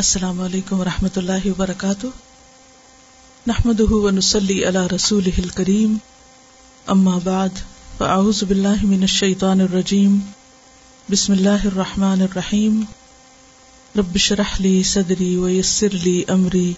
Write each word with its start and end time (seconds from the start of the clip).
السلام 0.00 0.40
علیکم 0.40 0.80
و 0.80 0.84
رحمۃ 0.84 1.08
اللہ 1.16 1.46
وبرکاتہ۔ 1.46 2.06
نحمد 3.46 3.80
ونسلی 3.80 4.64
علی 4.64 4.96
رسول 4.96 5.48
کریم 5.54 5.96
اما 6.86 7.18
بعد، 7.24 7.48
فاعوذ 7.98 8.44
باللہ 8.44 8.84
من 8.84 9.00
الشیطان 9.00 9.60
الرجیم۔ 9.60 10.18
بسم 11.10 11.32
اللہ 11.32 11.64
الرحمن 11.64 12.20
الرحیم۔ 12.22 12.84
رب 13.98 14.16
شرح 14.16 14.56
لی 14.58 14.82
صدری 14.82 15.36
ویسر 15.36 15.90
لی 15.90 16.22
امری۔ 16.28 16.72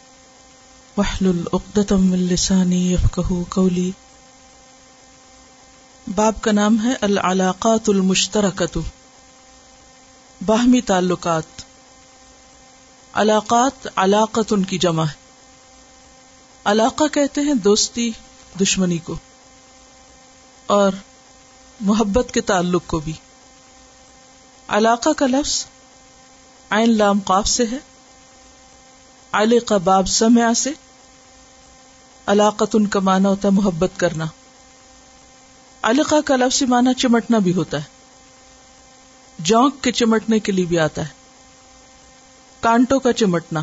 وحلل 0.96 1.43
اقدتم 1.52 2.07
من 2.07 2.18
لسانی 2.18 2.93
یفقہ 2.93 3.34
قولی۔ 3.48 3.91
باب 6.14 6.43
کا 6.43 6.52
نام 6.52 6.84
ہے 6.84 6.93
العلاقات 7.00 7.89
المشترکت 7.89 8.79
باہمی 10.46 10.80
تعلقات۔ 10.80 11.71
علاقات 13.14 13.88
علاقت 13.96 14.52
ان 14.52 14.64
کی 14.64 14.79
جمع 14.79 15.04
ہے۔ 15.04 15.22
علاقہ 16.64 17.04
کہتے 17.12 17.40
ہیں 17.40 17.54
دوستی، 17.54 18.11
دشمنی 18.61 18.98
کو، 18.98 19.16
اور 20.66 20.93
محبت 21.80 22.35
کے 22.35 22.40
تعلق 22.40 22.82
کو 22.86 22.98
بھی۔ 22.98 23.12
علاقہ 24.68 25.11
کا 25.11 25.26
لفظ 25.26 25.66
عین 26.71 26.98
لام 26.98 27.21
قاف 27.21 27.46
سے 27.48 27.64
ہے۔ 27.72 27.79
علی 29.32 29.58
باب 29.85 30.08
سمع 30.08 30.52
سے۔ 30.52 30.71
علاقت 32.27 32.74
ان 32.74 32.86
کا 32.86 33.00
معنی 33.00 33.27
ہوتا 33.27 33.48
ہے 33.48 33.52
محبت 33.52 33.91
کرنا۔ 33.97 34.24
علقہ 35.83 36.20
کا 36.20 36.36
لفظ 36.36 36.62
معنی 36.62 36.94
چمٹنا 36.94 37.38
بھی 37.38 37.55
ہوتا 37.55 37.78
ہے۔ 37.78 37.84
جونک 39.38 39.83
کے 39.83 39.92
چمٹنے 39.92 40.38
کے 40.38 40.52
لیے 40.52 40.64
بھی 40.64 40.78
آتا 40.78 41.08
ہے۔ 41.08 41.22
کانٹوں 42.62 43.00
کا 43.00 43.12
چمٹنا، 43.12 43.61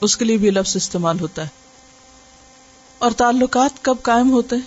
اس 0.00 0.16
کے 0.16 0.24
لیے 0.24 0.36
بھی 0.36 0.50
لفظ 0.50 0.76
استعمال 0.76 1.20
ہوتا 1.20 1.42
ہے۔ 1.42 1.48
اور 2.98 3.10
تعلقات 3.10 3.84
کب 3.84 3.96
قائم 4.02 4.30
ہوتے 4.30 4.56
ہیں؟ 4.56 4.62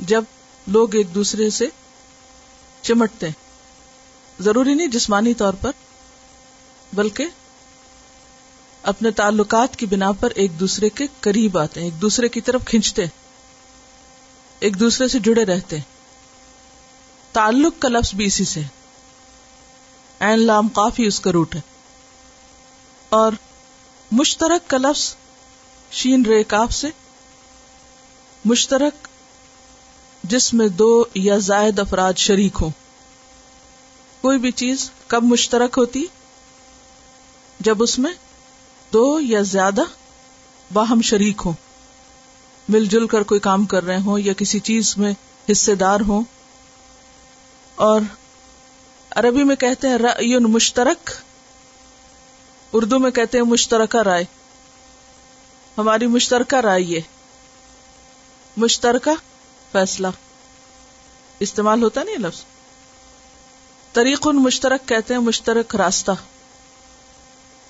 جب 0.00 0.24
لوگ 0.66 0.94
ایک 0.94 1.14
دوسرے 1.14 1.50
سے 1.50 1.66
چمٹتے 2.82 3.26
ہیں۔ 3.26 3.34
ضروری 4.42 4.74
نہیں 4.74 4.86
جسمانی 4.86 5.34
طور 5.34 5.54
پر، 5.54 5.70
بلکہ 6.92 7.26
اپنے 8.82 9.10
تعلقات 9.10 9.76
کی 9.76 9.86
بنا 9.86 10.12
پر 10.12 10.32
ایک 10.34 10.60
دوسرے 10.60 10.88
کے 10.88 11.06
قریب 11.20 11.58
آتے 11.58 11.80
ہیں، 11.80 11.90
ایک 11.90 12.02
دوسرے 12.02 12.28
کی 12.28 12.40
طرف 12.40 12.60
کھینچتے 12.66 13.02
ہیں، 13.02 13.10
ایک 14.58 14.80
دوسرے 14.80 15.08
سے 15.08 15.18
جڑے 15.18 15.44
رہتے 15.44 15.78
تعلق 17.32 17.74
کا 17.78 17.88
لفظ 17.88 18.14
بھی 18.14 18.24
اسی 18.24 18.44
سے 18.44 18.60
این 20.20 20.46
لام 20.46 20.68
کافی 20.68 21.06
اس 21.06 21.20
کا 21.20 21.32
روٹ 21.32 21.54
ہے۔ 21.54 21.60
اور 23.08 23.32
مشترک 24.12 24.70
کا 24.70 24.78
لفظ 24.78 25.14
شین 25.90 26.26
رے 26.26 26.44
کاف 26.44 26.72
سے 26.72 26.88
مشترک 28.44 29.08
جس 30.22 30.54
میں 30.54 30.68
دو 30.68 31.04
یا 31.14 31.38
زائد 31.38 31.78
افراد 31.78 32.12
شریک 32.16 32.58
ہوں۔ 32.60 32.70
کوئی 34.20 34.38
بھی 34.38 34.50
چیز 34.50 34.90
کب 35.06 35.22
مشترک 35.22 35.78
ہوتی؟ 35.78 36.06
جب 37.60 37.82
اس 37.82 37.98
میں 37.98 38.12
دو 38.92 39.20
یا 39.20 39.40
زیادہ 39.42 39.80
باہم 40.72 41.00
شریک 41.00 41.42
ہوں۔ 41.44 41.52
مل 42.68 42.84
جل 42.84 43.06
کر 43.06 43.22
کوئی 43.22 43.40
کام 43.40 43.64
کر 43.64 43.84
رہے 43.84 44.00
ہوں 44.00 44.18
یا 44.18 44.32
کسی 44.32 44.58
چیز 44.58 44.98
میں 44.98 45.12
حصے 45.52 45.74
دار 45.74 46.00
ہوں۔ 46.00 46.22
اور 47.74 48.00
عربی 49.16 49.44
میں 49.44 49.56
کہتے 49.56 49.88
ہیں 49.88 49.98
رأی 49.98 50.38
مشترک، 50.38 51.10
اردو 52.72 52.98
میں 52.98 53.10
کہتے 53.10 53.38
ہیں 53.38 53.44
مشترکہ 53.44 53.96
رائے۔ 53.96 54.24
ہماری 55.78 56.06
مشترکہ 56.06 56.56
رائے 56.56 56.82
یہ، 56.82 57.00
مشترکہ 58.56 59.10
فیصلہ۔ 59.72 60.06
استعمال 61.40 61.82
ہوتا 61.82 62.02
نہیں 62.02 62.16
لفظ۔ 62.16 62.44
طریق 63.92 64.26
مشترک 64.26 64.88
کہتے 64.88 65.14
ہیں 65.14 65.20
مشترک 65.20 65.76
راستہ۔ 65.76 66.12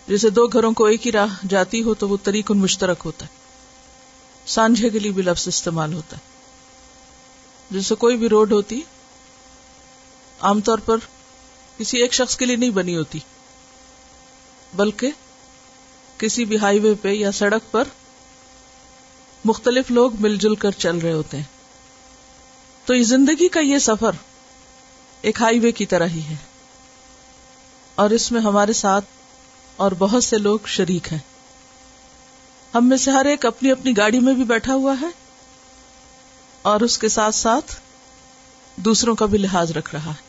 جیسے 0.08 0.30
دو 0.30 0.46
گھروں 0.46 0.72
کو 0.72 0.84
ایک 0.84 1.06
ہی 1.06 1.12
راہ 1.12 1.46
جاتی 1.48 1.82
ہو 1.82 1.94
تو 1.94 2.08
وہ 2.08 2.16
طریق 2.22 2.50
ان 2.50 2.58
مشترک 2.58 3.02
ہوتا 3.04 3.26
ہے۔ 3.26 3.30
سانجھے 4.46 4.90
کے 4.90 4.98
لیے 4.98 5.10
بھی 5.10 5.22
لفظ 5.22 5.48
استعمال 5.48 5.94
ہوتا 5.94 6.16
ہے۔ 6.16 6.22
جیسے 7.70 7.94
کوئی 7.94 8.16
بھی 8.16 8.28
روڈ 8.28 8.52
ہوتی، 8.52 8.80
عام 10.40 10.60
طور 10.60 10.78
پر 10.78 10.96
کسی 11.78 11.98
ایک 11.98 12.12
شخص 12.12 12.36
کے 12.36 12.44
لیے 12.44 12.56
نہیں 12.56 12.70
بنی 12.70 12.96
ہوتی، 12.96 13.18
بلکہ 14.74 15.10
کسی 16.18 16.44
بھی 16.44 16.58
ہائی 16.58 16.78
وے 16.78 16.94
پہ 16.94 17.08
یا 17.08 17.32
سڑک 17.32 17.72
پر 17.72 17.84
مختلف 19.44 19.90
لوگ 19.90 20.10
مل 20.20 20.36
جل 20.36 20.54
کر 20.54 20.70
چل 20.70 20.98
رہے 20.98 21.12
ہوتے 21.12 21.36
ہیں۔ 21.36 21.44
تو 22.84 22.94
یہ 22.94 23.02
زندگی 23.02 23.48
کا 23.48 23.60
یہ 23.60 23.78
سفر 23.78 24.10
ایک 25.20 25.42
ہائی 25.42 25.58
وے 25.58 25.72
کی 25.72 25.86
طرح 25.86 26.06
ہی 26.06 26.22
ہے۔ 26.30 26.36
اور 27.94 28.10
اس 28.10 28.32
میں 28.32 28.40
ہمارے 28.40 28.72
ساتھ 28.72 29.04
اور 29.76 29.92
بہت 29.98 30.24
سے 30.24 30.38
لوگ 30.38 30.58
شریک 30.66 31.12
ہیں۔ 31.12 31.18
ہم 32.74 32.88
میں 32.88 32.96
سے 32.96 33.10
ہر 33.10 33.24
ایک 33.24 33.46
اپنی 33.46 33.70
اپنی 33.70 33.96
گاڑی 33.96 34.20
میں 34.20 34.34
بھی 34.34 34.44
بیٹھا 34.44 34.74
ہوا 34.74 34.94
ہے 35.00 35.06
اور 36.62 36.80
اس 36.80 36.98
کے 36.98 37.08
ساتھ 37.08 37.34
ساتھ 37.34 37.76
دوسروں 38.76 39.14
کا 39.14 39.26
بھی 39.26 39.38
لحاظ 39.38 39.70
رکھ 39.70 39.94
رہا 39.94 40.10
ہے۔ 40.10 40.25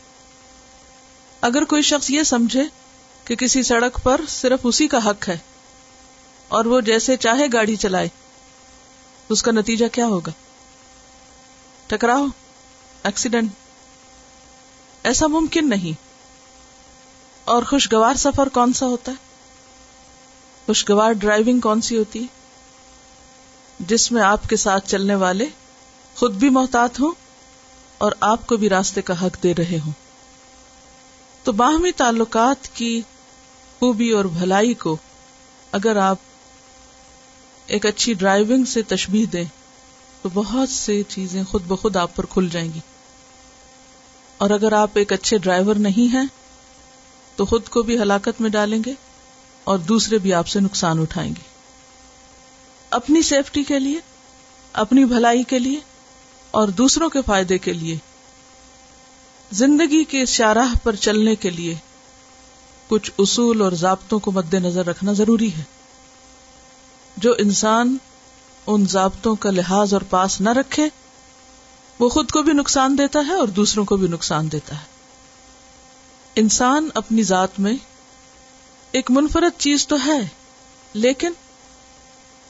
اگر 1.40 1.64
کوئی 1.64 1.82
شخص 1.82 2.10
یہ 2.10 2.22
سمجھے 2.22 2.62
کہ 3.24 3.36
کسی 3.36 3.62
سڑک 3.62 3.98
پر 4.02 4.20
صرف 4.28 4.58
اسی 4.64 4.88
کا 4.88 5.10
حق 5.10 5.28
ہے 5.28 5.38
اور 6.48 6.64
وہ 6.64 6.80
جیسے 6.80 7.16
چاہے 7.16 7.46
گاڑی 7.52 7.76
چلائے، 7.76 8.08
اس 9.28 9.42
کا 9.42 9.52
نتیجہ 9.52 9.86
کیا 9.92 10.06
ہوگا؟ 10.06 10.30
ٹکراؤ؟ 11.86 12.26
ایکسیڈنٹ؟ 13.02 13.50
ایسا 15.02 15.26
ممکن 15.26 15.68
نہیں۔ 15.68 16.08
اور 17.44 17.62
خوشگوار 17.62 18.14
سفر 18.14 18.48
کون 18.48 18.72
سا 18.72 18.86
ہوتا 18.86 19.12
ہے؟ 19.12 19.16
خوشگوار 20.66 21.12
ڈرائیونگ 21.12 21.60
کون 21.60 21.80
سی 21.80 21.98
ہوتی 21.98 22.26
جس 23.80 24.12
میں 24.12 24.22
آپ 24.22 24.48
کے 24.48 24.56
ساتھ 24.56 24.88
چلنے 24.88 25.14
والے 25.14 25.46
خود 26.14 26.34
بھی 26.34 26.48
محتاط 26.48 27.00
ہوں 27.00 27.12
اور 27.98 28.12
آپ 28.20 28.46
کو 28.46 28.56
بھی 28.56 28.68
راستے 28.68 29.02
کا 29.02 29.26
حق 29.26 29.42
دے 29.42 29.54
رہے 29.54 29.78
ہوں۔ 29.78 30.07
تو 31.48 31.52
باہمی 31.52 31.92
تعلقات 31.92 32.76
کی 32.76 33.00
خوبی 33.78 34.10
اور 34.10 34.24
بھلائی 34.24 34.74
کو 34.74 34.96
اگر 35.72 35.96
آپ 35.96 36.16
ایک 37.66 37.86
اچھی 37.86 38.14
ڈرائیونگ 38.14 38.64
سے 38.64 38.82
تشبیح 38.82 39.26
دیں، 39.32 39.44
تو 40.22 40.28
بہت 40.34 40.68
سی 40.68 41.02
چیزیں 41.08 41.44
خود 41.44 41.62
بخود 41.66 41.96
آپ 41.96 42.16
پر 42.16 42.26
کھل 42.26 42.48
جائیں 42.52 42.72
گی۔ 42.72 42.78
اور 44.38 44.50
اگر 44.50 44.72
آپ 44.72 44.90
ایک 44.94 45.12
اچھے 45.12 45.38
ڈرائیور 45.38 45.74
نہیں 45.74 46.14
ہیں، 46.14 46.26
تو 47.36 47.44
خود 47.44 47.68
کو 47.68 47.82
بھی 47.82 47.98
ہلاکت 47.98 48.40
میں 48.40 48.50
ڈالیں 48.50 48.82
گے 48.86 48.92
اور 49.64 49.78
دوسرے 49.78 50.18
بھی 50.18 50.34
آپ 50.34 50.48
سے 50.48 50.60
نقصان 50.60 51.00
اٹھائیں 51.00 51.30
گے۔ 51.30 51.42
اپنی 52.90 53.22
سیفٹی 53.22 53.64
کے 53.64 53.78
لیے، 53.78 54.00
اپنی 54.72 55.04
بھلائی 55.04 55.42
کے 55.42 55.58
لیے 55.58 55.80
اور 56.50 56.68
دوسروں 56.68 57.08
کے 57.08 57.18
فائدے 57.26 57.58
کے 57.58 57.72
لیے 57.72 57.98
زندگی 59.52 60.04
کے 60.04 60.26
شاہراہ 60.26 60.74
پر 60.82 60.94
چلنے 60.94 61.34
کے 61.34 61.50
لیے 61.50 61.74
کچھ 62.88 63.10
اصول 63.18 63.62
اور 63.62 63.72
ضابطوں 63.72 64.18
کو 64.18 64.32
مد 64.32 64.54
نظر 64.54 64.86
رکھنا 64.86 65.12
ضروری 65.12 65.54
ہے۔ 65.54 65.62
جو 67.16 67.34
انسان 67.38 67.96
ان 68.66 68.86
ضابطوں 68.86 69.36
کا 69.36 69.50
لحاظ 69.50 69.94
اور 69.94 70.02
پاس 70.02 70.40
نہ 70.40 70.48
رکھے، 70.48 70.88
وہ 71.98 72.08
خود 72.08 72.30
کو 72.30 72.42
بھی 72.42 72.52
نقصان 72.52 72.98
دیتا 72.98 73.20
ہے 73.26 73.34
اور 73.34 73.48
دوسروں 73.48 73.84
کو 73.84 73.96
بھی 73.96 74.08
نقصان 74.08 74.52
دیتا 74.52 74.74
ہے۔ 74.74 74.84
انسان 76.36 76.88
اپنی 76.94 77.22
ذات 77.22 77.60
میں 77.60 77.74
ایک 78.92 79.10
منفرد 79.10 79.60
چیز 79.60 79.86
تو 79.86 79.96
ہے، 80.06 80.28
لیکن 80.94 81.32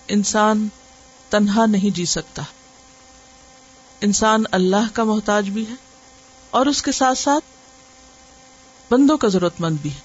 انسان 0.08 0.68
تنہا 1.30 1.66
نہیں 1.66 1.96
جی 1.96 2.04
سکتا۔ 2.04 2.42
انسان 4.00 4.42
اللہ 4.52 4.86
کا 4.92 5.04
محتاج 5.04 5.50
بھی 5.50 5.64
ہے۔ 5.70 5.87
اور 6.50 6.66
اس 6.66 6.82
کے 6.82 6.92
ساتھ 6.92 7.18
ساتھ 7.18 7.44
بندوں 8.92 9.16
کا 9.16 9.28
ضرورت 9.28 9.60
مند 9.60 9.76
بھی 9.82 9.90
ہے، 9.90 10.00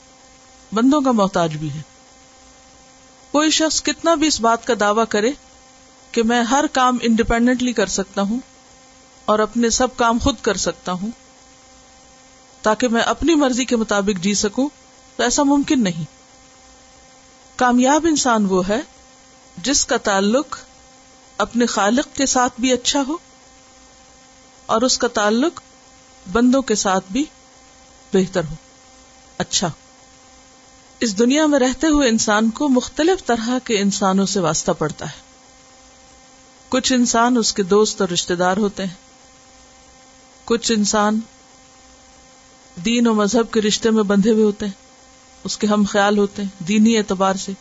بندوں 0.72 1.01
کا 1.01 1.12
محتاج 1.12 1.57
بھی 1.57 1.69
ہے۔ 1.72 1.81
کوئی 3.31 3.51
شخص 3.51 3.84
کتنا 3.84 4.16
بھی 4.16 4.28
اس 4.28 4.40
بات 4.42 4.68
کا 4.68 4.74
دعوی 4.80 5.06
کرے 5.10 5.31
کہ 6.12 6.24
میں 6.24 6.42
ہر 6.44 6.66
کام 6.72 6.98
انڈیپینڈنٹلی 7.01 7.74
کر 7.74 7.88
سکتا 7.88 8.22
ہوں 8.22 8.40
اور 9.25 9.40
اپنے 9.40 9.69
سب 9.69 9.95
کام 9.95 10.18
خود 10.19 10.36
کر 10.42 10.57
سکتا 10.57 10.92
ہوں، 10.92 11.12
تاکہ 12.62 12.88
میں 12.88 13.01
اپنی 13.01 13.36
مرضی 13.36 13.66
کے 13.66 13.75
مطابق 13.75 14.24
جی 14.24 14.34
سکوں، 14.34 14.69
تو 15.16 15.24
ایسا 15.24 15.44
ممکن 15.44 15.84
نہیں۔ 15.84 16.04
کامیاب 17.56 18.06
انسان 18.10 18.46
وہ 18.46 18.68
ہے 18.68 18.80
جس 19.57 19.86
کا 19.86 19.98
تعلق 19.98 20.57
اپنے 21.38 21.66
خالق 21.66 22.16
کے 22.16 22.25
ساتھ 22.25 22.54
بھی 22.62 22.72
اچھا 22.72 23.04
ہو 23.07 23.18
اور 24.66 24.81
اس 24.81 24.98
کا 24.98 25.07
تعلق 25.07 25.60
بندوں 26.31 26.62
کے 26.62 26.75
ساتھ 26.75 27.06
بھی 27.12 27.25
بہتر 28.14 28.42
ہو۔ 28.44 28.56
اچھا۔ 29.38 29.72
اس 31.00 31.20
دنیا 31.20 31.46
میں 31.46 31.60
رہتے 31.60 31.88
ہوئے 31.88 32.10
انسان 32.10 32.50
کو 32.50 32.70
مختلف 32.70 33.25
طرح 33.25 33.50
کے 33.64 33.80
انسانوں 33.80 34.25
سے 34.25 34.40
واسطہ 34.40 34.72
پڑتا 34.72 35.06
ہے۔ 35.06 35.22
کچھ 36.70 36.94
انسان 36.94 37.38
اس 37.38 37.54
کے 37.54 37.64
دوست 37.64 38.02
اور 38.02 38.10
رشتے 38.10 38.36
دار 38.36 38.58
ہوتے 38.58 38.86
ہیں۔ 38.86 38.94
کچھ 40.46 40.72
انسان 40.72 41.20
دین 42.86 43.08
و 43.08 43.14
مذہب 43.14 43.54
کے 43.54 43.62
رشتے 43.62 43.90
میں 43.90 44.04
بندھے 44.04 44.31
ہوئے 44.31 44.44
ہوتے 44.44 44.66
ہیں۔ 44.66 44.74
اس 45.44 45.58
کے 45.58 45.68
ہم 45.68 45.84
خیال 45.90 46.18
ہوتے 46.18 46.42
ہیں 46.42 46.64
دینی 46.64 46.98
اعتبار 46.98 47.34
سے۔ 47.34 47.52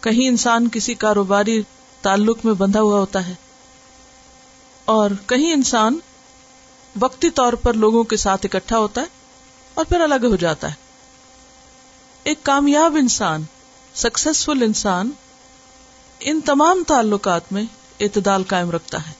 کہیں 0.00 0.28
انسان 0.28 0.68
کسی 0.68 0.94
کاروباری 0.94 1.62
تعلق 2.02 2.38
میں 2.44 2.54
بندھا 2.54 2.80
ہوا 2.80 3.00
ہوتا 3.00 3.26
ہے۔ 3.26 3.34
اور 4.84 5.10
کہیں 5.26 5.52
انسان 5.52 5.98
وقتی 7.00 7.30
طور 7.30 7.52
پر 7.52 7.74
لوگوں 7.74 8.04
کے 8.04 8.16
ساتھ 8.16 8.46
اکٹھا 8.46 8.78
ہوتا 8.78 9.00
ہے 9.00 9.06
اور 9.74 9.84
پھر 9.84 10.00
الگ 10.00 10.24
ہو 10.24 10.36
جاتا 10.36 10.68
ہے۔ 10.68 10.74
ایک 12.24 12.42
کامیاب 12.42 12.96
انسان 12.96 13.42
سکسیسفل 13.94 14.62
انسان 14.62 15.10
ان 16.20 16.40
تمام 16.40 16.82
تعلقات 16.86 17.52
میں 17.52 17.62
اعتدال 18.00 18.42
قائم 18.42 18.70
رکھتا 18.70 19.08
ہے۔ 19.08 19.12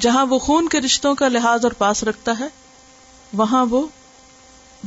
جہاں 0.00 0.26
وہ 0.26 0.38
خون 0.38 0.68
کے 0.68 0.80
رشتوں 0.80 1.14
کا 1.14 1.28
لحاظ 1.28 1.64
اور 1.64 1.72
پاس 1.72 2.04
رکھتا 2.04 2.38
ہے، 2.40 2.48
وہاں 3.32 3.66
وہ 3.66 3.86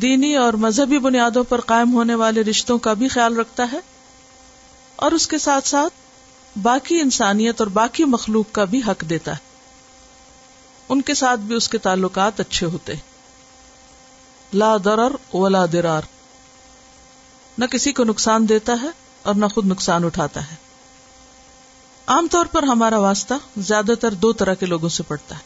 دینی 0.02 0.36
اور 0.36 0.54
مذہبی 0.54 1.00
بنیادوں 1.00 1.44
پر 1.44 1.62
قائم 1.62 1.94
ہونے 1.94 2.16
والے 2.16 2.42
رشتوں 2.42 2.78
کا 2.78 2.94
بھی 2.94 3.08
خیال 3.08 3.38
رکھتا 3.38 3.68
ہے 3.72 3.80
اور 4.96 5.12
اس 5.12 5.28
کے 5.28 5.38
ساتھ 5.38 5.68
ساتھ 5.68 5.94
باقی 6.58 7.02
انسانیت 7.02 7.62
اور 7.62 7.68
باقی 7.68 8.04
مخلوق 8.04 8.46
کا 8.52 8.64
بھی 8.64 8.80
حق 8.80 9.02
دیتا 9.02 9.32
ہے۔ 9.32 9.45
ان 10.90 11.02
کے 11.02 11.14
ساتھ 11.14 11.40
بھی 11.40 11.56
اس 11.56 11.70
کے 11.70 11.78
تعلقات 11.78 12.40
اچھے 12.40 12.66
ہوتے۔ 12.66 12.94
لا 14.54 14.78
درر 14.86 15.36
ولا 15.36 15.66
درار 15.74 16.02
نہ 17.58 17.66
کسی 17.66 17.94
کو 17.94 18.04
نقصان 18.04 18.50
دیتا 18.50 18.74
ہے 18.82 18.88
اور 19.22 19.36
نہ 19.36 19.46
خود 19.46 19.66
نقصان 19.66 20.06
اٹھاتا 20.06 20.52
ہے۔ 20.52 20.56
عام 22.08 22.28
طور 22.32 22.46
پر 22.46 22.64
ہمارا 22.64 23.00
واسطہ 23.00 23.34
زیادہ 23.58 23.94
تر 24.02 24.14
دو 24.14 24.34
طرح 24.34 24.54
کے 24.54 24.66
لوگوں 24.66 24.90
سے 24.90 25.04
پڑتا 25.04 25.36
ہے۔ 25.36 25.42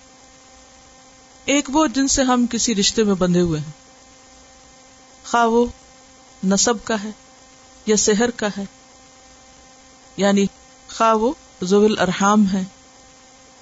ایک 1.45 1.69
وہ 1.73 1.87
جن 1.87 2.07
سے 2.07 2.23
ہم 2.23 2.45
کسی 2.51 2.75
رشتے 2.75 3.03
میں 3.03 3.15
بندھے 3.15 3.41
ہوئے 3.41 3.59
ہیں۔ 3.59 3.71
خواہ 5.25 5.45
وہ 5.45 5.65
نصب 6.43 6.73
کا 6.83 7.03
ہے 7.03 7.09
یا 7.85 7.97
سحر 7.97 8.29
کا 8.29 8.47
ہے۔ 8.57 8.63
یعنی 10.17 10.45
خواہ 10.97 11.13
وہ 11.13 11.33
زویل 11.61 11.99
ارحام 11.99 12.45
ہے 12.53 12.63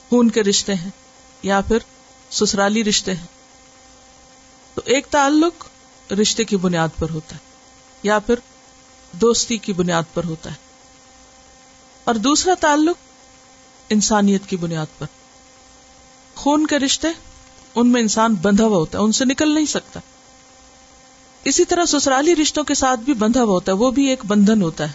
خون 0.09 0.30
کے 0.30 0.44
رشتے 0.44 0.75
ہیں۔ 0.75 0.89
یا 1.47 1.61
پھر 1.61 1.77
سسرالی 2.31 2.83
رشتے 2.83 3.15
ہیں۔ 3.15 3.27
تو 4.73 4.81
ایک 4.85 5.07
تعلق 5.07 5.67
رشتے 6.11 6.44
کی 6.44 6.57
بنیاد 6.57 6.88
پر 6.99 7.09
ہوتا 7.09 7.35
ہے 7.35 7.39
یا 8.03 8.19
پھر 8.19 8.35
دوستی 9.11 9.57
کی 9.57 9.73
بنیاد 9.73 10.03
پر 10.13 10.23
ہوتا 10.23 10.49
ہے۔ 10.49 10.55
اور 12.03 12.15
دوسرا 12.15 12.53
تعلق 12.59 12.95
انسانیت 13.89 14.45
کی 14.47 14.57
بنیاد 14.57 14.85
پر۔ 14.97 15.05
خون 16.35 16.67
کے 16.67 16.79
رشتے 16.79 17.07
ان 17.75 17.91
میں 17.91 18.01
انسان 18.01 18.35
بندھا 18.35 18.65
ہوا 18.65 18.77
ہوتا 18.77 18.97
ہے، 18.97 19.03
ان 19.03 19.11
سے 19.11 19.25
نکل 19.25 19.53
نہیں 19.53 19.65
سکتا۔ 19.65 19.99
اسی 21.44 21.65
طرح 21.65 21.85
سسرالی 21.85 22.35
رشتوں 22.35 22.63
کے 22.63 22.73
ساتھ 22.73 22.99
بھی 22.99 23.13
بندھا 23.13 23.44
ہوا 23.44 23.53
ہوتا 23.53 23.71
ہے، 23.71 23.77
وہ 23.77 23.91
بھی 23.91 24.05
ایک 24.05 24.25
بندھن 24.25 24.61
ہوتا 24.61 24.88
ہے۔ 24.88 24.94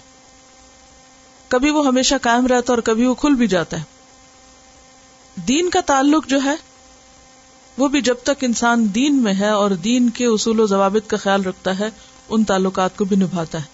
کبھی 1.49 1.71
وہ 1.71 1.87
ہمیشہ 1.87 2.15
قائم 2.23 2.47
رہتا 2.47 2.73
ہے 2.73 2.77
اور 2.77 2.83
کبھی 2.83 3.07
وہ 3.07 3.15
کھل 3.15 3.35
بھی 3.35 3.47
جاتا 3.47 3.79
ہے۔ 3.79 3.92
دین 5.37 5.71
کا 5.71 5.81
تعلق 5.81 6.27
جو 6.27 6.39
ہے، 6.45 6.55
وہ 7.79 7.89
بھی 7.89 8.01
جب 8.01 8.15
تک 8.23 8.45
انسان 8.45 8.95
دین 8.95 9.23
میں 9.23 9.35
ہے 9.35 9.49
اور 9.49 9.71
دین 9.71 10.11
کے 10.11 10.27
اصول 10.27 10.61
و 10.61 10.67
ضوابط 10.67 11.11
کا 11.11 11.17
خیال 11.17 11.45
رکھتا 11.45 11.79
ہے، 11.79 11.89
ان 12.29 12.45
تعلقات 12.45 12.97
کو 12.97 13.05
بھی 13.05 13.17
نبھاتا 13.17 13.59
ہے۔ 13.59 13.65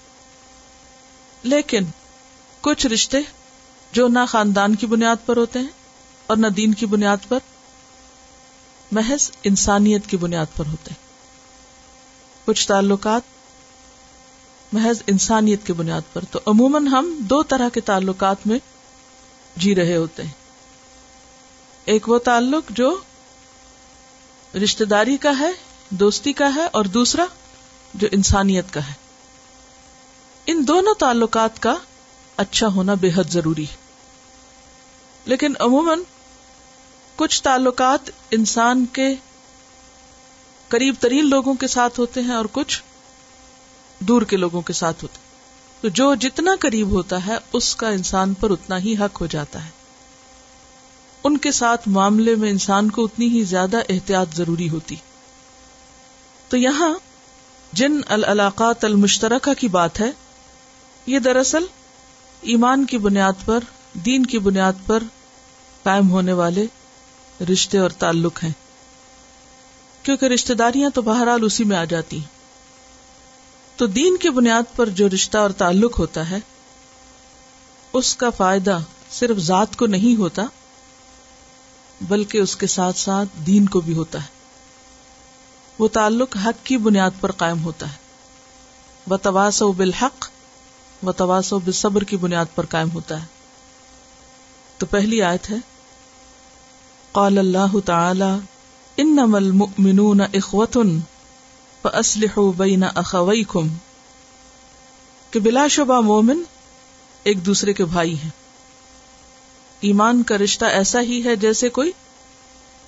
لیکن، 1.43 1.85
کچھ 2.61 2.87
رشتے 2.87 3.19
جو 3.93 4.09
نہ 4.09 4.19
خاندان 4.29 4.75
کی 4.75 4.87
بنیاد 4.87 5.17
پر 5.27 5.37
ہوتے 5.37 5.59
ہیں 5.59 5.67
اور 6.27 6.37
نہ 6.37 6.47
دین 6.47 6.75
کی 6.75 6.87
بنیاد 6.87 7.17
پر، 7.29 7.39
محض 8.93 9.31
انسانیت 9.43 10.07
کی 10.07 10.17
بنیاد 10.17 10.47
پر 10.57 10.67
ہوتے 10.67 10.91
ہیں۔ 10.91 11.09
کچھ 12.45 12.69
تعلقات 12.69 13.23
محض 14.73 15.03
انسانیت 15.07 15.67
کی 15.67 15.73
بنیاد 15.73 16.01
پر۔ 16.13 16.25
تو 16.31 16.41
عموماً 16.47 16.87
ہم 16.87 17.17
دو 17.19 17.43
طرح 17.43 17.69
کے 17.69 17.81
تعلقات 17.81 18.47
میں 18.47 18.59
جی 19.57 19.75
رہے 19.75 19.97
ہوتے 19.97 20.23
ہیں۔ 20.23 20.38
ایک 21.89 22.09
وہ 22.09 22.19
تعلق 22.19 22.65
جو 22.71 22.97
رشتے 24.65 24.85
داری 24.85 25.17
کا 25.17 25.39
ہے، 25.39 25.51
دوستی 25.91 26.33
کا 26.33 26.55
ہے، 26.55 26.67
اور 26.73 26.85
دوسرا 26.85 27.25
جو 27.95 28.09
انسانیت 28.13 28.65
کا 28.71 28.89
ہے۔ 28.89 28.93
ان 30.47 30.65
دونوں 30.69 30.95
تعلقات 30.95 31.63
کا 31.63 31.75
اچھا 32.37 32.67
ہونا 32.67 32.95
بے 32.95 33.11
حد 33.15 33.25
ضروری 33.31 33.65
ہے۔ 33.65 33.77
لیکن 35.25 35.53
عموماً 35.61 36.01
کچھ 37.17 37.43
تعلقات 37.43 38.11
انسان 38.31 38.87
کے 38.87 39.15
قریب 40.69 40.95
ترین 41.01 41.31
لوگوں 41.31 41.55
کے 41.55 41.67
ساتھ 41.67 42.01
ہوتے 42.01 42.23
ہیں 42.23 42.35
اور 42.35 42.45
کچھ 42.53 42.83
دور 43.99 44.23
کے 44.23 44.37
لوگوں 44.37 44.63
کے 44.63 44.73
ساتھ 44.73 45.03
ہوتے 45.03 45.19
تو 45.81 45.89
جو 45.89 46.15
جتنا 46.15 46.51
قریب 46.61 46.91
ہوتا 46.91 47.27
ہے، 47.27 47.35
اس 47.53 47.77
کا 47.77 47.89
انسان 47.89 48.35
پر 48.35 48.51
اتنا 48.51 48.79
ہی 48.79 48.95
حق 48.97 49.21
ہو 49.21 49.27
جاتا 49.27 49.65
ہے۔ 49.65 49.78
ان 51.25 51.39
کے 51.39 51.53
ساتھ 51.53 51.89
معاملے 51.89 52.35
میں 52.35 52.51
انسان 52.51 52.91
کو 52.91 53.05
اتنی 53.05 53.29
ہی 53.29 53.45
زیادہ 53.45 53.77
احتیاط 53.89 54.37
ضروری 54.37 54.69
ہوتی۔ 54.69 54.97
تو 56.49 56.57
یہاں 56.57 56.95
جن 57.73 58.01
العلاقات 58.07 58.85
المشترکہ 58.85 59.55
کی 59.55 59.69
بات 59.69 60.01
ہے، 60.01 60.11
یہ 61.07 61.19
دراصل 61.19 61.65
ایمان 62.41 62.85
کی 62.85 62.99
بنیاد 62.99 63.33
پر، 63.45 63.59
دین 63.95 64.27
کی 64.27 64.39
بنیاد 64.39 64.73
پر 64.87 65.03
قائم 65.83 66.11
ہونے 66.11 66.33
والے 66.33 66.67
رشتے 67.53 67.79
اور 67.79 67.91
تعلق 67.91 68.45
ہیں۔ 68.45 68.53
کیونکہ 70.03 70.27
رشتے 70.27 70.55
داریاں 70.55 70.91
تو 70.91 71.03
بہرحال 71.03 71.45
اسی 71.45 71.65
میں 71.65 71.77
آ 71.77 71.85
جاتی۔ 71.85 72.19
ہیں 72.19 72.39
تو 73.77 73.87
دین 73.87 74.17
کی 74.17 74.31
بنیاد 74.31 74.77
پر 74.77 74.89
جو 74.89 75.09
رشتہ 75.09 75.39
اور 75.39 75.51
تعلق 75.51 75.99
ہوتا 75.99 76.31
ہے، 76.31 76.39
اس 77.93 78.17
کا 78.17 78.31
فائدہ 78.31 78.79
صرف 79.11 79.37
ذات 79.37 79.77
کو 79.77 79.87
نہیں 79.87 80.21
ہوتا 80.21 80.45
بلکہ 82.01 82.39
اس 82.39 82.57
کے 82.57 82.67
ساتھ 82.67 82.99
ساتھ 82.99 83.29
دین 83.47 83.67
کو 83.67 83.81
بھی 83.81 83.95
ہوتا 83.95 84.23
ہے۔ 84.23 84.27
وہ 85.79 85.89
تعلق 85.89 86.37
حق 86.45 86.67
کی 86.67 86.77
بنیاد 86.77 87.11
پر 87.21 87.33
قائم 87.33 87.65
ہوتا 87.65 87.91
ہے۔ 87.91 87.97
و 89.11 89.17
تواس 89.17 89.63
و 89.63 89.73
بالحق 89.73 90.29
و 91.03 91.13
تواس 91.13 91.53
و 91.53 91.59
بصبر 91.59 92.05
کی 92.05 92.17
بنیاد 92.17 92.45
پر 92.55 92.67
قائم 92.67 92.91
ہوتا 92.91 93.21
ہے۔ 93.21 93.27
تو 94.79 94.87
پہلی 94.87 95.23
آیت 95.23 95.51
ہے۔ 95.51 95.57
قال 97.13 97.39
اللہ 97.39 97.81
تعالی 97.85 98.39
انما 98.97 99.37
المؤمنون 99.37 100.21
اخوتن 100.21 101.01
فاصلحوا 101.83 102.53
بین 102.57 102.85
اخویکم 102.95 103.69
کہ 105.31 105.41
بلا 105.41 105.69
شبہ 105.69 106.01
مومن 106.01 106.43
ایک 107.23 107.47
دوسرے 107.47 107.73
کے 107.73 107.85
بھائی 107.85 108.19
ہیں۔ 108.19 108.31
ایمان 109.81 110.23
کا 110.23 110.39
رشتہ 110.39 110.65
ایسا 110.65 111.01
ہی 111.01 111.25
ہے 111.25 111.37
جیسے 111.37 111.69
کوئی 111.69 111.93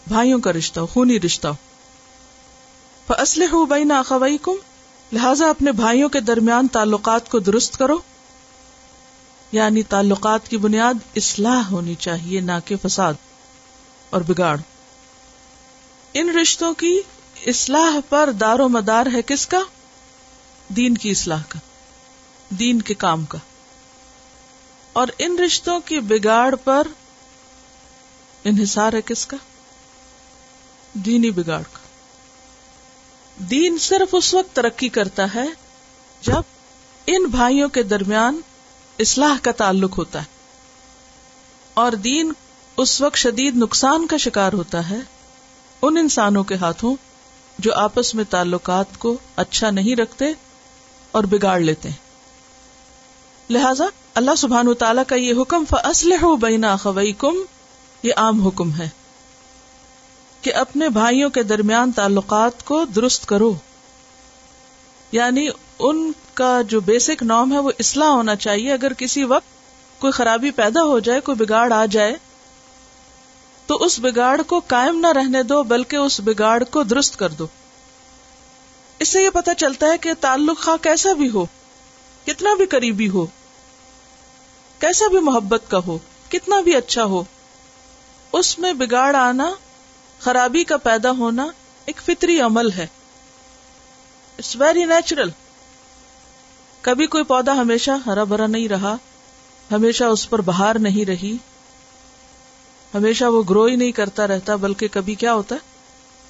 بھائیوں 0.06 0.38
کا 0.38 0.52
رشتہ 0.52 0.80
ہو، 0.80 0.86
خونی 0.86 1.20
رشتہ 1.20 1.48
ہو۔ 1.48 3.64
بین 3.64 3.92
بین 4.10 4.54
لہذا 5.12 5.48
اپنے 5.48 5.72
بھائیوں 5.72 6.08
کے 6.08 6.20
درمیان 6.20 6.68
تعلقات 6.68 7.30
کو 7.30 7.38
درست 7.38 7.78
کرو۔ 7.78 7.98
یعنی 9.52 9.82
تعلقات 9.82 10.48
کی 10.48 10.56
بنیاد 10.56 10.94
اصلاح 11.16 11.62
ہونی 11.70 11.94
چاہیے، 11.94 12.40
نہ 12.40 12.52
کہ 12.64 12.76
فساد 12.82 13.14
اور 14.10 14.20
بگاڑ۔ 14.20 14.56
ان 16.14 16.38
رشتوں 16.38 16.74
کی 16.74 17.00
اصلاح 17.46 17.96
پر 18.08 18.32
دار 18.32 18.58
و 18.58 18.68
مدار 18.68 19.06
ہے 19.12 19.20
کس 19.26 19.46
کا؟ 19.46 19.60
دین 20.68 20.98
کی 20.98 21.10
اصلاح 21.10 21.42
کا، 21.48 21.58
دین 22.50 22.82
کے 22.82 22.94
کام 22.94 23.24
کا۔ 23.24 23.38
اور 24.92 25.08
ان 25.18 25.38
رشتوں 25.38 25.80
کی 25.80 26.00
بگاڑ 26.00 26.54
پر 26.54 26.86
انحصار 28.44 28.92
ہے 28.92 29.02
کس 29.02 29.26
کا؟ 29.26 29.36
دینی 30.94 31.30
بگاڑ 31.30 31.62
کا۔ 31.62 31.78
دین 33.50 33.78
صرف 33.78 34.08
اس 34.12 34.34
وقت 34.34 34.56
ترقی 34.56 34.88
کرتا 34.88 35.34
ہے 35.34 35.44
جب 36.20 36.42
ان 37.06 37.24
بھائیوں 37.24 37.68
کے 37.68 37.82
درمیان 37.82 38.40
اصلاح 38.98 39.34
کا 39.42 39.52
تعلق 39.52 39.98
ہوتا 39.98 40.18
ہے۔ 40.18 40.26
اور 41.74 41.92
دین 41.92 42.32
اس 42.76 43.00
وقت 43.00 43.16
شدید 43.16 43.56
نقصان 43.56 44.06
کا 44.06 44.16
شکار 44.16 44.52
ہوتا 44.52 44.90
ہے 44.90 44.98
ان 45.82 45.96
انسانوں 45.96 46.44
کے 46.44 46.54
ہاتھوں 46.54 46.96
جو 47.58 47.74
آپس 47.74 48.14
میں 48.14 48.24
تعلقات 48.30 48.98
کو 48.98 49.18
اچھا 49.36 49.70
نہیں 49.70 49.96
رکھتے 49.96 50.24
اور 51.10 51.24
بگاڑ 51.24 51.60
لیتے 51.60 51.88
ہیں۔ 51.88 52.09
لہذا 53.50 53.84
اللہ 54.14 54.30
سبحان 54.36 54.74
تعالیٰ 54.74 55.02
کا 55.08 55.16
یہ 55.16 55.34
حکم 55.40 55.64
فصل 55.70 56.12
ہو 56.22 56.36
بینا 56.36 56.76
خوئی 56.76 57.12
کم 57.12 57.34
یہ 58.02 58.12
عام 58.16 58.40
حکم 58.40 58.74
ہے 58.74 58.88
کہ 60.40 60.54
اپنے 60.54 60.88
بھائیوں 60.88 61.30
کے 61.30 61.42
درمیان 61.42 61.92
تعلقات 61.92 62.64
کو 62.64 62.84
درست 62.84 63.26
کرو۔ 63.26 63.54
یعنی 65.12 65.48
ان 65.78 66.12
کا 66.34 66.62
جو 66.62 66.80
بیسک 66.80 67.22
نام 67.22 67.52
ہے 67.52 67.58
وہ 67.58 67.72
اصلاح 67.78 68.08
ہونا 68.08 68.36
چاہیے۔ 68.36 68.72
اگر 68.72 68.92
کسی 68.92 69.24
وقت 69.24 69.46
کوئی 70.00 70.10
خرابی 70.10 70.50
پیدا 70.50 70.82
ہو 70.82 70.98
جائے، 70.98 71.20
کوئی 71.20 71.36
بگاڑ 71.36 71.72
آ 71.72 71.86
جائے، 71.86 72.16
تو 73.66 73.76
اس 73.76 73.98
بگاڑ 73.98 74.42
کو 74.42 74.60
قائم 74.66 74.98
نہ 74.98 75.06
رہنے 75.06 75.42
دو، 75.42 75.62
بلکہ 75.62 75.96
اس 75.96 76.20
بگاڑ 76.20 76.64
کو 76.64 76.82
درست 76.82 77.18
کر 77.18 77.28
دو۔ 77.28 77.46
اس 78.98 79.08
سے 79.08 79.22
یہ 79.22 79.30
پتا 79.30 79.54
چلتا 79.54 79.86
ہے 79.86 79.98
کہ 79.98 80.12
تعلق 80.20 80.64
خواہ 80.64 80.76
کیسا 80.76 81.12
بھی 81.12 81.30
ہو، 81.30 81.46
کتنا 82.26 82.54
بھی 82.54 82.66
قریبی 82.66 83.08
ہو 83.08 83.26
کیسا 84.80 85.08
بھی 85.08 85.18
محبت 85.18 85.70
کا 85.70 85.78
ہو، 85.86 85.98
کتنا 86.28 86.60
بھی 86.60 86.74
اچھا 86.76 87.04
ہو، 87.04 87.24
اس 88.32 88.58
میں 88.58 88.72
بگاڑ 88.72 89.14
آنا، 89.14 89.50
خرابی 90.18 90.64
کا 90.64 90.76
پیدا 90.76 91.10
ہونا 91.10 91.46
ایک 91.84 92.00
فطری 92.04 92.40
عمل 92.40 92.72
ہے۔ 92.72 92.86
اٹس 94.38 94.56
ویری 94.56 94.84
نیچرل 94.84 95.30
کبھی 96.80 97.06
کوئی 97.06 97.24
پودا 97.24 97.52
ہمیشہ 97.52 97.90
ہرا 98.06 98.24
بھرا 98.24 98.46
نہیں 98.46 98.68
رہا، 98.68 98.96
ہمیشہ 99.72 100.04
اس 100.04 100.30
پر 100.30 100.40
بہار 100.40 100.76
نہیں 100.78 101.04
رہی، 101.04 101.36
ہمیشہ 102.94 103.24
وہ 103.24 103.42
گرو 103.50 103.64
ہی 103.64 103.76
نہیں 103.76 103.92
کرتا 103.92 104.26
رہتا، 104.26 104.56
بلکہ 104.56 104.88
کبھی 104.92 105.14
کیا 105.14 105.34
ہوتا 105.34 105.54
ہے؟ 105.54 105.60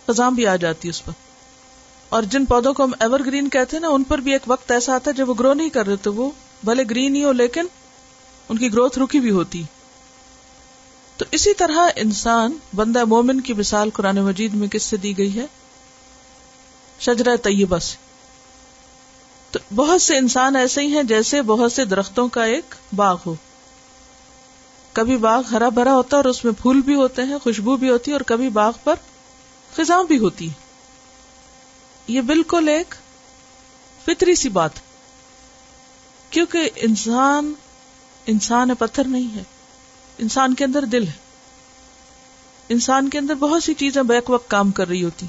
خزاں 0.06 0.30
بھی 0.30 0.46
آ 0.46 0.56
جاتی 0.56 0.88
اس 0.88 1.04
پر۔ 1.04 1.12
اور 2.08 2.22
جن 2.22 2.44
پودوں 2.44 2.72
کو 2.74 2.84
ہم 2.84 2.92
ایور 3.00 3.20
گرین 3.26 3.48
کہتے 3.48 3.76
ہیں 3.76 3.80
نا، 3.80 3.88
ان 3.88 4.02
پر 4.02 4.18
بھی 4.18 4.32
ایک 4.32 4.42
وقت 4.46 4.70
ایسا 4.70 4.94
آتا 4.94 5.10
ہے 5.10 5.16
جب 5.16 5.28
وہ 5.28 5.34
گرو 5.38 5.54
نہیں 5.54 5.68
کر 5.68 5.86
رہے 5.86 5.96
تو 5.96 6.14
وہ 6.14 6.30
بھلے 6.64 6.84
گرین 6.90 7.14
ہی 7.14 7.24
ہو، 7.24 7.32
لیکن 7.32 7.66
ان 8.50 8.58
کی 8.58 8.72
گروتھ 8.72 8.98
رکی 8.98 9.20
بھی 9.20 9.30
ہوتی۔ 9.30 9.62
تو 11.16 11.24
اسی 11.30 11.54
طرح 11.54 11.88
انسان، 11.96 12.58
بندہ 12.74 13.04
مومن 13.04 13.40
کی 13.40 13.52
مثال 13.52 13.90
قرآن 13.90 14.16
مجید 14.16 14.54
میں 14.54 14.68
کس 14.68 14.82
سے 14.82 14.96
دی 14.96 15.18
گئی 15.18 15.38
ہے؟ 15.38 15.46
شجرا 17.00 17.36
طیبہ 17.42 17.78
سے۔ 17.78 17.96
تو 19.50 19.58
بہت 19.74 20.02
سے 20.02 20.16
انسان 20.16 20.56
ایسے 20.56 20.80
ہی 20.80 20.94
ہیں 20.94 21.02
جیسے 21.02 21.42
بہت 21.42 21.72
سے 21.72 21.84
درختوں 21.84 22.28
کا 22.28 22.44
ایک 22.44 22.74
باغ 22.96 23.16
ہو۔ 23.26 23.34
کبھی 24.92 25.16
باغ 25.16 25.42
ہرا 25.50 25.68
بھرا 25.68 25.94
ہوتا 25.94 26.16
ہے 26.16 26.22
اور 26.22 26.30
اس 26.30 26.44
میں 26.44 26.52
پھول 26.52 26.80
بھی 26.80 26.94
ہوتے 26.94 27.22
ہیں، 27.22 27.38
خوشبو 27.38 27.76
بھی 27.76 27.90
ہوتی 27.90 28.10
ہے 28.10 28.14
اور 28.14 28.20
کبھی 28.20 28.48
باغ 28.48 28.72
پر 28.84 28.94
خزاں 29.76 30.04
بھی 30.04 30.18
ہوتی۔ 30.18 30.48
یہ 32.08 32.20
بالکل 32.20 32.68
ایک 32.68 32.94
فطری 34.04 34.34
سی 34.34 34.48
بات 34.48 34.70
کیونکہ 36.30 36.70
انسان 36.76 37.52
انسان 38.26 38.74
پتھر 38.74 39.04
نہیں 39.04 39.36
ہے۔ 39.36 39.42
انسان 40.18 40.54
کے 40.54 40.64
اندر 40.64 40.84
دل 40.84 41.06
ہے۔ 41.06 41.30
انسان 42.68 43.08
کے 43.08 43.18
اندر 43.18 43.34
بہت 43.34 43.62
سی 43.62 43.74
چیزیں 43.74 44.02
بیک 44.02 44.30
وقت 44.30 44.50
کام 44.50 44.70
کر 44.70 44.88
رہی 44.88 45.04
ہوتی۔ 45.04 45.26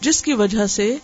جس 0.00 0.22
کی 0.22 0.32
وجہ 0.32 0.66
سے 0.66 0.96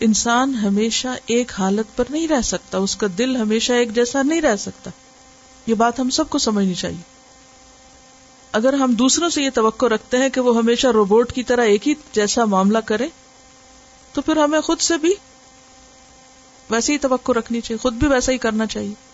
انسان 0.00 0.54
ہمیشہ 0.54 1.08
ایک 1.26 1.52
حالت 1.58 1.96
پر 1.96 2.04
نہیں 2.10 2.28
رہ 2.28 2.40
سکتا، 2.40 2.78
اس 2.78 2.96
کا 2.96 3.06
دل 3.18 3.36
ہمیشہ 3.36 3.72
ایک 3.72 3.94
جیسا 3.94 4.22
نہیں 4.22 4.40
رہ 4.40 4.56
سکتا۔ 4.56 4.90
یہ 5.66 5.74
بات 5.74 6.00
ہم 6.00 6.10
سب 6.10 6.30
کو 6.30 6.38
سمجھنی 6.38 6.74
چاہیے۔ 6.74 7.18
اگر 8.52 8.72
ہم 8.72 8.94
دوسروں 8.94 9.28
سے 9.28 9.42
یہ 9.42 9.50
توقع 9.54 9.86
رکھتے 9.86 10.16
ہیں 10.16 10.28
کہ 10.28 10.40
وہ 10.40 10.56
ہمیشہ 10.56 10.86
روبوٹ 10.86 11.32
کی 11.32 11.42
طرح 11.42 11.62
ایک 11.62 11.88
ہی 11.88 11.94
جیسا 12.12 12.44
معاملہ 12.44 12.78
کرے 12.78 13.08
تو 14.12 14.22
پھر 14.22 14.36
ہمیں 14.36 14.60
خود 14.60 14.80
سے 14.80 14.98
بھی 14.98 15.14
ویسے 16.70 16.92
ہی 16.92 16.98
توقع 16.98 17.32
رکھنی 17.32 17.60
چاہیے، 17.60 17.78
خود 17.78 17.92
بھی 17.92 18.06
ویسا 18.08 18.32
ہی 18.32 18.38
کرنا 18.38 18.66
چاہیے۔ 18.66 19.07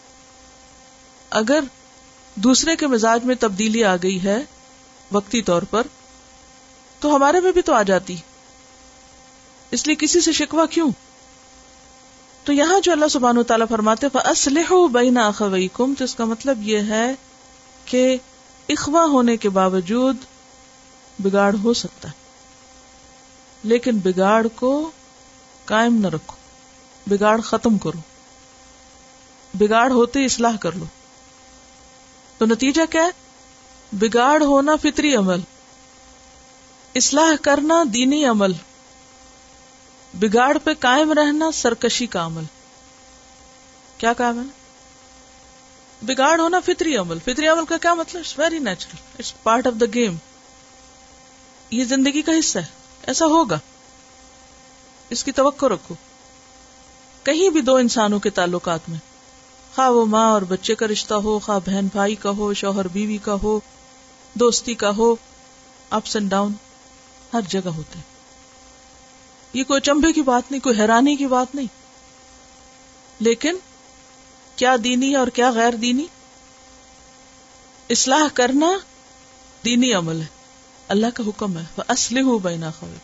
اگر 1.34 1.60
دوسرے 2.34 2.76
کے 2.76 2.86
مزاج 2.86 3.24
میں 3.24 3.34
تبدیلی 3.40 3.84
آ 3.84 3.96
گئی 3.96 4.24
ہے 4.24 4.38
وقتی 5.12 5.42
طور 5.42 5.62
پر، 5.62 5.86
تو 7.00 7.16
ہمارے 7.16 7.40
میں 7.40 7.52
بھی 7.52 7.62
تو 7.62 7.74
آ 7.74 7.82
جاتی۔ 7.82 8.16
اس 9.70 9.86
لیے 9.86 9.96
کسی 9.96 10.20
سے 10.20 10.32
شکوا 10.32 10.66
کیوں؟ 10.66 10.90
تو 12.44 12.52
یہاں 12.52 12.80
جو 12.80 12.92
اللہ 12.92 13.08
سبحانہ 13.10 13.42
تعالیٰ 13.42 13.66
فرماتے 13.70 14.06
اسلح 14.14 14.72
بین 14.92 15.18
اخویکم 15.18 15.94
تو 15.98 16.04
اس 16.04 16.14
کا 16.14 16.24
مطلب 16.24 16.58
یہ 16.62 16.78
ہے 16.78 17.14
کہ 17.84 18.16
اخوا 18.68 19.04
ہونے 19.04 19.36
کے 19.36 19.48
باوجود 19.48 20.16
بگاڑ 21.18 21.54
ہو 21.64 21.74
سکتا 21.74 22.08
ہے۔ 22.08 22.14
لیکن 23.62 23.98
بگاڑ 23.98 24.46
کو 24.54 24.90
قائم 25.64 25.94
نہ 25.94 26.06
رکھو، 26.06 26.36
بگاڑ 27.06 27.40
ختم 27.40 27.78
کرو۔ 27.78 27.98
بگاڑ 29.54 29.90
ہوتے 29.90 30.24
اصلاح 30.24 30.56
کر 30.56 30.72
لو۔ 30.72 30.84
تو 32.38 32.46
نتیجہ 32.46 32.82
کیا 32.90 33.02
ہے؟ 33.02 33.10
بگاڑ 33.92 34.42
ہونا 34.42 34.76
فطری 34.76 35.16
عمل، 35.16 35.40
اصلاح 36.94 37.32
کرنا 37.42 37.82
دینی 37.94 38.24
عمل، 38.24 38.52
بگاڑ 40.14 40.58
پہ 40.64 40.70
قائم 40.80 41.12
رہنا 41.12 41.50
سرکشی 41.52 42.06
کا 42.06 42.26
عمل۔ 42.26 42.44
کیا 43.98 44.12
کام 44.12 44.38
ہے؟ 44.38 44.44
بگاڑ 46.02 46.40
ہونا 46.40 46.60
فطری 46.60 46.96
عمل۔ 46.96 47.18
فطری 47.24 47.48
عمل 47.48 47.64
کا 47.64 47.76
کیا 47.76 47.94
مطلب؟ 47.94 48.22
Very 48.36 48.58
natural 48.58 48.96
it's 49.18 49.42
part 49.42 49.66
of 49.66 49.80
the 49.80 49.86
game 49.94 50.16
یہ 51.70 51.84
زندگی 51.84 52.22
کا 52.22 52.32
حصہ 52.38 52.58
ہے۔ 52.58 52.66
ایسا 53.06 53.26
ہوگا۔ 53.26 53.58
اس 55.10 55.24
کی 55.24 55.32
توقع 55.32 55.66
رکھو۔ 55.66 55.94
کہیں 57.22 57.50
بھی 57.50 57.60
دو 57.60 57.76
انسانوں 57.76 58.20
کے 58.20 58.30
تعلقات 58.30 58.80
میں۔ 58.88 59.13
خواہ 59.74 59.90
وہ 59.90 60.06
ماں 60.06 60.30
اور 60.30 60.42
بچے 60.42 60.74
کا 60.74 60.86
رشتہ 60.86 61.14
ہو، 61.14 61.38
خواہ 61.38 61.58
بہن 61.66 61.86
بھائی 61.92 62.14
کا 62.14 62.30
ہو، 62.30 62.54
شوہر 62.54 62.88
بیوی 62.88 63.18
کا 63.18 63.36
ہو، 63.42 63.60
دوستی 64.34 64.74
کا 64.74 64.90
ہو 64.96 65.16
اپس 65.90 66.16
اینڈ 66.16 66.30
ڈاؤن 66.30 66.52
ہر 67.32 67.40
جگہ 67.48 67.68
ہوتے 67.68 67.98
ہیں۔ 67.98 68.14
یہ 69.52 69.64
کوئی 69.64 69.80
چمبے 69.80 70.12
کی 70.12 70.22
بات 70.22 70.50
نہیں، 70.50 70.60
کوئی 70.60 70.80
حیرانی 70.80 71.16
کی 71.16 71.26
بات 71.26 71.54
نہیں۔ 71.54 71.66
لیکن 73.20 73.56
کیا 74.56 74.76
دینی 74.84 75.14
اور 75.14 75.26
کیا 75.26 75.50
غیر 75.50 75.72
دینی؟ 75.72 76.06
اصلاح 77.90 78.28
کرنا 78.34 78.66
دینی 79.64 79.92
عمل 79.92 80.20
ہے۔ 80.20 80.26
اللہ 80.88 81.06
کا 81.14 81.24
حکم 81.26 81.58
ہے 81.58 81.64
اصل 81.88 82.20
ہو 82.20 82.38
بینا 82.38 82.70
خبر 82.70 82.98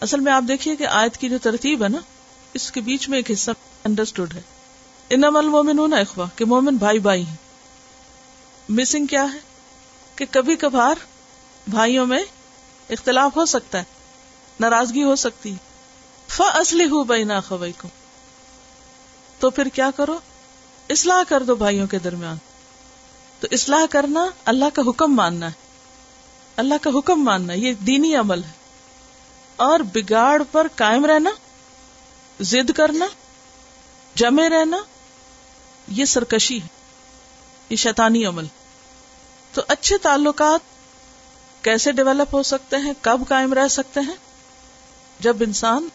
اصل 0.00 0.20
میں 0.20 0.32
آپ 0.32 0.44
دیکھیے 0.48 0.76
کہ 0.76 0.86
آیت 0.86 1.16
کی 1.16 1.28
جو 1.28 1.38
ترتیب 1.42 1.82
ہے 1.82 1.88
نا، 1.88 1.98
اس 2.54 2.72
کے 2.72 2.80
بیچ 2.80 3.08
میں 3.08 3.18
ایک 3.18 3.30
حصہ 3.30 3.50
انڈرسٹوڈ 3.84 4.34
ہے۔ 4.34 4.40
ان 5.10 5.24
عمل 5.24 5.48
مومن 5.48 5.78
ہونا 5.78 5.96
اخوا 5.96 6.26
کہ 6.36 6.44
مومن 6.44 6.76
بھائی 6.76 6.98
بھائی 6.98 7.26
ہیں۔ 7.26 7.36
مسنگ 8.68 9.06
کیا 9.06 9.26
ہے؟ 9.34 9.38
کہ 10.16 10.26
کبھی 10.30 10.56
کبھار 10.56 10.94
بھائیوں 11.68 12.06
میں 12.06 12.24
اختلاف 12.90 13.36
ہو 13.36 13.44
سکتا 13.44 13.78
ہے، 13.78 13.84
ناراضگی 14.60 15.02
ہو 15.02 15.16
سکتی 15.16 15.54
ف 16.28 16.42
اصلی 16.54 16.84
ہو 16.84 17.04
بینا 17.04 17.40
خوئی 17.40 17.72
کو 17.72 17.88
تو 19.38 19.50
پھر 19.50 19.66
کیا 19.66 19.90
کرو؟ 19.96 20.18
اصلاح 20.90 21.22
کر 21.28 21.42
دو 21.42 21.54
بھائیوں 21.54 21.86
کے 21.86 21.98
درمیان۔ 21.98 22.36
تو 23.40 23.48
اصلاح 23.50 23.86
کرنا 23.90 24.26
اللہ 24.44 24.64
کا 24.74 24.82
حکم 24.88 25.14
ماننا 25.14 25.46
ہے۔ 25.46 25.52
اللہ 26.56 26.74
کا 26.82 26.90
حکم 26.98 27.24
ماننا 27.24 27.52
یہ 27.52 27.72
دینی 27.72 28.16
عمل 28.16 28.44
ہے۔ 28.44 28.50
اور 29.56 29.80
بگاڑ 29.80 30.42
پر 30.52 30.66
قائم 30.74 31.04
رہنا 31.04 31.30
زد 32.40 32.70
کرنا، 32.70 33.06
جمے 34.14 34.48
رہنا 34.48 34.76
یہ 35.88 36.04
سرکشی 36.04 36.62
ہے، 36.62 36.66
یہ 37.70 37.76
شیطانی 37.76 38.24
عمل۔ 38.24 38.46
تو 39.52 39.62
اچھے 39.68 39.98
تعلقات 39.98 40.60
کیسے 41.64 41.92
ڈیولپ 41.92 42.34
ہو 42.34 42.42
سکتے 42.42 42.76
ہیں؟ 42.76 42.92
کب 43.00 43.22
قائم 43.28 43.52
رہ 43.52 43.68
سکتے 43.68 44.00
ہیں؟ 44.00 44.14
جب 45.20 45.36
انسان 45.40 45.88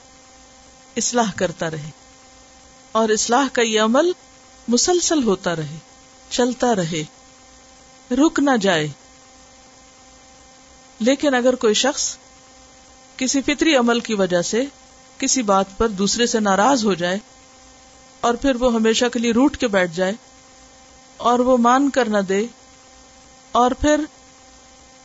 اصلاح 0.97 1.31
کرتا 1.35 1.71
رہے 1.71 1.89
اور 2.91 3.09
اصلاح 3.09 3.47
کا 3.53 3.61
یہ 3.61 3.81
عمل 3.81 4.11
مسلسل 4.67 5.23
ہوتا 5.23 5.55
رہے، 5.55 5.77
چلتا 6.29 6.75
رہے، 6.75 7.03
رک 8.11 8.39
نہ 8.39 8.57
جائے۔ 8.61 8.87
لیکن 10.99 11.33
اگر 11.33 11.55
کوئی 11.55 11.73
شخص 11.73 12.17
کسی 13.17 13.41
فطری 13.41 13.75
عمل 13.75 13.99
کی 13.99 14.13
وجہ 14.13 14.41
سے 14.41 14.65
کسی 15.17 15.41
بات 15.41 15.65
پر 15.77 15.87
دوسرے 15.87 16.27
سے 16.27 16.39
ناراض 16.39 16.85
ہو 16.85 16.93
جائے 16.93 17.17
اور 18.21 18.33
پھر 18.33 18.55
وہ 18.55 18.73
ہمیشہ 18.73 19.05
کے 19.13 19.19
لیے 19.19 19.31
روٹ 19.31 19.57
کے 19.57 19.67
بیٹھ 19.67 19.95
جائے 19.95 20.13
اور 21.17 21.39
وہ 21.39 21.57
مان 21.57 21.89
کر 21.89 22.09
نہ 22.09 22.17
دے 22.17 22.45
اور 23.51 23.71
پھر 23.71 24.01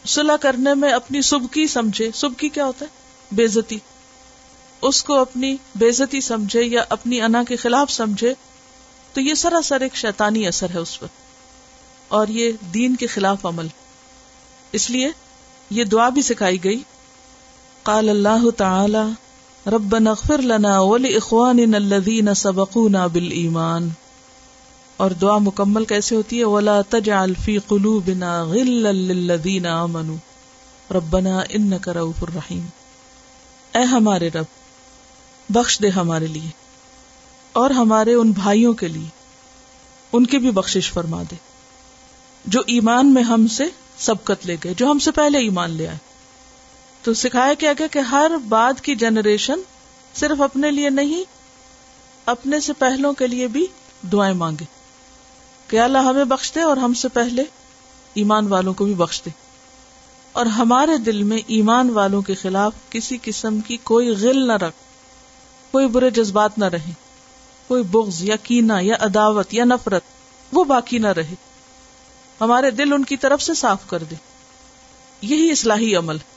صلح 0.06 0.36
کرنے 0.36 0.74
میں 0.74 0.92
اپنی 0.92 1.22
سبکی 1.22 1.66
سمجھے۔ 1.66 2.10
سبکی 2.14 2.48
کیا 2.48 2.64
ہوتا 2.64 2.86
ہے؟ 2.86 2.90
بےزتی۔ 3.32 3.78
اس 4.82 5.04
کو 5.04 5.14
اپنی 5.14 5.56
بےزتی 5.74 6.20
سمجھے 6.20 6.62
یا 6.62 6.84
اپنی 6.88 7.20
انا 7.20 7.44
کے 7.44 7.56
خلاف 7.56 7.90
سمجھے 7.90 8.34
تو 9.12 9.20
یہ 9.20 9.34
سراسر 9.34 9.80
ایک 9.80 9.96
شیطانی 9.96 10.46
اثر 10.46 10.70
ہے 10.70 10.78
اس 10.78 11.00
پر۔ 11.00 11.06
اور 12.08 12.28
یہ 12.28 12.52
دین 12.74 12.96
کے 12.96 13.06
خلاف 13.06 13.46
عمل۔ 13.46 13.66
اس 14.72 14.90
لیے 14.90 15.10
یہ 15.70 15.84
دعا 15.84 16.08
بھی 16.08 16.22
سکھائی 16.22 16.64
گئی۔ 16.64 16.82
قال 17.82 18.08
اللہ 18.08 18.50
تعالی 18.50 19.23
رب 19.66 19.98
نغفر 19.98 20.42
لنا 20.42 20.80
ولاخواننا 20.80 21.76
الذين 21.76 22.34
سبقونا 22.34 23.06
بالایمان 23.06 23.88
اور 24.96 25.10
دعا 25.10 25.38
مکمل 25.38 25.84
کیسے 25.84 26.16
ہوتی 26.16 26.38
ہے؟ 26.38 26.44
ولا 26.44 26.80
تجعل 26.88 27.34
في 27.34 27.58
قلوبنا 27.58 28.44
غلا 28.44 28.90
للذين 28.90 29.66
امنوا 29.66 30.16
ربنا 30.94 31.40
انك 31.48 31.88
رؤوف 31.88 32.22
الرحیم 32.22 32.66
اے 33.74 33.82
ہمارے 33.82 34.28
رب، 34.28 34.44
بخش 35.48 35.80
دے 35.82 35.88
ہمارے 35.88 36.26
لیے۔ 36.26 36.50
اور 37.52 37.70
ہمارے 37.70 38.14
ان 38.14 38.30
بھائیوں 38.30 38.72
کے 38.72 38.88
لیے۔ 38.88 39.08
ان 40.12 40.26
کی 40.26 40.38
بھی 40.38 40.50
بخشش 40.50 40.92
فرما 40.92 41.22
دے۔ 41.30 41.36
جو 42.44 42.60
ایمان 42.66 43.14
میں 43.14 43.22
ہم 43.22 43.46
سے 43.46 43.64
سبقت 43.98 44.46
لے 44.46 44.56
گئے، 44.64 44.74
جو 44.74 44.90
ہم 44.90 44.98
سے 44.98 45.10
پہلے 45.10 45.38
ایمان 45.38 45.70
لے 45.70 45.88
آئے۔ 45.88 46.13
تو 47.04 47.14
سکھایا 47.14 47.54
کیا 47.54 47.72
گیا 47.72 47.86
کہ 47.86 47.98
ہر 47.98 48.30
بعد 48.48 48.80
کی 48.80 48.94
جنریشن 48.94 49.60
صرف 50.14 50.40
اپنے 50.40 50.70
لیے 50.70 50.90
نہیں، 50.90 51.24
اپنے 52.26 52.60
سے 52.60 52.72
پہلوں 52.72 53.12
کے 53.12 53.26
لیے 53.26 53.48
بھی 53.48 53.66
دعائیں 54.12 54.34
مانگے۔ 54.34 54.64
کہ 55.68 55.80
اللہ 55.80 55.98
ہمیں 55.98 56.24
بخش 56.24 56.54
دے 56.54 56.60
اور 56.60 56.76
ہم 56.76 56.94
سے 56.94 57.08
پہلے 57.08 57.42
ایمان 58.14 58.46
والوں 58.46 58.74
کو 58.74 58.84
بھی 58.84 58.94
بخش 58.94 59.22
دے 59.24 59.30
اور 60.32 60.46
ہمارے 60.46 60.96
دل 60.96 61.22
میں 61.22 61.38
ایمان 61.46 61.90
والوں 61.90 62.22
کے 62.22 62.34
خلاف 62.34 62.72
کسی 62.90 63.18
قسم 63.22 63.60
کی 63.60 63.76
کوئی 63.76 64.08
غل 64.08 64.46
نہ 64.46 64.52
رکھ، 64.52 64.76
کوئی 65.72 65.88
برے 65.88 66.10
جذبات 66.10 66.58
نہ 66.58 66.64
رہے، 66.64 66.92
کوئی 67.68 67.82
بغض 67.82 68.22
یا 68.22 68.36
کینا 68.36 68.78
یا 68.80 68.94
عداوت 69.00 69.54
یا 69.54 69.64
نفرت، 69.64 70.02
وہ 70.52 70.64
باقی 70.64 70.98
نہ 70.98 71.08
رہے۔ 71.08 71.34
ہمارے 72.40 72.70
دل 72.70 72.92
ان 72.92 73.04
کی 73.04 73.16
طرف 73.16 73.42
سے 73.42 73.54
صاف 73.54 73.78
کر 73.86 74.02
دے۔ 74.02 74.14
یہی 75.22 75.50
اصلاحی 75.50 75.96
عمل 75.96 76.16
ہے۔ 76.16 76.33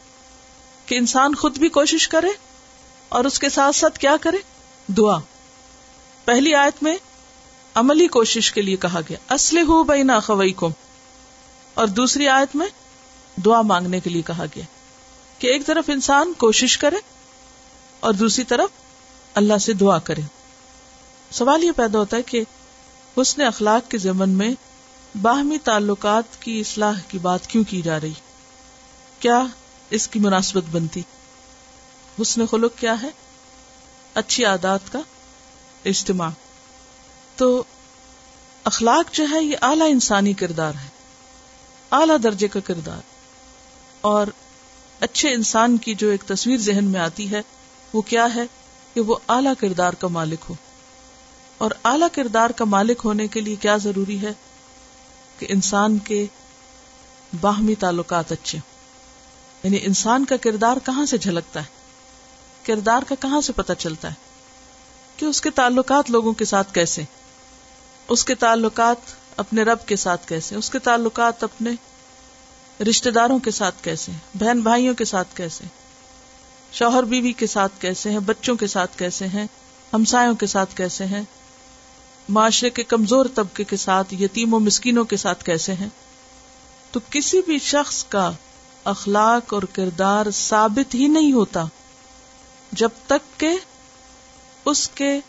کہ 0.88 0.96
انسان 0.96 1.36
خود 1.36 1.58
بھی 1.58 1.70
کوشش 1.70 2.08
کرے 2.08 2.28
اور 3.10 3.26
اس 3.26 3.40
کے 3.40 3.50
ساتھ 3.50 3.76
ساتھ 3.76 4.00
کیا 4.00 4.16
کرے؟ 4.22 4.38
دعا۔ 4.88 5.20
پہلی 6.26 6.56
آیت 6.56 6.84
میں 6.84 6.98
عملی 7.74 8.08
کوشش 8.08 8.52
کے 8.52 8.62
لیے 8.62 8.76
کہا 8.76 9.00
گیا 9.10 9.34
اسلح 9.34 9.62
ہو 9.62 9.84
بھائی 9.84 10.04
خوئی 10.24 10.54
کو 10.54 10.70
اور 11.74 11.88
دوسری 11.88 12.28
آیت 12.28 12.56
میں 12.56 12.68
دعا 13.46 13.62
مانگنے 13.62 14.00
کے 14.00 14.10
لیے 14.10 14.22
کہا 14.22 14.46
گیا 14.56 14.64
کہ 15.40 15.48
ایک 15.48 15.66
طرف 15.66 15.84
انسان 15.88 16.34
کوشش 16.34 16.78
کرے 16.78 16.96
اور 18.00 18.14
دوسری 18.14 18.44
طرف 18.44 18.70
اللہ 19.34 19.58
سے 19.58 19.74
دعا 19.74 20.00
کرے۔ 20.00 20.22
سوال 21.32 21.64
یہ 21.64 21.72
پیدا 21.72 22.00
ہوتا 22.00 22.18
ہے 22.18 22.22
کہ 22.22 22.44
حسن 23.22 23.42
اخلاق 23.42 23.92
کے 23.92 23.98
ضمن 23.98 24.30
میں 24.30 24.52
باہمی 25.22 25.58
تعلقات 25.58 26.42
کی 26.42 26.60
اصلاح 26.60 27.00
کی 27.08 27.18
بات 27.18 27.48
کیوں 27.48 27.64
کی 27.70 27.82
جا 27.82 28.00
رہی؟ 28.00 28.14
کیا 29.20 29.44
اس 29.90 30.08
کی 30.08 30.20
مناسبت 30.20 30.64
بنتی۔ 30.72 31.02
حسن 32.22 32.48
خلق 32.48 32.72
کیا 32.80 33.02
ہے؟ 33.02 33.10
اچھی 34.14 34.46
عادات 34.46 34.80
کا 34.92 35.00
اجتماع۔ 35.86 36.30
تو 37.36 37.64
اخلاق 38.64 39.14
جو 39.14 39.26
ہے، 39.32 39.44
یہ 39.44 39.56
اعلی 39.62 39.92
انسانی 39.92 40.34
کردار 40.34 40.74
ہے۔ 40.74 40.90
اعلی 41.92 42.14
درجے 42.24 42.48
کا 42.48 42.60
کردار۔ 42.60 43.02
اور 44.02 44.28
اچھے 45.00 45.34
انسان 45.34 45.78
کی 45.78 45.94
جو 45.94 46.10
ایک 46.10 46.24
تصویر 46.24 46.58
ذہن 46.58 46.86
میں 46.86 47.00
آتی 47.00 47.32
ہے، 47.32 47.42
وہ 47.94 48.02
کیا 48.02 48.28
ہے؟ 48.36 48.44
کہ 48.94 49.02
وہ 49.02 49.16
اعلی 49.30 49.50
کردار 49.60 49.94
کا 49.94 50.08
مالک 50.08 50.40
ہو۔ 50.50 50.56
اور 51.58 51.72
اعلی 51.84 52.06
کردار 52.14 52.50
کا 52.50 52.66
مالک 52.66 53.02
ہونے 53.06 53.28
کے 53.28 53.42
لیے 53.42 53.56
کیا 53.56 53.78
ضروری 53.78 54.22
ہے؟ 54.22 54.32
کہ 55.40 55.46
انسان 55.50 55.98
کے 55.98 56.26
باہمی 57.42 57.76
تعلقات 57.76 58.32
اچھے 58.32 58.58
ہوں۔ 58.58 58.77
یعنی 59.64 59.80
انسان 59.82 60.26
کا 60.26 60.38
کردار 60.38 60.78
کہاں 60.86 61.06
سے 61.06 61.18
جھلکتا 61.18 61.60
ہے؟ 61.60 61.66
کردار 62.64 63.02
کا 63.02 63.16
کہاں 63.20 63.42
سے 63.42 63.54
پتہ 63.54 63.74
چلتا 63.74 64.08
ہے؟ 64.08 64.14
کہ 65.18 65.26
اس 65.26 65.42
کے 65.42 65.50
تعلقات 65.50 66.12
لوگوں 66.12 66.34
کے 66.34 66.46
ساتھ 66.46 66.74
کیسے؟ 66.74 67.04
اس 68.08 68.26
کے 68.26 68.36
تعلقات 68.36 68.98
اپنے 69.38 69.64
رب 69.64 69.86
کے 69.86 69.96
ساتھ 69.96 70.28
کیسے؟ 70.28 70.56
اس 70.56 70.70
کے 70.70 70.80
تعلقات 70.80 71.44
اپنے 71.44 71.72
رشتے 72.84 73.12
داروں 73.12 73.40
کے 73.40 73.52
ساتھ 73.52 73.76
کیسے 73.84 74.12
بہن 74.34 74.62
بھائیوں 74.62 74.96
کے 74.96 75.06
ساتھ 75.06 75.28
کیسے 75.36 75.64
شوہر 76.72 77.04
بیوی 77.04 77.34
کے 77.34 77.48
ساتھ 77.48 77.72
کیسے 77.80 78.12
ہیں؟ 78.12 78.20
بچوں 78.20 78.56
کے 78.56 78.68
ساتھ 78.68 78.98
کیسے 78.98 79.28
ہیں؟ 79.28 79.48
ہمسایوں 79.94 80.36
کے 80.36 80.46
ساتھ 80.46 80.76
کیسے 80.76 81.06
ہیں؟ 81.06 81.22
معاشرے 82.30 82.70
کے 82.70 82.84
کمزور 82.84 83.26
طبقے 83.36 83.64
کے 83.64 83.78
ساتھ 83.78 84.14
یتیم 84.14 84.54
و 84.54 84.60
مسکینوں 84.60 85.04
کے 85.04 85.18
ساتھ 85.18 85.44
کیسے 85.44 85.74
ہیں؟ 85.74 85.90
تو 86.92 87.00
کسی 87.10 87.42
بھی 87.46 87.60
شخص 87.60 88.06
کا 88.06 88.32
اخلاق 88.88 89.54
اور 89.54 89.64
کردار 89.74 90.32
ثابت 90.32 90.96
ہی 90.96 91.08
نہیں 91.08 91.34
ہوتا 91.34 91.66
جب 92.72 92.90
تک 93.08 93.40
کہ 93.40 93.58
اس 94.66 94.90
کے 94.90 95.20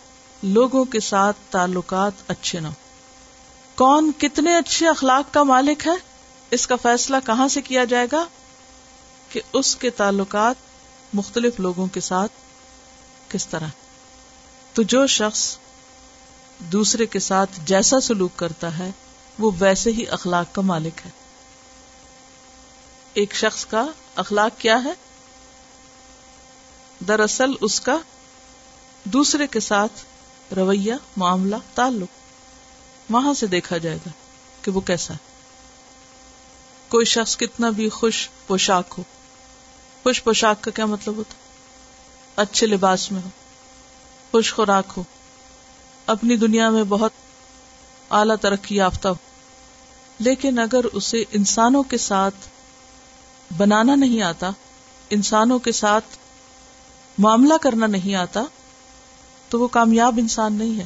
لوگوں 0.43 0.85
کے 0.85 1.01
ساتھ 1.01 1.37
تعلقات 1.51 2.13
اچھے 2.29 2.61
نہ 2.61 2.69
کون 3.75 4.11
کتنے 4.19 4.57
اچھے 4.57 4.89
اخلاق 4.89 5.35
کا 5.35 5.43
مالک 5.43 5.87
ہے؟ 5.87 5.93
اس 6.51 6.67
کا 6.67 6.77
فیصلہ 6.77 7.17
کہاں 7.27 7.49
سے 7.49 7.63
کیا 7.63 7.85
جائے 7.85 8.07
گا؟ 8.13 8.25
کہ 9.33 9.41
اس 9.53 9.77
کے 9.77 9.91
تعلقات 9.91 10.55
مختلف 11.15 11.61
لوگوں 11.61 11.87
کے 11.87 12.01
ساتھ 12.01 12.33
کس 13.29 13.47
طرح۔ 13.47 13.67
تو 14.73 14.83
جو 14.83 15.07
شخص 15.07 15.57
دوسرے 16.59 17.07
کے 17.07 17.19
ساتھ 17.19 17.51
جیسا 17.65 18.01
سلوک 18.01 18.37
کرتا 18.37 18.79
ہے، 18.79 18.91
وہ 19.39 19.51
ویسے 19.59 19.91
ہی 19.91 20.07
اخلاق 20.07 20.55
کا 20.55 20.63
مالک 20.63 21.01
ہے۔ 21.07 21.11
ایک 23.19 23.35
شخص 23.35 23.67
کا 23.67 23.87
اخلاق 24.17 24.61
کیا 24.61 24.85
ہے؟ 24.85 24.93
دراصل 27.09 27.51
اس 27.61 27.81
کا 27.81 27.99
دوسرے 29.05 29.47
کے 29.47 29.61
ساتھ 29.61 30.05
رویہ، 30.55 30.95
معاملہ، 31.17 31.57
تعلق 31.75 32.09
وہاں 33.11 33.35
سے 33.35 33.47
دیکھا 33.47 33.79
جائے 33.79 33.97
گا 33.97 34.11
کہ 34.63 34.71
وہ 34.71 34.81
کیسا 34.81 35.15
ہے۔ 35.15 35.19
کوئی 36.89 37.05
شخص 37.05 37.37
کتنا 37.37 37.71
بھی 37.71 37.89
خوش 37.89 38.29
پوشاک 38.47 38.95
ہو۔ 38.99 39.03
خوش 40.03 40.25
پوشاک 40.25 40.61
کا 40.61 40.71
کیا 40.71 40.87
مطلب 40.87 41.17
ہوتا 41.17 41.35
اچھے 42.43 42.67
لباس 42.67 43.13
میں 43.13 43.23
ہو، 43.23 43.29
خوش 44.31 44.55
خوراک 44.55 44.93
ہو، 44.97 45.03
اپنی 46.07 46.37
دنیا 46.37 46.71
میں 46.71 46.85
بہت 46.85 47.13
اعلی 48.11 48.35
ترقی 48.41 48.77
یافتہ 48.77 49.09
ہو۔ 49.09 49.15
لیکن 50.19 50.59
اگر 50.59 50.85
اسے 50.85 51.25
انسانوں 51.31 51.83
کے 51.83 51.99
ساتھ 51.99 52.35
بنانا 53.57 53.95
نہیں 53.95 54.23
آتا، 54.23 54.51
انسانوں 55.11 55.59
کے 55.59 55.73
ساتھ 55.73 56.05
معاملہ 57.19 57.55
کرنا 57.63 57.87
نہیں 57.87 58.15
آتا، 58.15 58.43
تو 59.49 59.61
وہ 59.61 59.69
کامیاب 59.69 60.15
انسان 60.19 60.55
نہیں 60.55 60.81
ہے۔ 60.81 60.85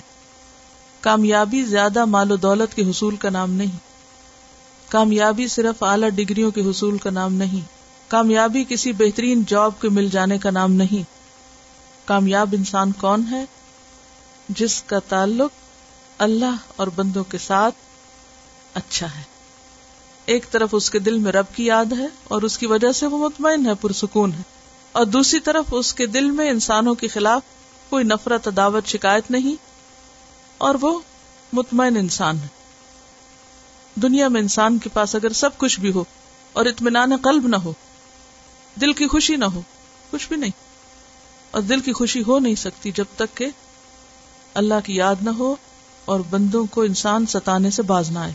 کامیابی 1.00 1.62
زیادہ 1.62 2.04
مال 2.04 2.30
و 2.30 2.36
دولت 2.36 2.74
کے 2.74 2.90
حصول 2.90 3.16
کا 3.16 3.30
نام 3.30 3.50
نہیں۔ 3.50 3.78
کامیابی 4.88 5.48
صرف 5.48 5.82
اعلی 5.82 6.10
ڈگریوں 6.10 6.50
کے 6.50 6.60
حصول 6.70 6.98
کا 6.98 7.10
نام 7.10 7.34
نہیں۔ 7.34 7.60
کامیابی 8.10 8.64
کسی 8.68 8.92
بہترین 8.92 9.42
جاب 9.48 9.80
کے 9.80 9.88
مل 9.88 10.08
جانے 10.08 10.38
کا 10.38 10.50
نام 10.50 10.72
نہیں۔ 10.72 11.10
کامیاب 12.04 12.48
انسان 12.52 12.92
کون 12.92 13.24
ہے؟ 13.30 13.44
جس 14.48 14.82
کا 14.82 14.98
تعلق 14.98 15.50
اللہ 16.18 16.56
اور 16.76 16.86
بندوں 16.86 17.24
کے 17.24 17.38
ساتھ 17.38 17.74
اچھا 18.74 19.06
ہے۔ 19.06 19.31
ایک 20.26 20.50
طرف 20.50 20.68
اس 20.72 20.90
کے 20.90 20.98
دل 20.98 21.18
میں 21.18 21.32
رب 21.32 21.44
کی 21.54 21.64
یاد 21.64 21.84
ہے 21.98 22.06
اور 22.24 22.42
اس 22.42 22.58
کی 22.58 22.66
وجہ 22.66 22.92
سے 22.92 23.06
وہ 23.06 23.18
مطمئن 23.18 23.66
ہے، 23.66 23.74
پرسکون 23.74 24.32
ہے۔ 24.32 24.42
اور 24.92 25.06
دوسری 25.06 25.40
طرف 25.40 25.64
اس 25.72 25.94
کے 25.94 26.06
دل 26.06 26.30
میں 26.30 26.50
انسانوں 26.50 26.94
کے 26.94 27.08
خلاف 27.08 27.42
کوئی 27.90 28.04
نفرت، 28.04 28.48
عداوت، 28.48 28.86
شکایت 28.86 29.30
نہیں، 29.30 29.54
اور 30.58 30.74
وہ 30.80 31.00
مطمئن 31.52 31.96
انسان 31.96 32.38
ہے۔ 32.38 32.46
دنیا 33.96 34.28
میں 34.28 34.40
انسان 34.40 34.78
کے 34.78 34.88
پاس 34.92 35.14
اگر 35.14 35.32
سب 35.32 35.58
کچھ 35.58 35.80
بھی 35.80 35.92
ہو 35.92 36.04
اور 36.52 36.66
اطمینان 36.66 37.16
قلب 37.16 37.46
نہ 37.46 37.56
ہو، 37.56 37.72
دل 38.80 38.92
کی 38.92 39.06
خوشی 39.06 39.36
نہ 39.36 39.44
ہو، 39.44 39.60
کچھ 40.10 40.28
بھی 40.28 40.36
نہیں۔ 40.36 40.50
اور 41.50 41.62
دل 41.62 41.80
کی 41.80 41.92
خوشی 41.92 42.22
ہو 42.26 42.38
نہیں 42.38 42.54
سکتی 42.54 42.92
جب 42.94 43.04
تک 43.16 43.36
کہ 43.36 43.46
اللہ 44.54 44.74
کی 44.84 44.94
یاد 44.94 45.14
نہ 45.22 45.30
ہو 45.30 45.56
اور 46.04 46.20
بندوں 46.30 46.66
کو 46.70 46.82
انسان 46.82 47.26
ستانے 47.26 47.70
سے 47.70 47.82
باز 47.82 48.10
نہ 48.10 48.18
آئے۔ 48.18 48.32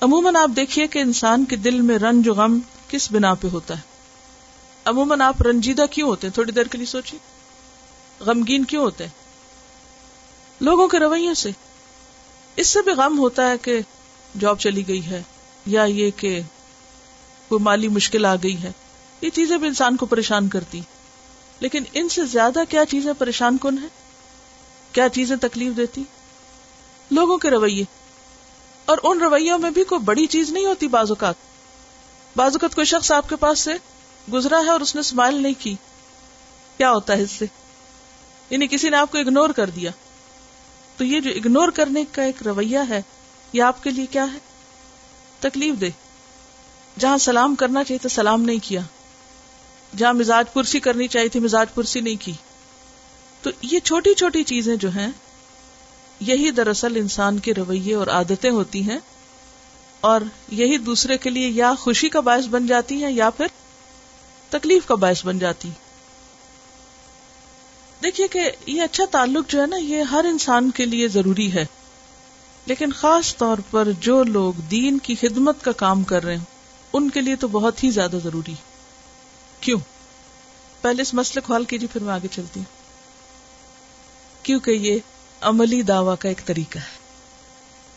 عموماً 0.00 0.36
آپ 0.36 0.50
دیکھیے 0.56 0.86
کہ 0.86 0.98
انسان 0.98 1.44
کے 1.44 1.56
دل 1.56 1.80
میں 1.80 1.98
رنج 1.98 2.28
و 2.28 2.34
غم 2.34 2.58
کس 2.88 3.12
بنا 3.12 3.34
پہ 3.34 3.48
ہوتا 3.48 3.76
ہے؟ 3.76 3.82
عموماً 4.84 5.20
آپ 5.20 5.42
رنجیدہ 5.42 5.84
کیوں 5.90 6.08
ہوتے 6.08 6.26
ہیں؟ 6.26 6.34
تھوڑی 6.34 6.52
دیر 6.52 6.66
کے 6.66 6.78
لیے 6.78 6.86
سوچیے۔ 6.86 7.18
غمگین 8.20 8.64
کیوں 8.64 8.84
ہوتے 8.84 9.04
ہیں؟ 9.04 9.10
لوگوں 10.60 10.88
کے 10.88 10.98
رویوں 10.98 11.34
سے۔ 11.34 11.50
اس 12.56 12.68
سے 12.68 12.82
بھی 12.82 12.92
غم 12.92 13.18
ہوتا 13.18 13.50
ہے 13.50 13.58
کہ 13.58 13.80
جاب 14.40 14.58
چلی 14.58 14.88
گئی 14.88 15.06
ہے 15.06 15.22
یا 15.66 15.84
یہ 15.84 16.10
کہ 16.16 16.40
کوئی 17.48 17.62
مالی 17.62 17.88
مشکل 17.88 18.24
آ 18.24 18.34
گئی 18.42 18.62
ہے۔ 18.62 18.72
یہ 19.20 19.30
چیزیں 19.30 19.58
بھی 19.58 19.68
انسان 19.68 19.96
کو 19.96 20.06
پریشان 20.06 20.48
کرتی 20.48 20.80
لیکن 21.60 21.82
ان 21.92 22.08
سے 22.08 22.26
زیادہ 22.26 22.60
کیا 22.68 22.84
چیزیں 22.84 23.12
پریشان 23.18 23.56
کن 23.60 23.78
ہیں؟ 23.78 23.88
کیا 24.92 25.08
چیزیں 25.08 25.36
تکلیف 25.36 25.76
دیتی 25.76 26.02
لوگوں 27.10 27.38
کے 27.38 27.50
رویے۔ 27.50 27.84
اور 28.84 28.98
ان 29.02 29.22
رویوں 29.22 29.58
میں 29.58 29.70
بھی 29.70 29.84
کوئی 29.84 30.00
بڑی 30.00 30.26
چیز 30.26 30.50
نہیں 30.50 30.66
ہوتی 30.66 30.88
بعض 30.88 31.10
اوقات۔ 31.10 31.34
بعض 32.36 32.52
اوقات 32.52 32.74
کوئی 32.74 32.84
شخص 32.84 33.12
آپ 33.12 33.28
کے 33.28 33.36
پاس 33.36 33.58
سے 33.58 33.72
گزرا 34.32 34.60
ہے 34.64 34.70
اور 34.70 34.80
اس 34.80 34.94
نے 34.94 35.00
اسمائل 35.00 35.42
نہیں 35.42 35.54
کی۔ 35.58 35.74
کیا 36.76 36.90
ہوتا 36.90 37.16
ہے 37.16 37.22
اس 37.22 37.30
سے؟ 37.30 37.46
یعنی 38.50 38.66
کسی 38.66 38.88
نے 38.88 38.96
آپ 38.96 39.12
کو 39.12 39.18
اگنور 39.18 39.50
کر 39.50 39.70
دیا۔ 39.70 39.90
تو 40.96 41.04
یہ 41.04 41.20
جو 41.20 41.30
اگنور 41.30 41.68
کرنے 41.68 42.04
کا 42.12 42.22
ایک 42.22 42.42
رویہ 42.42 42.78
ہے، 42.88 43.02
یہ 43.52 43.62
آپ 43.62 43.82
کے 43.82 43.90
لیے 43.90 44.06
کیا 44.06 44.26
ہے؟ 44.32 44.38
تکلیف 45.38 45.74
دے 45.80 45.90
جہاں 46.98 47.18
سلام 47.18 47.54
کرنا 47.54 47.84
چاہیے 47.84 47.98
تو 48.02 48.08
سلام 48.08 48.42
نہیں 48.42 48.58
کیا۔ 48.62 48.80
جہاں 49.96 50.12
مزاج 50.12 50.44
پرسی 50.52 50.80
کرنی 50.80 51.08
چاہیے 51.08 51.28
تھی، 51.28 51.40
مزاج 51.40 51.66
پرسی 51.74 52.00
نہیں 52.00 52.16
کی۔ 52.20 52.32
تو 53.42 53.50
یہ 53.62 53.80
چھوٹی 53.80 54.14
چھوٹی 54.14 54.44
چیزیں 54.44 54.76
جو 54.76 54.88
ہیں 54.88 55.08
یہی 56.20 56.50
دراصل 56.50 56.96
انسان 56.96 57.38
کے 57.38 57.54
رویے 57.54 57.94
اور 57.94 58.06
عادتیں 58.06 58.50
ہوتی 58.50 58.90
ہیں 58.90 58.98
اور 60.00 60.20
یہی 60.48 60.78
دوسرے 60.78 61.18
کے 61.18 61.30
لیے 61.30 61.48
یا 61.48 61.72
خوشی 61.78 62.08
کا 62.08 62.20
باعث 62.20 62.46
بن 62.46 62.66
جاتی 62.66 63.04
ہیں 63.04 63.12
یا 63.12 63.30
پھر 63.30 63.46
تکلیف 64.48 64.86
کا 64.86 64.94
باعث 64.94 65.24
بن 65.24 65.38
جاتی 65.38 65.70
دیکھیے 68.02 68.28
کہ 68.28 68.50
یہ 68.66 68.82
اچھا 68.82 69.04
تعلق 69.10 69.50
جو 69.50 69.60
ہے 69.60 69.66
نا، 69.66 69.76
یہ 69.76 70.02
ہر 70.02 70.24
انسان 70.28 70.70
کے 70.70 70.86
لیے 70.86 71.08
ضروری 71.08 71.52
ہے۔ 71.52 71.64
لیکن 72.66 72.92
خاص 72.92 73.36
طور 73.36 73.58
پر 73.70 73.88
جو 74.00 74.22
لوگ 74.22 74.60
دین 74.60 74.98
کی 74.98 75.14
خدمت 75.14 75.64
کا 75.64 75.72
کام 75.72 76.02
کر 76.02 76.24
رہے 76.24 76.36
ہیں، 76.36 76.44
ان 76.92 77.10
کے 77.10 77.20
لیے 77.20 77.36
تو 77.36 77.48
بہت 77.48 77.84
ہی 77.84 77.90
زیادہ 77.90 78.16
ضروری 78.24 78.54
کیوں؟ 79.60 79.80
پہلے 80.80 81.02
اس 81.02 81.14
مسئلے 81.14 81.40
کو 81.40 81.54
حل 81.54 81.64
کیجیے، 81.64 81.88
پھر 81.92 82.02
میں 82.02 82.14
آگے 82.14 82.28
چلتی 82.30 82.60
ہوں۔ 82.60 82.74
کیونکہ 84.44 84.70
یہ 84.70 84.98
عملی 85.44 85.82
دعوی 85.82 86.16
کا 86.18 86.28
ایک 86.28 86.46
طریقہ 86.46 86.78
ہے۔ 86.78 86.98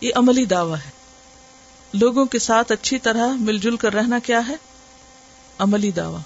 یہ 0.01 0.11
عملی 0.15 0.45
دعوی 0.45 0.79
ہے۔ 0.85 0.89
لوگوں 1.93 2.25
کے 2.25 2.39
ساتھ 2.39 2.71
اچھی 2.71 2.99
طرح 2.99 3.27
مل 3.33 3.57
جل 3.57 3.75
کر 3.75 3.93
رہنا 3.93 4.19
کیا 4.19 4.47
ہے؟ 4.47 4.55
عملی 5.59 5.91
دعوی۔ 5.91 6.21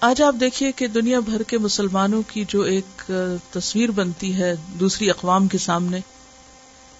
آج 0.00 0.22
آپ 0.22 0.34
دیکھیے 0.40 0.72
کہ 0.72 0.86
دنیا 0.86 1.20
بھر 1.20 1.42
کے 1.42 1.58
مسلمانوں 1.58 2.22
کی 2.28 2.44
جو 2.48 2.62
ایک 2.62 3.12
تصویر 3.50 3.90
بنتی 3.90 4.34
ہے 4.34 4.54
دوسری 4.80 5.10
اقوام 5.10 5.48
کے 5.48 5.58
سامنے، 5.58 6.00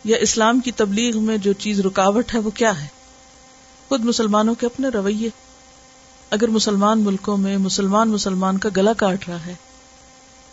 یا 0.04 0.16
اسلام 0.16 0.60
کی 0.60 0.72
تبلیغ 0.72 1.18
میں 1.18 1.36
جو 1.36 1.52
چیز 1.52 1.80
رکاوٹ 1.80 2.34
ہے، 2.34 2.38
وہ 2.38 2.50
کیا 2.50 2.82
ہے؟ 2.82 2.86
خود 3.88 4.04
مسلمانوں 4.04 4.54
کے 4.54 4.66
اپنے 4.66 4.88
رویے۔ 4.88 5.28
اگر 6.30 6.48
مسلمان 6.48 7.00
ملکوں 7.00 7.36
میں 7.36 7.58
مسلمان 7.58 8.08
مسلمان 8.08 8.58
کا 8.58 8.68
گلا 8.76 8.92
کاٹ 8.92 9.28
رہا 9.28 9.46
ہے، 9.46 9.54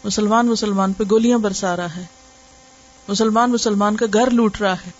مسلمان 0.03 0.47
مسلمان 0.47 0.93
پہ 0.93 1.03
گولیاں 1.09 1.37
برسا 1.37 1.75
رہا 1.75 1.95
ہے 1.95 2.18
مسلمان 3.09 3.51
مسلمان 3.51 3.95
کا 3.95 4.05
گھر 4.13 4.29
لوٹ 4.31 4.61
رہا 4.61 4.73
ہے۔ 4.73 4.91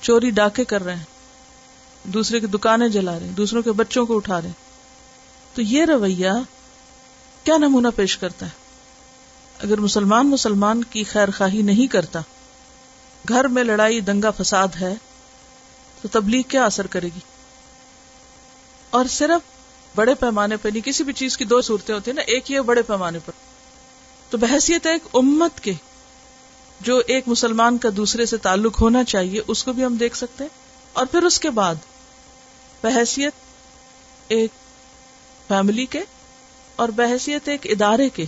چوری 0.00 0.30
ڈاکے 0.30 0.64
کر 0.64 0.84
رہے 0.84 0.96
ہیں۔ 0.96 1.04
دوسرے 2.04 2.40
کی 2.40 2.46
دکانیں 2.46 2.88
جلا 2.88 3.18
رہے 3.18 3.26
ہیں، 3.26 3.32
دوسروں 3.32 3.62
کے 3.62 3.72
بچوں 3.72 4.06
کو 4.06 4.16
اٹھا 4.16 4.40
رہے 4.40 4.48
ہیں۔ 4.48 4.70
تو 5.54 5.62
یہ 5.62 5.84
رویہ 5.84 6.30
کیا 7.44 7.56
نمونہ 7.56 7.88
پیش 7.96 8.18
کرتا 8.18 8.46
ہے؟ 8.46 8.50
اگر 9.62 9.80
مسلمان 9.80 10.30
مسلمان 10.30 10.84
کی 10.84 11.04
خیر 11.04 11.30
خواہی 11.36 11.62
نہیں 11.62 11.86
کرتا، 11.86 12.20
گھر 13.28 13.44
میں 13.48 13.64
لڑائی 13.64 14.00
دنگا 14.00 14.30
فساد 14.30 14.68
ہے، 14.80 14.94
تو 16.02 16.08
تبلیغ 16.08 16.42
کیا 16.42 16.64
اثر 16.64 16.86
کرے 16.86 17.06
گی؟ 17.06 17.20
اور 18.90 19.04
صرف 19.04 19.50
بڑے 19.94 20.14
پیمانے 20.14 20.56
پہ 20.56 20.68
نہیں، 20.68 20.82
کسی 20.82 21.04
بھی 21.04 21.12
چیز 21.12 21.36
کی 21.36 21.44
دو 21.44 21.62
صورتیں 21.62 21.94
ہوتی 21.94 22.10
ہیں 22.10 22.16
نا، 22.16 22.22
ایک 22.26 22.50
یہ 22.50 22.60
بڑے 22.60 22.82
پیمانے 22.82 23.18
پر۔ 23.24 23.32
تو 24.30 24.38
بحثیت 24.38 24.86
ایک 24.86 25.02
امت 25.14 25.60
کے 25.60 25.72
جو 26.80 27.02
ایک 27.06 27.28
مسلمان 27.28 27.78
کا 27.78 27.88
دوسرے 27.96 28.26
سے 28.26 28.36
تعلق 28.36 28.80
ہونا 28.80 29.04
چاہیے، 29.04 29.40
اس 29.46 29.64
کو 29.64 29.72
بھی 29.72 29.84
ہم 29.84 29.96
دیکھ 29.96 30.16
سکتے 30.16 30.44
ہیں۔ 30.44 30.60
اور 30.92 31.06
پھر 31.06 31.22
اس 31.22 31.40
کے 31.40 31.50
بعد 31.50 31.74
بحثیت 32.82 33.32
ایک 34.28 34.50
فیملی 35.48 35.86
کے 35.86 36.00
اور 36.76 36.88
بحثیت 36.88 37.48
ایک 37.48 37.66
ادارے 37.66 38.08
کے، 38.08 38.24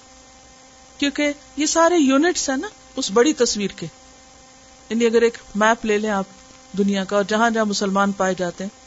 کیونکہ 0.98 1.32
یہ 1.56 1.66
سارے 1.66 1.94
یونٹس 1.96 2.50
ہیں 2.50 2.56
نا 2.56 2.68
اس 2.96 3.10
بڑی 3.10 3.32
تصویر 3.32 3.70
کے۔ 3.76 3.86
یعنی 4.90 5.06
اگر 5.06 5.22
ایک 5.22 5.38
میپ 5.54 5.86
لے 5.86 5.98
لیں 5.98 6.10
آپ 6.10 6.24
دنیا 6.78 7.04
کا 7.04 7.16
اور 7.16 7.24
جہاں 7.28 7.50
جہاں 7.50 7.64
مسلمان 7.64 8.12
پائے 8.12 8.34
جاتے 8.38 8.64
ہیں، 8.64 8.82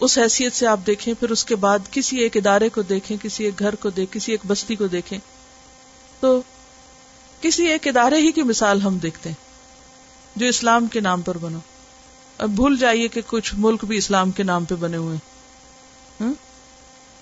اس 0.00 0.18
حیثیت 0.18 0.52
سے 0.52 0.66
آپ 0.66 0.80
دیکھیں، 0.86 1.14
پھر 1.20 1.30
اس 1.30 1.44
کے 1.44 1.56
بعد 1.56 1.78
کسی 1.90 2.16
ایک 2.16 2.36
ادارے 2.36 2.68
کو 2.68 2.82
دیکھیں، 2.82 3.16
کسی 3.16 3.44
ایک 3.44 3.58
گھر 3.58 3.74
کو 3.74 3.90
دیکھ، 3.90 4.12
کسی 4.12 4.32
ایک 4.32 4.40
بستی 4.46 4.76
کو 4.76 4.86
دیکھیں۔ 4.86 5.18
تو 6.20 6.42
کسی 7.42 7.66
ایک 7.66 7.88
ادارے 7.88 8.16
ہی 8.16 8.32
کی 8.32 8.42
مثال 8.42 8.82
ہم 8.82 8.98
دیکھتے 8.98 9.28
ہیں، 9.28 9.36
جو 10.36 10.46
اسلام 10.46 10.86
کے 10.86 11.00
نام 11.00 11.20
پر 11.20 11.38
بنو 11.38 11.58
اب 12.38 12.48
بھول 12.48 12.76
جائیے 12.76 13.08
کہ 13.08 13.20
کچھ 13.26 13.54
ملک 13.58 13.84
بھی 13.84 13.96
اسلام 13.96 14.30
کے 14.30 14.42
نام 14.42 14.64
پہ 14.64 14.74
بنے 14.74 14.96
ہوئے 14.96 15.16
ہیں۔ 15.16 16.32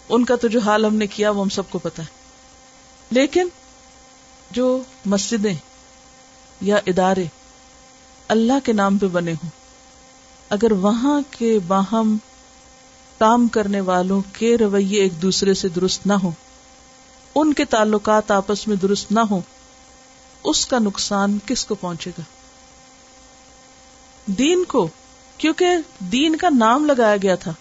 ان 0.09 0.25
کا 0.25 0.37
تو 0.37 0.49
جو 0.49 0.61
حال 0.61 0.85
ہم 0.85 0.95
نے 0.95 1.07
کیا، 1.07 1.31
وہ 1.31 1.43
ہم 1.43 1.49
سب 1.49 1.71
کو 1.71 1.79
پتا 1.79 2.03
ہے۔ 2.03 2.09
لیکن 3.11 3.49
جو 4.51 4.83
مسجدیں 5.07 5.55
یا 6.61 6.77
ادارے 6.87 7.25
اللہ 8.29 8.65
کے 8.65 8.73
نام 8.73 8.99
پہ 8.99 9.07
بنے 9.07 9.33
ہوں، 9.33 9.51
اگر 10.49 10.73
وہاں 10.73 11.21
کے 11.31 11.59
باہم 11.67 12.17
کام 13.19 13.49
کرنے 13.49 13.81
والوں 13.81 14.23
کے 14.33 14.59
رویے 14.59 15.03
ایک 15.03 15.23
دوسرے 15.23 15.55
سے 15.55 15.69
درست 15.69 16.07
نہ 16.07 16.13
ہو 16.13 16.31
ان 17.35 17.53
کے 17.53 17.65
تعلقات 17.65 18.31
آپس 18.31 18.69
میں 18.69 18.77
درست 18.77 19.13
نہ 19.13 19.21
ہو 19.21 19.41
اس 20.45 20.67
کا 20.67 20.79
نقصان 20.79 21.39
کس 21.47 21.65
کو 21.65 21.75
پہنچے 21.75 22.11
گا؟ 22.19 22.23
دین 24.27 24.65
کو، 24.65 24.89
کیونکہ 25.39 25.67
دین 25.99 26.37
کا 26.37 26.49
نام 26.59 26.87
لگایا 26.87 27.17
گیا 27.23 27.35
تھا۔ 27.35 27.53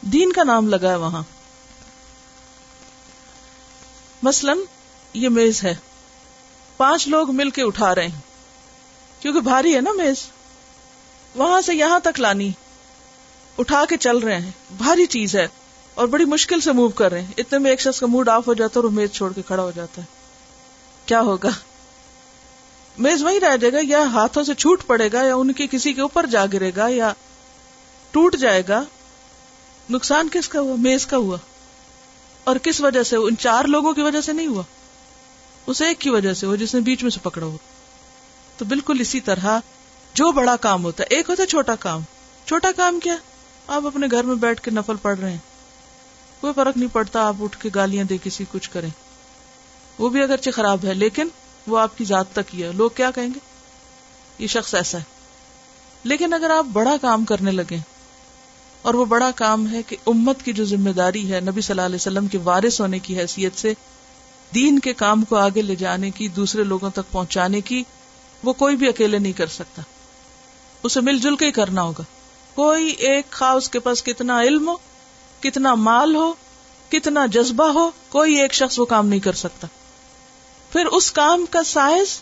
دین 0.00 0.32
کا 0.32 0.42
نام 0.42 0.68
لگا 0.68 0.90
ہے 0.90 0.96
وہاں۔ 0.96 1.22
مثلا 4.22 4.52
یہ 5.12 5.28
میز 5.28 5.64
ہے۔ 5.64 5.74
پانچ 6.76 7.08
لوگ 7.08 7.30
مل 7.30 7.50
کے 7.50 7.62
اٹھا 7.62 7.94
رہے 7.94 8.08
ہیں۔ 8.08 8.20
کیونکہ 9.20 9.40
بھاری 9.40 9.74
ہے 9.76 9.80
نا 9.80 9.92
میز۔ 9.92 10.16
وہاں 11.34 11.60
سے 11.60 11.74
یہاں 11.74 11.98
تک 11.98 12.20
لانی۔ 12.20 12.52
اٹھا 13.58 13.84
کے 13.88 13.96
چل 13.96 14.18
رہے 14.18 14.40
ہیں۔ 14.40 14.50
بھاری 14.70 15.06
چیز 15.06 15.36
ہے۔ 15.36 15.48
اور 15.94 16.06
بڑی 16.08 16.24
مشکل 16.24 16.60
سے 16.60 16.72
موو 16.72 16.88
کر 16.88 17.10
رہے 17.12 17.20
ہیں۔ 17.20 17.32
اتنے 17.36 17.58
میں 17.58 17.70
ایک 17.70 17.80
شخص 17.80 18.00
کا 18.00 18.06
موڈ 18.06 18.28
آف 18.28 18.46
ہو 18.46 18.54
جاتا 18.54 18.80
ہے 18.80 18.84
اور 18.84 18.92
میز 18.92 19.10
چھوڑ 19.10 19.32
کے 19.32 19.42
کھڑا 19.42 19.62
ہو 19.62 19.70
جاتا 19.70 20.02
ہے۔ 20.02 20.06
کیا 21.06 21.20
ہوگا؟ 21.20 21.48
میز 22.98 23.22
وہیں 23.22 23.40
رہ 23.40 23.56
جائے 23.56 23.72
گا، 23.72 23.78
یا 23.82 24.02
ہاتھوں 24.02 24.44
سے 24.44 24.54
چھوٹ 24.54 24.86
پڑے 24.86 25.08
گا، 25.12 25.22
یا 25.22 25.34
ان 25.34 25.52
کی 25.52 25.66
کسی 25.70 25.92
کے 25.92 26.00
اوپر 26.00 26.26
جا 26.26 26.46
گرے 26.52 26.72
گا، 26.76 26.88
یا 26.88 27.12
ٹوٹ 28.10 28.36
جائے 28.36 28.62
گا۔ 28.68 28.82
نقصان 29.90 30.28
کس 30.28 30.48
کا 30.48 30.60
ہوا؟ 30.60 30.76
میز 30.78 31.06
کا 31.06 31.16
ہوا۔ 31.16 31.38
اور 32.44 32.56
کس 32.56 32.80
وجہ 32.80 33.02
سے؟ 33.02 33.16
ان 33.16 33.36
چار 33.36 33.64
لوگوں 33.64 33.92
کی 33.92 34.00
وجہ 34.00 34.20
سے 34.20 34.32
نہیں 34.32 34.46
ہوا۔ 34.46 34.62
اس 35.66 35.82
ایک 35.82 35.98
کی 35.98 36.10
وجہ 36.10 36.32
سے 36.32 36.46
ہوا 36.46 36.56
جس 36.56 36.74
نے 36.74 36.80
بیچ 36.80 37.02
میں 37.02 37.10
سے 37.10 37.20
پکڑا 37.22 37.46
ہوا۔ 37.46 37.56
تو 38.56 38.64
بالکل 38.64 39.00
اسی 39.00 39.20
طرح، 39.20 39.58
جو 40.14 40.32
بڑا 40.32 40.56
کام 40.56 40.84
ہوتا 40.84 41.02
ہے، 41.02 41.16
ایک 41.16 41.30
ہوتا 41.30 41.42
ہے 41.42 41.46
چھوٹا 41.46 41.74
کام۔ 41.74 42.02
چھوٹا 42.46 42.68
کام 42.76 43.00
کیا؟ 43.00 43.16
آپ 43.66 43.86
اپنے 43.86 44.06
گھر 44.10 44.24
میں 44.24 44.34
بیٹھ 44.34 44.60
کے 44.60 44.70
نفل 44.70 44.96
پڑھ 45.02 45.20
رہے 45.20 45.30
ہیں۔ 45.30 45.38
کوئی 46.40 46.52
فرق 46.56 46.76
نہیں 46.76 46.94
پڑتا، 46.94 47.26
آپ 47.26 47.34
اٹھ 47.40 47.58
کے 47.58 47.70
گالیاں 47.74 48.04
دے 48.04 48.16
کسی 48.24 48.44
کچھ 48.52 48.70
کریں۔ 48.70 48.90
وہ 49.98 50.08
بھی 50.08 50.22
اگرچہ 50.22 50.50
خراب 50.50 50.78
ہے، 50.84 50.94
لیکن 50.94 51.28
وہ 51.66 51.78
آپ 51.78 51.98
کی 51.98 52.04
ذات 52.04 52.32
تک 52.32 52.54
ہی 52.54 52.62
ہے۔ 52.62 52.72
لوگ 52.72 52.90
کیا 52.94 53.10
کہیں 53.10 53.28
گے؟ 53.28 53.38
یہ 54.38 54.46
شخص 54.46 54.74
ایسا 54.74 54.98
ہے۔ 54.98 55.02
لیکن 56.04 56.32
اگر 56.32 56.50
آپ 56.50 56.66
بڑا 56.72 56.96
کام 57.00 57.24
کرنے 57.24 57.50
لگے 57.50 57.78
اور 58.82 58.94
وہ 58.94 59.04
بڑا 59.04 59.30
کام 59.30 59.72
ہے 59.72 59.82
کہ 59.82 59.96
امت 60.06 60.42
کی 60.42 60.52
جو 60.52 60.64
ذمہ 60.64 60.90
داری 60.90 61.32
ہے 61.32 61.40
نبی 61.40 61.60
صلی 61.60 61.72
اللہ 61.72 61.82
علیہ 61.82 61.96
وسلم 61.96 62.26
کے 62.26 62.38
وارث 62.38 62.80
ہونے 62.80 62.98
کی 62.98 63.18
حیثیت 63.18 63.58
سے، 63.58 63.74
دین 64.54 64.78
کے 64.78 64.92
کام 64.92 65.24
کو 65.24 65.36
آگے 65.36 65.62
لے 65.62 65.76
جانے 65.76 66.10
کی، 66.10 66.28
دوسرے 66.28 66.64
لوگوں 66.64 66.90
تک 66.90 67.12
پہنچانے 67.12 67.60
کی، 67.60 67.82
وہ 68.42 68.52
کوئی 68.52 68.76
بھی 68.76 68.88
اکیلے 68.88 69.18
نہیں 69.18 69.32
کر 69.32 69.46
سکتا۔ 69.46 69.82
اسے 70.82 71.00
مل 71.00 71.18
جل 71.18 71.36
کے 71.36 71.46
ہی 71.46 71.50
کرنا 71.50 71.82
ہوگا۔ 71.82 72.02
کوئی 72.54 72.86
ایک 72.86 73.32
خواہ 73.32 73.52
اس 73.52 73.70
کے 73.70 73.78
پاس 73.78 74.02
کتنا 74.02 74.42
علم 74.42 74.68
ہو، 74.68 74.76
کتنا 75.40 75.74
مال 75.74 76.16
ہو، 76.16 76.32
کتنا 76.90 77.26
جذبہ 77.26 77.68
ہو، 77.68 77.90
کوئی 78.08 78.34
ایک 78.34 78.54
شخص 78.54 78.78
وہ 78.78 78.84
کام 78.84 79.08
نہیں 79.08 79.20
کر 79.20 79.32
سکتا۔ 79.32 79.66
پھر 80.72 80.86
اس 80.86 81.12
کام 81.12 81.44
کا 81.50 81.62
سائز 81.62 82.20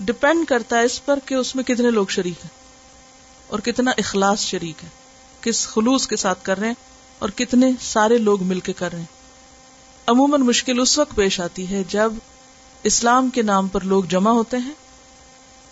ڈپینڈ 0.00 0.46
کرتا 0.46 0.78
ہے 0.78 0.84
اس 0.84 1.04
پر 1.04 1.18
کہ 1.24 1.34
اس 1.34 1.54
میں 1.56 1.64
کتنے 1.64 1.90
لوگ 1.90 2.06
شریک 2.06 2.44
ہیں 2.44 2.50
اور 3.46 3.58
کتنا 3.58 3.90
اخلاص 3.98 4.40
شریک 4.40 4.84
ہے، 4.84 4.88
کس 5.40 5.66
خلوص 5.66 6.06
کے 6.06 6.16
ساتھ 6.16 6.38
کر 6.42 6.58
رہے 6.58 6.66
ہیں 6.66 6.74
اور 7.18 7.28
کتنے 7.28 7.70
سارے 7.80 8.18
لوگ 8.18 8.42
مل 8.42 8.60
کے 8.60 8.72
کر 8.72 8.92
رہے 8.92 8.98
ہیں۔ 8.98 9.14
عموماً 10.06 10.40
مشکل 10.40 10.80
اس 10.80 10.98
وقت 10.98 11.14
پیش 11.16 11.40
آتی 11.40 11.70
ہے 11.70 11.82
جب 11.88 12.12
اسلام 12.82 13.30
کے 13.30 13.42
نام 13.42 13.68
پر 13.68 13.80
لوگ 13.80 14.04
جمع 14.04 14.30
ہوتے 14.30 14.56
ہیں 14.56 14.72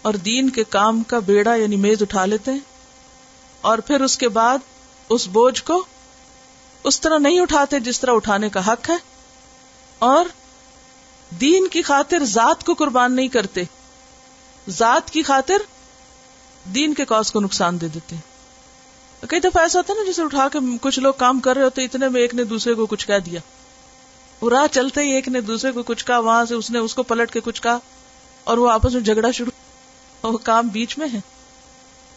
اور 0.03 0.15
دین 0.15 0.51
کے 0.51 0.65
کام 0.65 1.03
کا 1.03 1.19
بیڑا 1.19 1.55
یعنی 1.55 1.77
میز 1.77 2.03
اٹھا 2.03 2.25
لیتے 2.25 2.51
ہیں 2.51 2.59
اور 3.61 3.79
پھر 3.79 4.01
اس 4.01 4.19
کے 4.19 4.29
بعد 4.29 4.59
اس 5.09 5.29
بوجھ 5.29 5.63
کو 5.63 5.85
اس 6.85 7.01
طرح 7.01 7.19
نہیں 7.19 7.41
اٹھاتے 7.41 7.81
جس 7.81 8.01
طرح 8.01 8.13
اٹھانے 8.13 8.49
کا 8.49 8.73
حق 8.73 8.91
ہے 8.91 8.97
اور 9.99 10.25
دین 11.41 11.69
کی 11.69 11.83
خاطر 11.83 12.25
ذات 12.25 12.65
کو 12.65 12.75
قربان 12.75 13.17
نہیں 13.17 13.29
کرتے۔ 13.29 13.63
ذات 14.69 15.11
کی 15.11 15.23
خاطر 15.23 15.57
دین 16.75 16.95
کے 16.95 17.05
کاز 17.05 17.33
کو 17.33 17.41
نقصان 17.41 17.81
دے 17.81 17.89
دیتے۔ 17.89 18.17
کئی 19.29 19.41
دفعہ 19.41 19.63
ایسا 19.63 19.79
ہوتا 19.79 19.93
ہے 19.93 20.05
نا 20.05 20.11
جسے 20.11 20.23
اٹھا 20.23 20.49
کے 20.53 20.59
کچھ 20.81 20.99
لوگ 20.99 21.13
کام 21.17 21.41
کر 21.41 21.57
رہے 21.57 21.65
ہوتے 21.65 21.85
اتنے 21.85 22.09
میں 22.09 22.21
ایک 22.21 22.35
نے 22.35 22.45
دوسرے 22.45 22.75
کو 22.75 22.87
کچھ 22.87 23.07
کہہ 23.07 23.19
دیا۔ 23.19 23.41
وہ 24.41 24.51
راہ 24.51 24.67
چلتے 24.73 25.01
ہی 25.01 25.11
ایک 25.11 25.29
نے 25.29 25.41
دوسرے 25.41 25.73
کو 25.73 25.83
کچھ 25.83 26.05
کہا، 26.05 26.19
وہاں 26.19 26.45
سے 26.45 26.55
اس 26.55 26.71
نے 26.71 26.79
اس 26.79 26.95
کو 26.95 27.03
پلٹ 27.03 27.33
کے 27.33 27.41
کچھ 27.45 27.63
کہا 27.63 27.79
اور 28.45 28.59
وہ 28.59 28.71
آپس 28.71 28.93
میں 28.93 29.01
جھگڑا 29.01 29.31
شروع۔ 29.31 29.51
وہ 30.27 30.39
کام 30.39 30.69
بیچ 30.69 30.99
میں 30.99 31.09
ہے۔ 31.13 31.21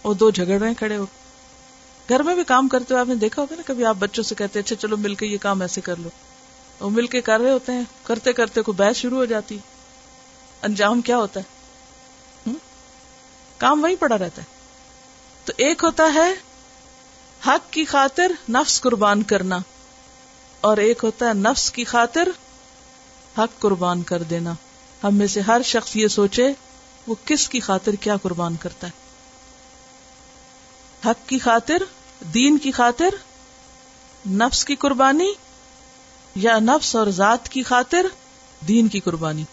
وہ 0.04 0.14
دو 0.14 0.30
جھگڑ 0.30 0.60
رہے 0.62 0.74
کھڑے 0.74 0.98
ہو۔ 0.98 1.06
گھر 2.10 2.24
میں 2.24 2.36
بھی 2.36 2.44
کام 2.44 2.68
کرتے 2.68 2.86
ہوئے 2.90 3.02
آپ 3.02 3.08
نے 3.08 3.16
دیکھا 3.16 3.42
ہوگا 3.42 3.56
نا، 3.56 3.62
کبھی 3.66 3.86
آپ 3.86 3.96
بچوں 4.00 4.24
سے 4.24 4.36
کہتے 4.36 4.60
اچھا 4.60 4.76
چلو 4.76 4.98
مل 4.98 5.16
کے 5.16 5.26
یہ 5.26 5.38
کام 5.42 5.62
ایسے 5.62 5.82
کر 5.82 5.96
لو۔ 5.96 6.10
وہ 6.80 6.90
مل 6.90 7.08
کے 7.08 7.22
کر 7.22 7.40
رہے 7.40 7.52
ہوتے 7.52 7.72
ہیں۔ 7.72 7.84
کرتے 8.04 8.34
کرتے 8.34 8.62
کوئی 8.62 8.76
بحث 8.76 8.96
شروع 8.96 9.18
ہو 9.18 9.26
جاتی۔ 9.26 9.58
انجام 10.62 11.02
کیا 11.02 11.18
ہوتا 11.18 11.40
ہے؟ 11.40 11.58
کام 13.58 13.84
وہی 13.84 13.96
پڑا 13.96 14.18
رہتا 14.18 14.42
ہے۔ 14.42 14.56
تو 15.46 15.54
ایک 15.58 15.84
ہوتا 15.84 16.14
ہے 16.14 16.34
حق 17.48 17.74
کی 17.74 17.86
خاطر 17.86 18.32
نفس 18.50 18.82
قربان 18.82 19.24
کرنا، 19.24 19.60
اور 20.62 20.78
ایک 20.78 21.04
ہوتا 21.04 21.28
ہے 21.28 21.34
نفس 21.34 21.72
کی 21.72 21.84
خاطر 21.84 22.28
حق 23.38 23.60
قربان 23.60 24.04
کر 24.04 24.24
دینا۔ 24.24 24.54
ہم 25.04 25.16
میں 25.16 25.28
سے 25.28 25.42
ہر 25.42 25.62
شخص 25.62 25.96
یہ 25.96 26.08
سوچے، 26.08 26.54
وہ 27.08 27.16
کس 27.26 27.50
کی 27.50 27.60
خاطر 27.60 27.94
کیا 27.94 28.16
قربان 28.18 28.56
کرتا 28.56 28.88
ہے؟ 28.88 28.92
حق 31.10 31.30
کی 31.30 31.40
خاطر، 31.40 31.78
دین 32.34 32.58
کی 32.58 32.72
خاطر، 32.72 33.10
نفس 34.30 34.66
کی 34.66 34.76
قربانی 34.76 35.34
یا 36.38 36.60
نفس 36.60 36.96
اور 36.96 37.08
ذات 37.08 37.50
کی 37.50 37.64
خاطر 37.64 38.06
دین 38.68 38.88
کی 38.88 39.00
قربانی۔ 39.00 39.44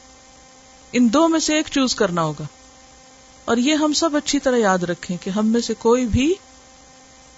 ان 0.92 1.12
دو 1.12 1.29
میں 1.29 1.40
سے 1.40 1.57
ایک 1.57 1.66
چوز 1.70 1.94
کرنا 1.94 2.23
ہوگا۔ 2.23 2.44
اور 3.44 3.57
یہ 3.57 3.75
ہم 3.75 3.92
سب 3.92 4.16
اچھی 4.16 4.38
طرح 4.38 4.57
یاد 4.57 4.79
رکھیں 4.79 5.16
کہ 5.20 5.31
ہم 5.31 5.47
میں 5.47 5.61
سے 5.61 5.75
کوئی 5.75 6.07
بھی 6.07 6.35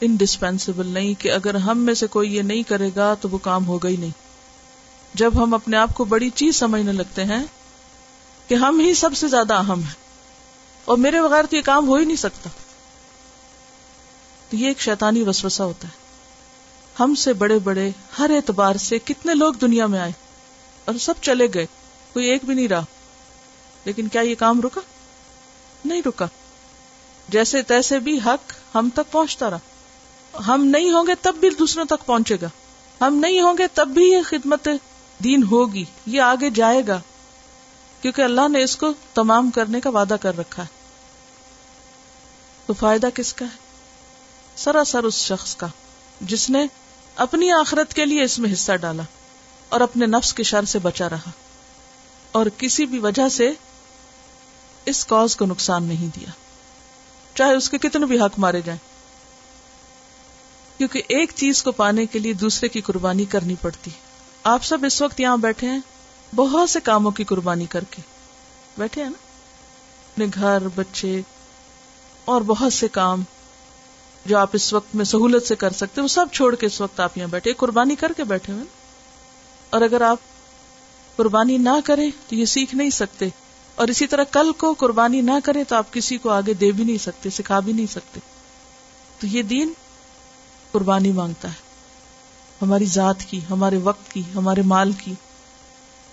انڈسپینسیبل 0.00 0.86
نہیں 0.86 1.14
کہ 1.14 1.32
اگر 1.32 1.54
ہم 1.54 1.78
میں 1.78 1.94
سے 1.94 2.06
کوئی 2.06 2.36
یہ 2.36 2.42
نہیں 2.42 2.62
کرے 2.62 2.90
گا 2.96 3.14
تو 3.14 3.28
وہ 3.28 3.38
کام 3.38 3.66
ہوگا 3.66 3.88
ہی 3.88 3.96
نہیں۔ 3.96 4.10
جب 5.14 5.42
ہم 5.42 5.54
اپنے 5.54 5.76
آپ 5.76 5.94
کو 5.94 6.04
بڑی 6.04 6.30
چیز 6.30 6.56
سمجھنے 6.56 6.92
لگتے 6.92 7.24
ہیں 7.24 7.44
کہ 8.48 8.54
ہم 8.54 8.80
ہی 8.80 8.94
سب 8.94 9.10
سے 9.16 9.28
زیادہ 9.28 9.54
اہم 9.54 9.80
ہیں 9.80 9.94
اور 10.84 10.96
میرے 10.96 11.22
بغیر 11.22 11.44
تو 11.50 11.56
یہ 11.56 11.62
کام 11.62 11.88
ہو 11.88 11.94
ہی 11.94 12.04
نہیں 12.04 12.16
سکتا۔ 12.16 12.50
تو 14.50 14.56
یہ 14.56 14.68
ایک 14.68 14.80
شیطانی 14.80 15.22
وسوسہ 15.22 15.62
ہوتا 15.62 15.88
ہے۔ 15.88 16.05
ہم 17.00 17.14
سے 17.14 17.32
بڑے 17.32 17.58
بڑے 17.58 17.90
ہر 18.18 18.30
اعتبار 18.30 18.76
سے 18.76 18.98
کتنے 18.98 19.34
لوگ 19.34 19.54
دنیا 19.54 19.86
میں 19.86 20.00
آئے 20.00 20.12
اور 20.84 20.94
سب 20.98 21.14
چلے 21.22 21.46
گئے، 21.54 21.66
کوئی 22.12 22.26
ایک 22.26 22.44
بھی 22.44 22.54
نہیں 22.54 22.68
رہا۔ 22.68 22.84
لیکن 23.84 24.08
کیا 24.08 24.20
یہ 24.20 24.34
کام 24.34 24.60
رکا؟ 24.60 24.80
نہیں 25.84 26.02
رکا۔ 26.06 26.26
جیسے 27.28 27.62
تیسے 27.62 27.98
بھی 27.98 28.18
حق 28.26 28.52
ہم 28.74 28.88
تک 28.94 29.12
پہنچتا 29.12 29.50
رہا۔ 29.50 29.58
ہم 30.46 30.64
نہیں 30.64 30.90
ہوں 30.90 31.06
گے 31.06 31.12
تب 31.22 31.34
بھی 31.34 31.50
دوسروں 31.50 31.84
تک 31.84 32.06
پہنچے 32.06 32.36
گا۔ 32.42 32.48
ہم 33.06 33.14
نہیں 33.14 33.40
ہوں 33.40 33.58
گے 33.58 33.62
تب 33.74 33.88
بھی 33.88 34.04
یہ 34.04 34.18
خدمت 34.24 34.68
دین 35.24 35.42
ہوگی، 35.42 35.84
یہ 36.06 36.20
آگے 36.20 36.50
جائے 36.50 36.82
گا۔ 36.88 37.00
کیونکہ 38.00 38.22
اللہ 38.22 38.48
نے 38.48 38.62
اس 38.62 38.76
کو 38.76 38.92
تمام 39.14 39.50
کرنے 39.50 39.80
کا 39.80 39.90
وعدہ 39.90 40.16
کر 40.20 40.38
رکھا 40.38 40.62
ہے۔ 40.62 40.68
تو 42.66 42.72
فائدہ 42.72 43.06
کس 43.14 43.34
کا 43.34 43.44
ہے؟ 43.44 43.56
سراسر 44.56 45.04
اس 45.04 45.14
شخص 45.14 45.56
کا، 45.56 45.66
جس 46.20 46.50
نے 46.50 46.66
اپنی 47.16 47.52
آخرت 47.52 47.94
کے 47.94 48.04
لیے 48.04 48.22
اس 48.22 48.38
میں 48.38 48.52
حصہ 48.52 48.72
ڈالا 48.72 49.02
اور 49.68 49.80
اپنے 49.80 50.06
نفس 50.06 50.34
کے 50.34 50.42
شر 50.42 50.64
سے 50.64 50.78
بچا 50.78 51.10
رہا 51.10 51.30
اور 52.32 52.46
کسی 52.58 52.86
بھی 52.86 52.98
وجہ 52.98 53.28
سے 53.28 53.50
اس 54.84 55.04
کاز 55.04 55.36
کو 55.36 55.46
نقصان 55.46 55.84
نہیں 55.84 56.18
دیا۔ 56.18 56.28
چاہے 57.34 57.54
اس 57.54 57.70
کے 57.70 57.78
کتنے 57.78 58.06
بھی 58.06 58.20
حق 58.20 58.38
مارے 58.38 58.60
جائیں۔ 58.60 58.78
کیونکہ 60.78 61.02
ایک 61.08 61.32
چیز 61.34 61.62
کو 61.62 61.72
پانے 61.72 62.06
کے 62.06 62.18
لیے 62.18 62.32
دوسرے 62.32 62.68
کی 62.68 62.80
قربانی 62.80 63.24
کرنی 63.24 63.54
پڑتی۔ 63.60 63.90
آپ 64.44 64.64
سب 64.64 64.78
اس 64.86 65.02
وقت 65.02 65.20
یہاں 65.20 65.36
بیٹھے 65.36 65.68
ہیں، 65.68 65.80
بہت 66.34 66.70
سے 66.70 66.80
کاموں 66.80 67.10
کی 67.10 67.24
قربانی 67.24 67.66
کر 67.66 67.84
کے۔ 67.84 68.02
بیٹھے 68.78 69.02
ہیں 69.02 69.10
نا؟ 69.10 69.26
اپنے 70.12 70.26
گھر، 70.34 70.68
بچے 70.74 71.20
اور 72.24 72.40
بہت 72.40 72.72
سے 72.72 72.88
کام۔ 72.88 73.22
جو 74.26 74.38
آپ 74.38 74.50
اس 74.52 74.72
وقت 74.72 74.94
میں 74.94 75.04
سہولت 75.04 75.46
سے 75.46 75.56
کر 75.56 75.70
سکتے 75.70 76.00
وہ 76.00 76.08
سب 76.08 76.26
چھوڑ 76.32 76.54
کے 76.54 76.66
اس 76.66 76.80
وقت 76.80 77.00
آپ 77.00 77.18
یہاں 77.18 77.28
بیٹھے، 77.28 77.52
قربانی 77.52 77.94
کر 77.94 78.12
کے 78.16 78.24
بیٹھے 78.24 78.52
ہوئے۔ 78.52 78.64
اور 79.70 79.80
اگر 79.80 80.00
آپ 80.00 80.18
قربانی 81.16 81.58
نہ 81.58 81.80
کریں 81.84 82.10
تو 82.28 82.34
یہ 82.34 82.44
سیکھ 82.44 82.74
نہیں 82.74 82.90
سکتے۔ 82.90 83.28
اور 83.74 83.88
اسی 83.88 84.06
طرح 84.06 84.24
کل 84.24 84.52
کو 84.52 84.74
قربانی 84.78 85.20
نہ 85.20 85.30
کریں 85.44 85.64
تو 85.64 85.76
آپ 85.76 85.92
کسی 85.92 86.18
کو 86.18 86.30
آگے 86.30 86.54
دے 86.54 86.70
بھی 86.70 86.84
نہیں 86.84 86.98
سکتے، 86.98 87.30
سکھا 87.30 87.60
بھی 87.60 87.72
نہیں 87.72 87.86
سکتے۔ 87.86 88.20
تو 89.18 89.26
یہ 89.26 89.42
دین 89.42 89.72
قربانی 90.72 91.12
مانگتا 91.12 91.48
ہے۔ 91.48 91.66
ہماری 92.62 92.84
ذات 92.84 93.24
کی، 93.24 93.40
ہمارے 93.50 93.76
وقت 93.76 94.10
کی، 94.12 94.22
ہمارے 94.34 94.62
مال 94.62 94.92
کی، 94.92 95.14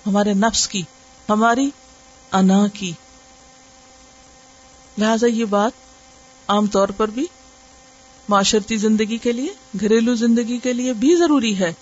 ہمارے 0.07 0.33
نفس 0.33 0.67
کی، 0.67 0.83
ہماری 1.29 1.69
انا 2.31 2.67
کی۔ 2.67 2.91
لہذا 4.97 5.27
یہ 5.27 5.45
بات 5.45 5.71
عام 6.47 6.67
طور 6.67 6.87
پر 6.87 7.07
بھی 7.07 7.25
معاشرتی 8.29 8.77
زندگی 8.77 9.17
کے 9.17 9.31
لیے، 9.31 9.53
گھریلو 9.81 10.15
زندگی 10.15 10.57
کے 10.57 10.73
لیے 10.73 10.93
بھی 10.93 11.15
ضروری 11.15 11.59
ہے۔ 11.59 11.73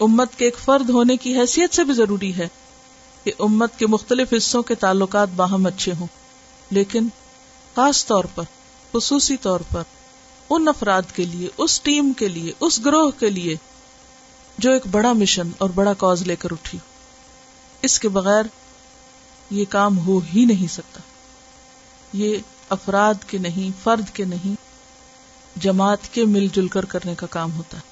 امت 0.00 0.36
کے 0.36 0.44
ایک 0.44 0.58
فرد 0.58 0.90
ہونے 0.90 1.16
کی 1.16 1.40
حیثیت 1.40 1.74
سے 1.74 1.84
بھی 1.84 1.94
ضروری 1.94 2.36
ہے 2.36 2.48
کہ 3.24 3.32
امت 3.38 3.78
کے 3.78 3.86
مختلف 3.86 4.34
حصوں 4.36 4.62
کے 4.62 4.74
تعلقات 4.74 5.28
باہم 5.36 5.66
اچھے 5.66 5.92
ہوں۔ 6.00 6.06
لیکن 6.70 7.08
خاص 7.76 8.06
طور 8.06 8.24
پر، 8.34 8.42
خصوصی 8.92 9.36
طور 9.36 9.60
پر، 9.72 9.82
ان 10.50 10.68
افراد 10.68 11.02
کے 11.14 11.24
لیے، 11.24 11.48
اس 11.58 11.80
ٹیم 11.80 12.12
کے 12.12 12.28
لیے، 12.28 12.52
اس 12.60 12.84
گروہ 12.84 13.10
کے 13.10 13.30
لیے 13.30 13.56
جو 14.58 14.72
ایک 14.72 14.82
بڑا 14.90 15.12
مشن 15.12 15.50
اور 15.58 15.70
بڑا 15.70 15.94
کاز 15.94 16.22
لے 16.22 16.36
کر 16.36 16.48
اٹھی۔ 16.52 16.78
اس 17.82 18.00
کے 18.00 18.08
بغیر 18.08 18.42
یہ 19.50 19.64
کام 19.68 19.98
ہو 19.98 20.20
ہی 20.34 20.44
نہیں 20.44 20.72
سکتا۔ 20.72 21.00
یہ 22.12 22.36
افراد 22.68 23.14
کے 23.26 23.38
نہیں، 23.38 23.84
فرد 23.84 24.14
کے 24.14 24.24
نہیں 24.24 24.67
جماعت 25.60 26.14
کے 26.14 26.24
مل 26.24 26.48
جل 26.52 26.68
کر 26.68 26.84
کرنے 26.84 27.14
کا 27.14 27.26
کام 27.26 27.56
ہوتا 27.56 27.76
ہے۔ 27.76 27.82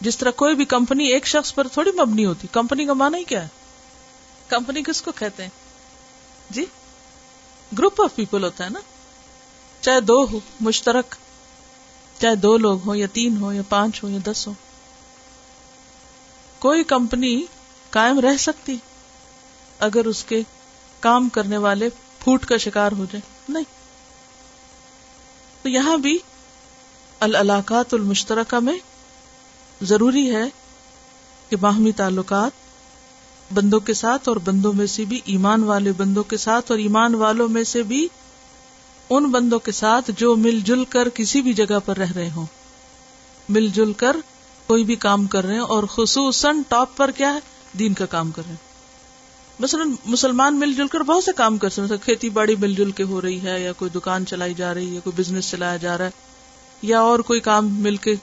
جس 0.00 0.18
طرح 0.18 0.30
کوئی 0.30 0.54
بھی 0.54 0.64
کمپنی 0.64 1.04
ایک 1.04 1.26
شخص 1.26 1.54
پر 1.54 1.68
تھوڑی 1.68 1.90
مبنی 1.90 2.24
ہوتی، 2.24 2.48
کمپنی 2.52 2.86
کا 2.86 2.92
مانا 2.92 3.18
ہی 3.18 3.24
کیا 3.24 3.42
ہے؟ 3.42 3.48
کمپنی 4.48 4.82
کس 4.82 5.02
کو 5.02 5.12
کہتے 5.12 5.42
ہیں؟ 5.42 5.50
جی 6.50 6.64
گروپ 7.78 8.02
آف 8.02 8.14
پیپل 8.14 8.44
ہوتا 8.44 8.64
ہے 8.64 8.70
نا۔ 8.70 8.80
چاہے 9.80 10.00
دو 10.00 10.26
ہو، 10.32 10.40
مشترک، 10.60 11.14
چاہے 12.20 12.34
دو 12.34 12.58
لوگ 12.58 12.78
ہوں 12.86 12.96
یا 12.96 13.06
تین 13.12 13.36
ہو 13.36 13.52
یا 13.52 13.62
پانچ 13.68 14.04
ہو 14.04 14.08
یا 14.08 14.18
دس 14.24 14.46
ہو 14.46 14.52
کوئی 16.58 16.84
کمپنی 16.84 17.42
قائم 17.90 18.20
رہ 18.20 18.36
سکتی، 18.36 18.76
اگر 19.78 20.04
اس 20.04 20.24
کے 20.24 20.42
کام 21.00 21.28
کرنے 21.28 21.56
والے 21.56 21.88
پھوٹ 22.20 22.46
کا 22.46 22.56
شکار 22.56 22.92
ہو 22.92 23.04
جائے 23.04 23.20
نہیں۔ 23.48 23.64
تو 25.62 25.68
یہاں 25.68 25.96
بھی 25.96 26.18
العلاقات 27.20 27.94
المشترکہ 27.94 28.60
میں 28.60 28.78
ضروری 29.82 30.34
ہے 30.34 30.44
کہ 31.48 31.56
باہمی 31.56 31.92
تعلقات 31.92 32.50
بندوں 33.54 33.80
کے 33.80 33.94
ساتھ 33.94 34.28
اور 34.28 34.36
بندوں 34.36 34.72
میں 34.72 34.86
سے 34.86 35.04
بھی، 35.04 35.20
ایمان 35.24 35.62
والے 35.62 35.92
بندوں 35.92 36.22
کے 36.22 36.36
ساتھ 36.36 36.70
اور 36.70 36.78
ایمان 36.78 37.14
والوں 37.14 37.48
میں 37.48 37.64
سے 37.64 37.82
بھی 37.82 38.08
ان 39.10 39.24
بندوں 39.24 39.58
کے 39.58 39.72
ساتھ 39.72 40.10
جو 40.16 40.36
مل 40.36 40.60
جل 40.60 40.84
کر 40.84 41.08
کسی 41.08 41.42
بھی 41.42 41.52
جگہ 41.52 41.78
پر 41.84 41.96
رہ 41.96 42.12
رہے 42.12 42.30
ہوں۔ 42.30 42.46
مل 43.48 43.68
جل 43.68 43.92
کر 43.92 44.16
کوئی 44.66 44.84
بھی 44.84 44.96
کام 44.96 45.26
کر 45.26 45.44
رہے 45.44 45.54
ہیں 45.54 45.60
اور 45.60 45.84
خصوصاً 45.84 46.62
ٹاپ 46.68 46.96
پر 46.96 47.10
کیا 47.10 47.34
ہے؟ 47.34 47.38
دین 47.78 47.94
کا 47.94 48.06
کام 48.06 48.30
کر 48.30 48.42
رہے 48.42 48.52
ہیں۔ 48.52 48.68
مثلاً 49.60 49.90
مسلمان 50.06 50.58
مل 50.58 50.74
جل 50.74 50.86
کر 50.86 51.00
بہت 51.00 51.24
سے 51.24 51.32
کام 51.36 51.58
کر 51.58 51.68
سکتے 51.68 51.96
کھیتی 51.96 52.30
باڑی 52.30 52.56
مل 52.56 52.74
جل 52.74 52.90
کے 52.90 53.02
ہو 53.02 53.20
رہی 53.20 53.42
ہے 53.42 53.60
یا 53.60 53.72
کوئی 53.72 53.90
دکان 53.94 54.26
چلائی 54.26 54.54
جا 54.54 54.74
رہی 54.74 54.96
ہے، 54.96 55.00
کوئی 55.04 55.22
بزنس 55.22 55.50
چلایا 55.50 55.76
جا 55.76 55.98
رہا 55.98 56.04
ہے۔ 56.04 56.27
یا 56.82 57.00
اور 57.00 57.18
کوئی 57.18 57.40
کام 57.40 57.74
مل 57.74 57.96
کے 57.96 58.14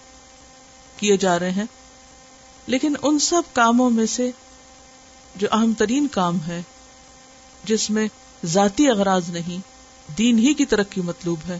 کیے 0.98 1.18
جا 1.18 1.40
رہے 1.40 1.52
ہیں۔ 1.52 1.66
لیکن 2.68 2.94
ان 3.02 3.20
سب 3.20 3.42
کاموں 3.54 3.90
میں 3.90 4.06
سے 4.06 4.32
جو 5.36 5.48
اہم 5.52 5.74
ترین 5.78 6.08
کام 6.08 6.38
ہے، 6.48 6.62
جس 7.64 7.90
میں 7.90 8.08
ذاتی 8.46 8.90
اغراض 8.90 9.30
نہیں، 9.30 9.58
دین 10.18 10.40
ہی 10.40 10.54
کی 10.54 10.66
ترقی 10.66 11.02
مطلوب 11.02 11.40
ہے، 11.48 11.60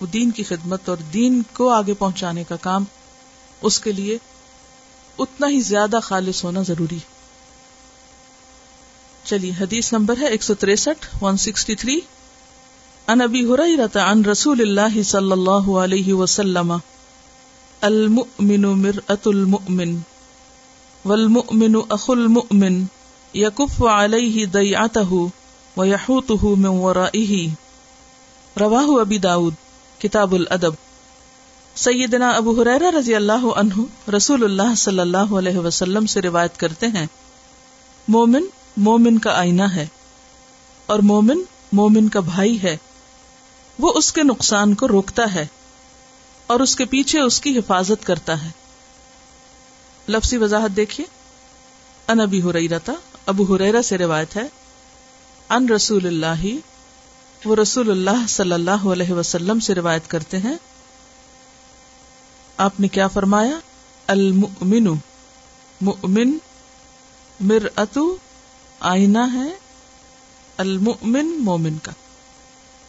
وہ 0.00 0.06
دین 0.06 0.30
کی 0.30 0.42
خدمت 0.42 0.88
اور 0.88 0.96
دین 0.96 1.42
کو 1.52 1.68
آگے 1.68 1.94
پہنچانے 1.94 2.44
کا 2.44 2.56
کام، 2.56 2.84
اس 3.62 3.80
کے 3.80 3.92
لیے 3.92 4.18
اتنا 5.18 5.48
ہی 5.48 5.60
زیادہ 5.60 5.98
خالص 6.02 6.44
ہونا 6.44 6.62
ضروری 6.62 6.98
چلیے، 9.24 9.52
حدیث 9.60 9.92
نمبر 9.92 10.14
ہے 10.20 10.26
ایک 10.26 10.42
سو 10.42 10.54
تریسٹھ 10.54 11.24
ون 11.24 11.36
سکسٹی 11.36 11.74
تھری 11.74 12.00
ان 13.10 13.20
ابی 13.20 13.44
هريره 13.44 14.00
عن 14.00 14.24
رسول 14.24 14.60
الله 14.60 15.02
صلى 15.02 15.32
الله 15.32 15.82
عليه 15.82 16.12
وسلم، 16.14 16.76
المؤمن 17.80 18.62
مرأة 18.62 19.24
المؤمن 19.26 19.96
والمؤمن 21.04 21.74
اخو 21.88 22.12
المؤمن 22.12 22.82
يكف 23.34 23.82
عليه 23.82 24.44
ضيعته 24.52 25.26
ويحوطه 25.76 26.54
من 26.56 26.66
ورائه۔ 26.66 27.46
رواه 28.60 29.00
ابی 29.00 29.18
داود، 29.18 29.54
کتاب 30.00 30.34
الادب۔ 30.34 30.72
سیدنا 31.76 32.30
ابو 32.30 32.62
حریرہ 32.62 32.90
رضی 32.90 33.14
اللہ 33.14 33.46
عنہ 33.56 34.10
رسول 34.16 34.44
اللہ 34.44 34.74
صلی 34.76 35.00
اللہ 35.00 35.34
علیہ 35.38 35.58
وسلم 35.58 36.06
سے 36.06 36.20
روایت 36.20 36.56
کرتے 36.56 36.86
ہیں، 36.86 37.06
مومن 38.08 38.42
مومن 38.76 39.18
کا 39.18 39.30
آئینہ 39.30 39.62
ہے 39.62 39.86
اور 40.86 40.98
مومن 40.98 41.42
مومن 41.72 42.08
کا 42.08 42.20
بھائی 42.20 42.62
ہے۔ 42.62 42.76
وہ 43.80 43.92
اس 43.94 44.12
کے 44.12 44.22
نقصان 44.22 44.74
کو 44.74 44.88
روکتا 44.88 45.34
ہے 45.34 45.46
اور 46.46 46.60
اس 46.60 46.76
کے 46.76 46.84
پیچھے 46.84 47.20
اس 47.20 47.40
کی 47.40 47.58
حفاظت 47.58 48.06
کرتا 48.06 48.44
ہے۔ 48.44 48.48
لفظی 50.08 50.36
وضاحت 50.36 50.76
دیکھیے۔ 50.76 51.06
ان 52.08 52.20
ابی 52.20 52.42
حریرتا 52.42 52.92
ابو 53.26 53.54
حریرا 53.54 53.82
سے 53.82 53.98
روایت 53.98 54.36
ہے، 54.36 54.46
ان 55.48 55.68
رسول 55.68 56.06
اللہ، 56.06 56.46
وہ 57.44 57.56
رسول 57.56 57.90
اللہ 57.90 58.26
صلی 58.28 58.52
اللہ 58.52 58.70
علیہ 58.70 59.12
وسلم 59.12 59.60
سے 59.60 59.74
روایت 59.74 60.10
کرتے 60.10 60.38
ہیں۔ 60.38 60.54
آپ 62.56 62.80
نے 62.80 62.88
کیا 62.88 63.08
فرمایا؟ 63.08 63.58
المؤمن، 64.06 64.88
مؤمن 65.80 66.38
مر 67.40 67.66
اتو 67.76 68.16
آئینہ 68.80 69.24
ہے۔ 69.32 69.52
المؤمن، 70.56 71.26
مومن 71.38 71.78
کا۔ 71.78 71.92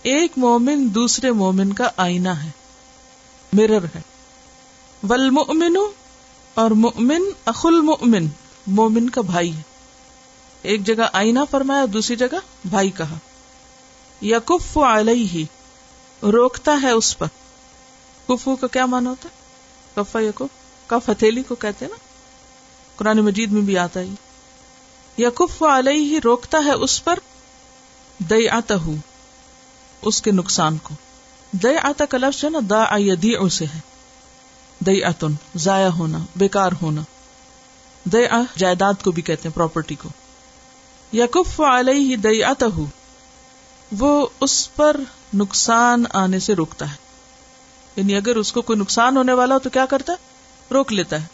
ایک 0.04 0.32
مومن 0.38 0.88
دوسرے 0.96 1.32
مومن 1.32 1.74
کا 1.74 1.90
آئینہ 1.98 2.30
ہے 2.30 2.50
مرر 3.54 3.84
ہے۔ 3.84 4.02
والمؤمن 5.08 5.78
اور 6.54 6.72
مؤمن 6.72 7.22
اخ 7.46 7.66
المؤمن، 7.66 8.28
مومن 8.68 9.10
کا 9.10 9.22
بھائی 9.22 9.56
ہے۔ 9.56 9.62
ایک 10.62 10.86
جگہ 10.86 11.10
آئینہ 11.14 11.40
فرمایا، 11.52 11.86
دوسری 11.94 12.16
جگہ 12.16 12.68
بھائی 12.68 12.92
کہا۔ 12.92 13.18
یقف 14.22 14.78
علیہ، 14.78 15.46
روکتا 16.26 16.80
ہے 16.82 16.92
اس 16.92 17.18
پر۔ 17.18 17.28
کفو 18.28 18.56
کا 18.56 18.68
کیا 18.68 18.86
مانا 18.86 19.10
ہوتا 19.10 19.30
ہے؟ 19.30 19.36
کفا 19.96 20.20
یقف 20.20 20.88
کف 20.88 21.10
ہتھیلی 21.10 21.44
کو 21.44 21.56
کہتے 21.56 21.88
نا۔ 21.88 21.96
قرآن 22.96 23.18
مجید 23.20 23.52
میں 23.52 23.62
بھی 23.62 23.78
آتا 23.78 24.02
ہی 24.02 24.14
یقف 25.18 25.64
علیہ، 25.64 26.20
روکتا 26.24 26.58
ہے 26.66 26.72
اس 26.72 27.04
پر۔ 27.04 27.20
دیا 28.30 28.60
اس 30.02 30.22
کے 30.22 30.32
نقصان 30.32 30.78
کو۔ 30.78 30.96
دے 31.52 31.78
آتا 31.84 32.06
کا 32.06 32.18
لفظ 32.18 32.46
ہے 32.46 32.50
نا 32.50 32.60
دا 32.70 32.84
دی 32.98 33.50
سے 33.50 33.66
ہے۔ 33.66 33.80
دئی 34.80 35.04
اتن 35.04 35.34
ضائع 35.56 35.90
ہونا، 35.90 36.18
بیکار 36.36 36.72
ہونا۔ 36.82 37.02
دے 38.04 38.28
جائیداد 38.58 38.94
کو 39.04 39.12
بھی 39.12 39.22
کہتے 39.22 39.48
ہیں 39.50 39.56
پراپرٹی 39.56 39.96
کو۔ 39.96 40.10
یقف 41.14 41.62
علیہ 41.62 42.16
دئی 42.16 42.44
وہ 44.00 44.28
اس 44.40 44.76
پر 44.76 44.98
نقصان 45.34 46.04
آنے 46.14 46.40
سے 46.40 46.56
روکتا 46.56 46.92
ہے۔ 46.92 46.96
یعنی 47.96 48.16
اگر 48.16 48.36
اس 48.36 48.54
کو 48.54 48.62
کوئی 48.62 48.80
نقصان 48.80 49.18
ہونے 49.18 49.34
والا 49.34 49.54
ہو 49.54 49.60
تو 49.60 49.70
کیا 49.70 49.86
کرتا 49.86 50.14
ہے؟ 50.14 50.18
روک 50.74 50.94
لیتا 50.94 51.22
ہے۔ 51.22 51.28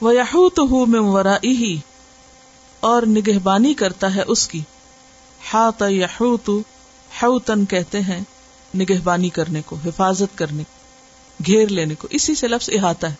وہ 0.00 0.14
یہو 0.14 0.48
تو 0.48 0.62
ہوں 0.62 0.86
میں 0.86 1.00
ورا 1.00 1.36
اور 2.80 3.02
نگہبانی 3.02 3.74
کرتا 3.74 4.14
ہے 4.14 4.22
اس 4.26 4.48
کی۔ 4.48 4.62
ہاتھ 5.52 5.82
یہو 5.90 6.36
تو 6.36 6.60
تن 7.20 7.64
کہتے 7.64 8.00
ہیں 8.00 8.20
نگہبانی 8.74 9.28
کرنے 9.28 9.62
کو، 9.66 9.76
حفاظت 9.84 10.38
کرنے 10.38 10.64
کو 10.64 10.84
گھیر 11.46 11.68
لینے 11.68 11.94
کو۔ 11.94 12.08
اسی 12.10 12.34
سے 12.34 12.48
لفظ 12.48 12.70
احاطہ 12.72 13.06
ہے۔ 13.06 13.14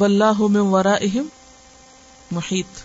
واللہ 0.00 0.38
من 0.38 0.56
ورائہم 0.56 1.26
محیط۔ 2.30 2.82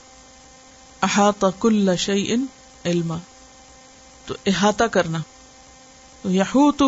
احاطہ 1.01 1.45
کل 1.59 1.95
شیئن 1.97 2.45
علما۔ 2.85 3.17
تو 4.25 4.33
احاطہ 4.45 4.83
کرنا۔ 4.83 5.17
تو 6.21 6.31
یحوتہ 6.31 6.83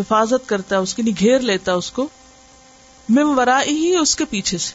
حفاظت 0.00 0.48
کرتا 0.48 0.76
ہے، 0.76 0.80
اس 0.80 0.94
کی 0.94 1.02
یعنی 1.02 1.18
گھیر 1.18 1.38
لیتا 1.38 1.72
ہے 1.72 1.76
اس 1.76 1.90
کو۔ 1.90 2.08
مم 3.08 3.38
ورائی 3.38 3.76
ہی 3.76 3.96
اس 3.96 4.16
کے 4.16 4.24
پیچھے 4.24 4.58
سے۔ 4.58 4.74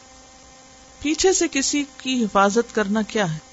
پیچھے 1.02 1.32
سے 1.32 1.46
کسی 1.52 1.84
کی 1.98 2.24
حفاظت 2.24 2.74
کرنا 2.74 3.02
کیا 3.02 3.34
ہے؟ 3.34 3.45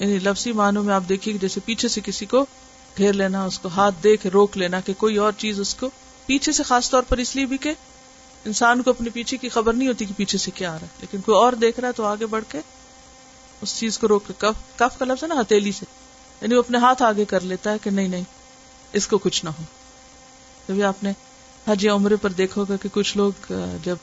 یعنی 0.00 0.18
لفظی 0.18 0.52
معنوں 0.52 0.82
میں 0.84 0.94
آپ 0.94 1.02
دیکھیے 1.08 1.36
جیسے 1.38 1.60
پیچھے 1.64 1.88
سے 1.88 2.00
کسی 2.04 2.26
کو 2.26 2.44
گھیر 2.96 3.12
لینا، 3.12 3.44
اس 3.44 3.58
کو 3.58 3.68
ہاتھ 3.68 4.02
دے 4.04 4.16
کے 4.16 4.30
روک 4.30 4.56
لینا 4.56 4.80
کہ 4.80 4.92
کوئی 4.98 5.16
اور 5.16 5.32
چیز 5.38 5.60
اس 5.60 5.74
کو 5.74 5.90
پیچھے 6.28 6.52
سے 6.52 6.62
خاص 6.62 6.90
طور 6.90 7.02
پر 7.02 7.18
اس 7.18 7.34
لیے 7.36 7.46
بھی 7.46 7.58
کہ 7.58 7.72
انسان 8.44 8.82
کو 8.82 8.90
اپنے 8.90 9.10
پیچھے 9.10 9.36
کی 9.36 9.48
خبر 9.48 9.72
نہیں 9.72 9.88
ہوتی 9.88 10.04
کہ 10.04 10.14
پیچھے 10.16 10.38
سے 10.38 10.50
کیا 10.50 10.70
آ 10.70 10.74
رہا 10.74 10.82
ہے، 10.82 11.00
لیکن 11.00 11.20
کوئی 11.20 11.36
اور 11.36 11.52
دیکھ 11.52 11.80
رہا 11.80 11.88
ہے 11.88 11.92
تو 11.92 12.04
آگے 12.04 12.26
بڑھ 12.26 12.44
کے 12.48 12.60
اس 13.62 13.78
چیز 13.78 13.98
کو 13.98 14.08
روک 14.08 14.30
کف 14.38 14.56
کف 14.76 14.98
کا 14.98 15.04
لفظ 15.04 15.22
ہے 15.22 15.28
نا 15.28 15.40
ہتھیلی 15.40 15.72
سے 15.72 15.86
یعنی 16.42 16.54
وہ 16.54 16.60
اپنے 16.60 16.78
ہاتھ 16.78 17.02
آگے 17.02 17.24
کر 17.24 17.40
لیتا 17.42 17.72
ہے 17.72 17.78
کہ 17.82 17.90
نہیں 17.90 18.08
نہیں، 18.08 18.24
اس 18.92 19.06
کو 19.06 19.18
کچھ 19.18 19.44
نہ 19.44 19.50
ہو۔ 19.50 19.62
کبھی 20.66 20.82
آپ 20.82 21.02
نے 21.04 21.12
حج 21.68 21.84
یا 21.84 21.94
عمرے 21.94 22.16
پر 22.16 22.32
دیکھا 22.32 22.60
ہوگا 22.60 22.76
کہ 22.76 22.88
کچھ 22.92 23.16
لوگ 23.16 23.52
جب 23.84 23.96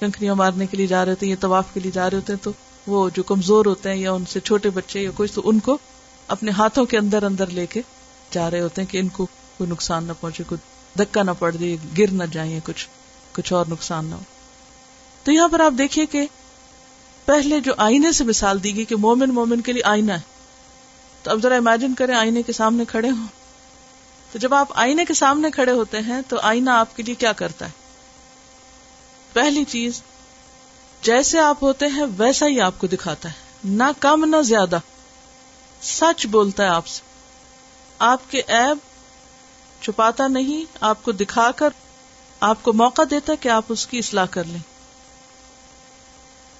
کنکریاں 0.00 0.34
مارنے 0.34 0.66
کے 0.66 0.76
لیے 0.76 0.86
جا 0.86 1.04
رہے 1.04 1.12
ہوتے 1.12 1.26
ہیں 1.26 1.30
یا 1.30 1.36
طواف 1.40 1.72
کے 1.74 1.80
لیے 1.80 1.92
جا 1.92 2.08
رہے 2.10 2.16
ہوتے 2.16 2.32
ہیں 2.32 2.44
تو 2.44 2.50
وہ 2.86 3.10
جو 3.14 3.22
کمزور 3.22 3.66
ہوتے 3.66 3.88
ہیں 3.88 3.96
یا 3.96 4.12
ان 4.12 4.24
سے 4.24 4.40
چھوٹے 4.40 4.70
بچے 4.70 5.00
یا 5.00 5.10
کچھ 5.14 5.32
تو 5.32 5.42
ان 5.44 5.58
کو 5.58 5.78
اپنے 6.28 6.50
ہاتھوں 6.50 6.84
کے 6.84 6.98
اندر 6.98 7.22
اندر 7.22 7.46
لے 7.46 7.66
کے 7.66 7.82
جا 8.30 8.50
رہے 8.50 8.60
ہوتے 8.60 8.82
ہیں 8.82 8.92
کہ 8.92 8.98
ان 8.98 9.08
کو 9.08 9.26
کوئی 9.26 9.70
نقصان 9.70 10.04
نہ 10.04 10.12
پہنچے، 10.20 10.42
کوئی 10.46 10.58
دکا 10.98 11.22
نہ 11.22 11.30
پڑ 11.38 11.56
دے، 11.56 11.76
گر 11.98 12.12
نہ 12.12 12.24
جائیں، 12.32 12.60
کچھ 12.64 12.88
کچھ 13.32 13.52
اور 13.52 13.66
نقصان 13.68 14.06
نہ 14.06 14.14
ہو۔ 14.14 14.20
تو 15.24 15.32
یہاں 15.32 15.48
پر 15.48 15.60
آپ 15.60 15.72
دیکھیے 15.78 16.06
کہ 16.06 16.26
پہلے 17.24 17.60
جو 17.60 17.72
آئینے 17.76 18.12
سے 18.12 18.24
مثال 18.24 18.62
دی 18.62 18.76
گئی 18.76 18.84
کہ 18.84 18.96
مومن 18.96 19.34
مومن 19.34 19.60
کے 19.60 19.72
لیے 19.72 19.82
آئینہ 19.84 20.12
ہے۔ 20.12 20.20
تو 21.22 21.30
اب 21.30 21.42
ذرا 21.42 21.56
امیجن 21.56 21.94
کریں 21.94 22.14
آئینے 22.14 22.42
کے 22.42 22.52
سامنے 22.52 22.84
کھڑے 22.84 23.10
ہوں۔ 23.10 23.26
تو 24.32 24.38
جب 24.38 24.54
آپ 24.54 24.68
آئینے 24.74 25.04
کے 25.04 25.14
سامنے 25.14 25.50
کھڑے 25.50 25.72
ہوتے 25.72 25.98
ہیں 25.98 26.20
تو 26.28 26.40
آئینہ 26.40 26.70
آپ 26.70 26.96
کے 26.96 27.02
لیے 27.02 27.14
کیا 27.14 27.32
کرتا 27.32 27.66
ہے؟ 27.66 27.70
پہلی 29.32 29.64
چیز 29.64 30.02
جیسے 31.02 31.38
آپ 31.38 31.56
ہوتے 31.62 31.86
ہیں 31.86 32.04
ویسا 32.18 32.46
ہی 32.46 32.60
آپ 32.60 32.74
کو 32.78 32.86
دکھاتا 32.86 33.28
ہے۔ 33.28 33.34
نہ 33.64 33.82
کم، 34.00 34.24
نہ 34.24 34.42
زیادہ۔ 34.42 34.78
سچ 35.82 36.26
بولتا 36.26 36.62
ہے 36.62 36.68
آپ 36.68 36.86
سے۔ 36.86 37.00
آپ 37.98 38.30
کے 38.30 38.42
ایب 38.46 38.78
چھپاتا 39.82 40.26
نہیں، 40.28 40.64
آپ 40.80 41.02
کو 41.02 41.12
دکھا 41.12 41.50
کر 41.56 41.68
آپ 42.40 42.62
کو 42.62 42.72
موقع 42.72 43.02
دیتا 43.10 43.34
کہ 43.40 43.48
آپ 43.48 43.64
اس 43.68 43.86
کی 43.86 43.98
اصلاح 43.98 44.26
کر 44.26 44.44
لیں۔ 44.44 44.60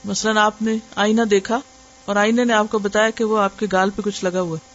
مثلاً 0.04 0.36
آپ 0.36 0.62
نے 0.62 0.74
آئینہ 0.96 1.22
دیکھا 1.22 1.60
اور 2.04 2.16
آئینے 2.16 2.44
نے 2.44 2.52
آپ 2.52 2.66
کو 2.70 2.78
بتایا 2.78 3.10
کہ 3.10 3.24
وہ 3.24 3.38
آپ 3.38 3.58
کے 3.58 3.66
گال 3.72 3.90
پہ 3.90 4.02
کچھ 4.02 4.24
لگا 4.24 4.40
ہوا 4.40 4.56
ہے۔ 4.56 4.70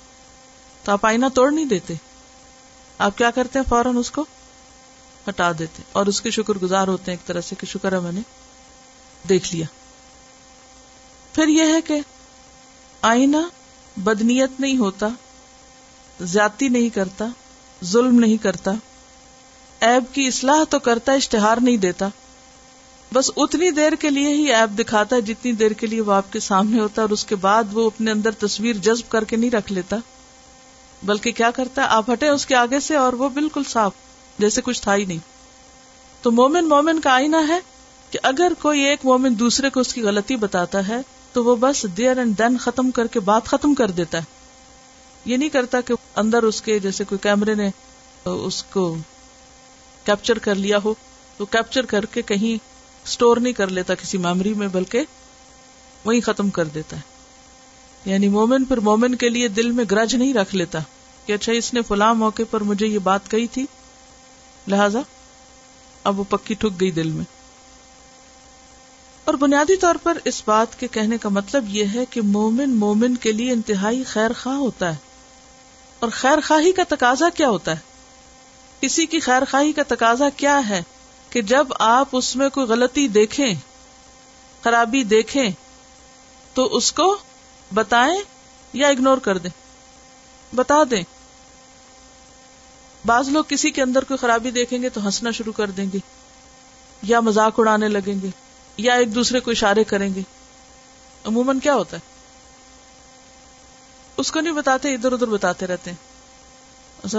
تو 0.83 0.91
آپ 0.91 1.05
آئینہ 1.05 1.25
توڑ 1.33 1.51
نہیں 1.51 1.65
دیتے۔ 1.65 1.93
آپ 2.97 3.17
کیا 3.17 3.31
کرتے 3.31 3.59
ہیں؟ 3.59 3.65
فوراً 3.69 3.97
اس 3.97 4.11
کو 4.11 4.25
ہٹا 5.29 5.51
دیتے۔ 5.59 5.83
اور 5.91 6.05
اس 6.05 6.21
کے 6.21 6.31
شکر 6.31 6.53
گزار 6.53 6.87
ہوتے 6.87 7.11
ہیں 7.11 7.17
ایک 7.17 7.27
طرح 7.27 7.41
سے 7.41 7.55
کہ 7.55 7.65
شکر 7.65 7.91
ہے 7.91 7.99
میں 7.99 8.11
نے۔ 8.11 8.21
دیکھ 9.29 9.55
لیا۔ 9.55 9.65
پھر 11.33 11.47
یہ 11.47 11.63
ہے 11.63 11.81
کہ 11.81 12.01
آئینہ 13.01 13.37
بدنیت 13.97 14.59
نہیں 14.59 14.77
ہوتا 14.77 15.07
زیادتی 16.21 16.69
نہیں 16.69 16.89
کرتا، 16.89 17.25
ظلم 17.83 18.19
نہیں 18.19 18.37
کرتا۔ 18.37 18.71
ایب 19.79 20.03
کی 20.13 20.27
اصلاح 20.27 20.63
تو 20.69 20.79
کرتا، 20.79 21.13
اشتہار 21.13 21.57
نہیں 21.61 21.77
دیتا۔ 21.77 22.07
بس 23.13 23.31
اتنی 23.37 23.71
دیر 23.71 23.93
کے 23.93 24.09
لیے 24.09 24.29
ہی 24.29 24.53
ایب 24.53 24.79
دکھاتا 24.79 25.15
ہے 25.15 25.21
جتنی 25.21 25.51
دیر 25.51 25.71
کے 25.71 25.87
لیے 25.87 26.01
وہ 26.01 26.13
آپ 26.13 26.33
کے 26.33 26.39
سامنے 26.39 26.79
ہوتا 26.79 27.01
ہے 27.01 27.03
اور 27.03 27.09
اس 27.09 27.25
کے 27.25 27.35
بعد 27.35 27.63
وہ 27.71 27.85
اپنے 27.85 28.11
اندر 28.11 28.31
تصویر 28.31 28.75
جذب 28.75 29.11
کر 29.11 29.23
کے 29.23 29.35
نہیں 29.35 29.51
رکھ 29.51 29.73
لیتا۔ 29.73 29.95
بلکہ 31.03 31.31
کیا 31.31 31.51
کرتا 31.51 31.81
ہے؟ 31.81 31.87
آپ 31.87 32.11
ہٹے 32.11 32.27
اس 32.27 32.45
کے 32.45 32.55
آگے 32.55 32.79
سے 32.79 32.95
اور 32.95 33.13
وہ 33.13 33.29
بالکل 33.29 33.63
صاف، 33.63 33.91
جیسے 34.39 34.61
کچھ 34.61 34.81
تھا 34.81 34.95
ہی 34.95 35.05
نہیں۔ 35.05 35.17
تو 36.21 36.31
مومن 36.31 36.69
مومن 36.69 37.01
کا 37.01 37.11
آئینہ 37.11 37.37
ہے۔ 37.47 37.59
کہ 38.15 38.19
اگر 38.23 38.51
کوئی 38.61 38.81
ایک 38.81 38.99
مومن 39.03 39.39
دوسرے 39.39 39.69
کو 39.69 39.79
اس 39.79 39.93
کی 39.93 40.01
غلطی 40.01 40.35
بتاتا 40.35 40.87
ہے، 40.87 40.97
تو 41.33 41.43
وہ 41.43 41.55
بس 41.55 41.85
دیر 41.97 42.17
اینڈ 42.17 42.37
دین 42.37 42.57
ختم 42.57 42.91
کر 42.91 43.07
کے 43.07 43.19
بات 43.19 43.45
ختم 43.45 43.73
کر 43.73 43.91
دیتا 43.91 44.17
ہے۔ 44.17 44.23
یہ 45.25 45.37
نہیں 45.37 45.49
کرتا 45.49 45.81
کہ 45.81 45.93
اندر 46.15 46.43
اس 46.43 46.61
کے 46.61 46.79
جیسے 46.79 47.03
کوئی 47.03 47.19
کیمرے 47.19 47.55
نے 47.55 47.69
اس 48.25 48.63
کو 48.63 48.97
کیپچر 50.05 50.37
کر 50.37 50.55
لیا 50.55 50.77
ہو، 50.83 50.93
تو 51.37 51.45
کیپچر 51.45 51.85
کر 51.85 52.05
کے 52.05 52.21
کہیں 52.21 52.63
اسٹور 53.05 53.37
نہیں 53.37 53.53
کر 53.53 53.67
لیتا 53.67 53.95
کسی 53.95 54.17
میموری 54.17 54.53
میں، 54.53 54.67
بلکہ 54.67 55.01
وہی 56.05 56.21
ختم 56.21 56.49
کر 56.49 56.65
دیتا 56.65 56.97
ہے۔ 56.97 57.01
یعنی 58.05 58.27
مومن 58.27 58.65
پھر 58.65 58.77
مومن 58.77 59.15
کے 59.15 59.29
لیے 59.29 59.47
دل 59.47 59.71
میں 59.71 59.85
گرج 59.91 60.15
نہیں 60.15 60.33
رکھ 60.33 60.55
لیتا 60.55 60.79
کہ 61.25 61.33
اچھا 61.33 61.53
اس 61.53 61.73
نے 61.73 61.81
فلاں 61.81 62.13
موقع 62.13 62.43
پر 62.51 62.61
مجھے 62.61 62.87
یہ 62.87 62.99
بات 62.99 63.31
کہی 63.31 63.47
تھی۔ 63.47 63.65
لہذا 64.67 64.99
اب 66.03 66.19
وہ 66.19 66.23
پکی 66.29 66.53
ٹھک 66.53 66.81
گئی 66.81 66.91
دل 66.91 67.11
میں۔ 67.11 67.34
اور 69.25 69.33
بنیادی 69.33 69.75
طور 69.75 69.95
پر 70.03 70.17
اس 70.25 70.43
بات 70.45 70.79
کے 70.79 70.87
کہنے 70.87 71.17
کا 71.17 71.29
مطلب 71.29 71.65
یہ 71.67 71.85
ہے 71.93 72.05
کہ 72.09 72.21
مومن 72.21 72.75
مومن 72.75 73.15
کے 73.15 73.31
لیے 73.31 73.51
انتہائی 73.51 74.03
خیر 74.03 74.31
خواہ 74.43 74.55
ہوتا 74.55 74.91
ہے۔ 74.91 74.97
اور 75.99 76.09
خیر 76.09 76.37
خواہی 76.47 76.71
کا 76.71 76.83
تقاضا 76.89 77.29
کیا 77.29 77.49
ہوتا 77.49 77.71
ہے؟ 77.71 77.77
کسی 78.81 79.05
کی 79.05 79.19
خیر 79.19 79.41
خواہی 79.51 79.73
کا 79.73 79.81
تقاضا 79.87 80.29
کیا 80.29 80.69
ہے 80.69 80.83
کہ 81.29 81.41
جب 81.41 81.67
آپ 81.79 82.07
اس 82.11 82.35
میں 82.35 82.49
کوئی 82.49 82.67
غلطی 82.67 83.07
دیکھیں، 83.07 83.53
خرابی 84.63 85.03
دیکھیں، 85.03 85.49
تو 86.53 86.65
اس 86.65 86.91
کو 86.91 87.17
بتائیں 87.73 88.21
یا 88.73 88.87
اگنور 88.87 89.17
کر 89.17 89.37
دیں۔ 89.37 89.51
بتا 90.55 90.83
دیں۔ 90.91 91.03
بعض 93.05 93.29
لوگ 93.29 93.43
کسی 93.47 93.71
کے 93.71 93.81
اندر 93.81 94.03
کوئی 94.03 94.17
خرابی 94.17 94.51
دیکھیں 94.51 94.81
گے 94.81 94.89
تو 94.89 95.05
ہنسنا 95.05 95.31
شروع 95.31 95.53
کر 95.53 95.71
دیں 95.71 95.85
گے 95.93 95.97
یا 97.01 97.19
مزاق 97.19 97.59
اڑانے 97.59 97.87
لگیں 97.87 98.21
گے۔ 98.21 98.44
یا 98.77 98.93
ایک 98.93 99.15
دوسرے 99.15 99.39
کو 99.39 99.51
اشارے 99.51 99.83
کریں 99.83 100.15
گے؟ 100.15 100.21
عموماً 101.25 101.59
کیا 101.59 101.75
ہوتا 101.75 101.97
ہے؟ 101.97 102.01
اس 104.17 104.31
کو 104.31 104.39
نہیں 104.39 104.53
بتاتے، 104.53 104.93
ادھر 104.93 105.11
ادھر 105.11 105.27
بتاتے 105.27 105.67
رہتے 105.67 105.91
ہیں۔ 105.91 106.15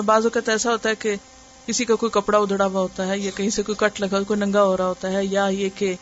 بعض 0.03 0.25
اوقات 0.25 0.49
ایسا 0.49 0.71
ہوتا 0.71 0.89
ہے 0.89 0.95
کہ 0.95 1.17
کسی 1.67 1.85
کا 1.85 1.95
کوئی 1.95 2.11
کپڑا 2.11 2.39
ادھڑا 2.39 2.67
ہوا 2.67 2.81
ہوتا 2.81 3.07
ہے 3.07 3.19
یا 3.19 3.31
کہیں 3.35 3.51
سے 3.51 3.63
کوئی 3.63 3.77
کٹ 3.79 4.01
لگا، 4.01 4.23
کوئی 4.23 4.41
ننگا 4.41 4.63
ہو 4.63 4.77
رہا 4.77 4.87
ہوتا 4.87 5.13
ہے 5.13 5.25
یا 5.25 5.47
یہ 5.47 5.69
کہ 5.75 5.95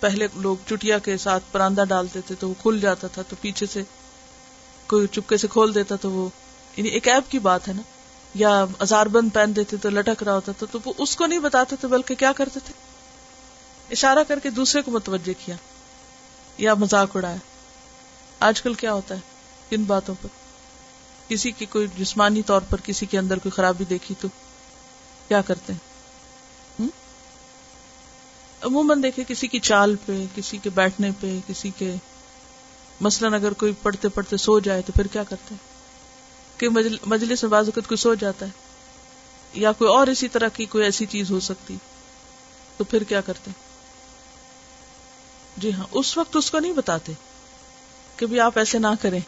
پہلے 0.00 0.26
لوگ 0.34 0.56
چٹیا 0.68 0.98
کے 0.98 1.16
ساتھ 1.16 1.44
پراندہ 1.52 1.84
ڈالتے 1.88 2.20
تھے 2.20 2.34
تو 2.38 2.48
وہ 2.48 2.54
کھل 2.62 2.80
جاتا 2.80 3.06
تھا 3.06 3.22
تو 3.22 3.36
پیچھے 3.40 3.66
سے 3.66 3.82
کوئی 4.86 5.06
چپکے 5.06 5.36
سے 5.36 5.46
کھول 5.46 5.74
دیتا 5.74 5.96
تو 5.96 6.10
وہ 6.10 6.28
یعنی 6.76 6.88
ایک 6.88 7.08
ایپ 7.08 7.30
کی 7.30 7.38
بات 7.38 7.68
ہے 7.68 7.72
نا۔ 7.72 7.82
یا 8.34 8.64
ازار 8.78 9.06
بند 9.06 9.28
پہن 9.34 9.56
دیتے 9.56 9.76
تو 9.76 9.90
لٹک 9.90 10.22
رہا 10.22 10.34
ہوتا 10.34 10.52
تھا 10.52 10.66
تو 10.72 10.78
وہ 10.84 10.92
اس 10.98 11.16
کو 11.16 11.26
نہیں 11.26 11.38
بتاتے 11.38 11.76
تھے 11.80 11.88
بلکہ 11.88 12.14
کیا 12.14 12.32
کرتے 12.32 12.60
تھے؟ 12.64 12.91
اشارہ 13.92 14.18
کر 14.28 14.38
کے 14.38 14.50
دوسرے 14.50 14.82
کو 14.82 14.90
متوجہ 14.90 15.32
کیا 15.46 15.56
یا 16.58 16.74
مذاق 16.74 17.16
اڑایا۔ 17.16 17.36
آج 18.40 18.62
کل 18.62 18.74
کیا 18.74 18.92
ہوتا 18.92 19.14
ہے 19.14 19.20
کن 19.68 19.84
باتوں 19.84 20.14
پر؟ 20.22 20.28
کسی 21.28 21.50
کی 21.50 21.66
کوئی 21.66 21.86
جسمانی 21.98 22.42
طور 22.42 22.60
پر 22.70 22.80
کسی 22.80 23.06
کے 23.06 23.18
اندر 23.18 23.38
کوئی 23.38 23.50
خرابی 23.50 23.84
دیکھی 23.84 24.14
تو 24.20 24.28
کیا 25.28 25.40
کرتے 25.42 25.72
ہیں؟ 25.72 25.90
عموماً 28.62 29.02
دیکھے 29.02 29.24
کسی 29.28 29.46
کی 29.46 29.58
چال 29.58 29.96
پہ، 30.06 30.24
کسی 30.34 30.58
کے 30.58 30.70
بیٹھنے 30.70 31.10
پہ، 31.20 31.38
کسی 31.48 31.70
کے 31.70 31.94
مثلاً 33.00 33.34
اگر 33.34 33.52
کوئی 33.52 33.72
پڑھتے 33.82 34.08
پڑھتے 34.08 34.36
سو 34.36 34.58
جائے 34.58 34.82
تو 34.82 34.92
پھر 34.92 35.06
کیا 35.06 35.22
کرتے 35.22 35.54
ہیں؟ 35.54 36.60
کہ 36.60 36.68
مجلس 37.06 37.42
میں 37.42 37.50
بعض 37.50 37.64
اوقات 37.64 37.88
کوئی 37.88 37.96
سو 37.96 38.14
جاتا 38.14 38.46
ہے 38.46 38.50
یا 39.54 39.72
کوئی 39.72 39.90
اور 39.90 40.06
اسی 40.06 40.28
طرح 40.28 40.48
کی 40.48 40.64
کوئی 40.64 40.84
ایسی 40.84 41.06
چیز 41.06 41.30
ہو 41.30 41.40
سکتی 41.40 41.76
تو 42.76 42.84
پھر 42.84 43.02
کیا 43.02 43.20
کرتے 43.20 43.50
جی 45.56 45.72
ہاں 45.72 45.84
اس 45.90 46.18
وقت 46.18 46.36
اس 46.36 46.50
کو 46.50 46.58
نہیں 46.58 46.72
بتاتے 46.72 47.12
کہ 48.16 48.26
بھی 48.26 48.40
آپ 48.40 48.58
ایسے 48.58 48.78
نہ 48.78 48.86
کریں۔ 49.02 49.20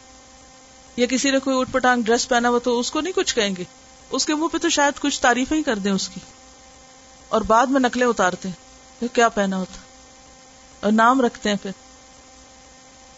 یا 0.97 1.05
کسی 1.05 1.31
نے 1.31 1.39
کوئی 1.39 1.59
اٹھ 1.59 1.71
پٹانگ 1.71 2.01
ڈریس 2.01 2.29
پہنا 2.29 2.49
ہوا 2.49 2.59
تو 2.59 2.79
اس 2.79 2.91
کو 2.91 3.01
نہیں 3.01 3.13
کچھ 3.13 3.35
کہیں 3.35 3.55
گے۔ 3.57 3.63
اس 4.09 4.25
کے 4.25 4.35
منہ 4.35 4.47
پہ 4.47 4.57
تو 4.57 4.69
شاید 4.69 4.99
کچھ 4.99 5.21
تعریفیں 5.21 5.57
ہی 5.57 5.63
کر 5.63 5.75
دیں 5.75 5.91
اس 5.91 6.09
کی۔ 6.09 6.19
اور 7.29 7.41
بعد 7.41 7.67
میں 7.67 7.79
نقلیں 7.79 8.07
اتارتے 8.07 8.49
ہیں 8.49 9.07
کیا 9.13 9.29
پہنا 9.29 9.57
ہوتا۔ 9.57 9.77
اور 10.79 10.91
نام 10.91 11.21
رکھتے 11.21 11.49
ہیں 11.49 11.55
پھر۔ 11.61 11.71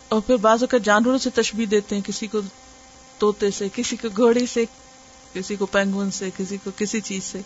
اور 0.09 0.21
پھر 0.21 0.37
بعض 0.37 0.63
اوقات 0.63 0.85
جانوروں 0.85 1.17
سے 1.17 1.29
تشبیح 1.29 1.65
دیتے 1.71 1.95
ہیں، 1.95 2.01
کسی 2.01 2.27
کو 2.27 2.39
توتے 3.17 3.51
سے، 3.51 3.67
کسی 3.73 3.95
کو 3.95 4.07
گھوڑی 4.17 4.45
سے، 4.45 4.65
کسی 5.33 5.55
کو 5.55 5.65
پینگون 5.65 6.11
سے، 6.11 6.29
کسی 6.37 6.57
کو 6.63 6.71
کسی 6.77 7.01
چیز 7.01 7.23
سے۔ 7.23 7.41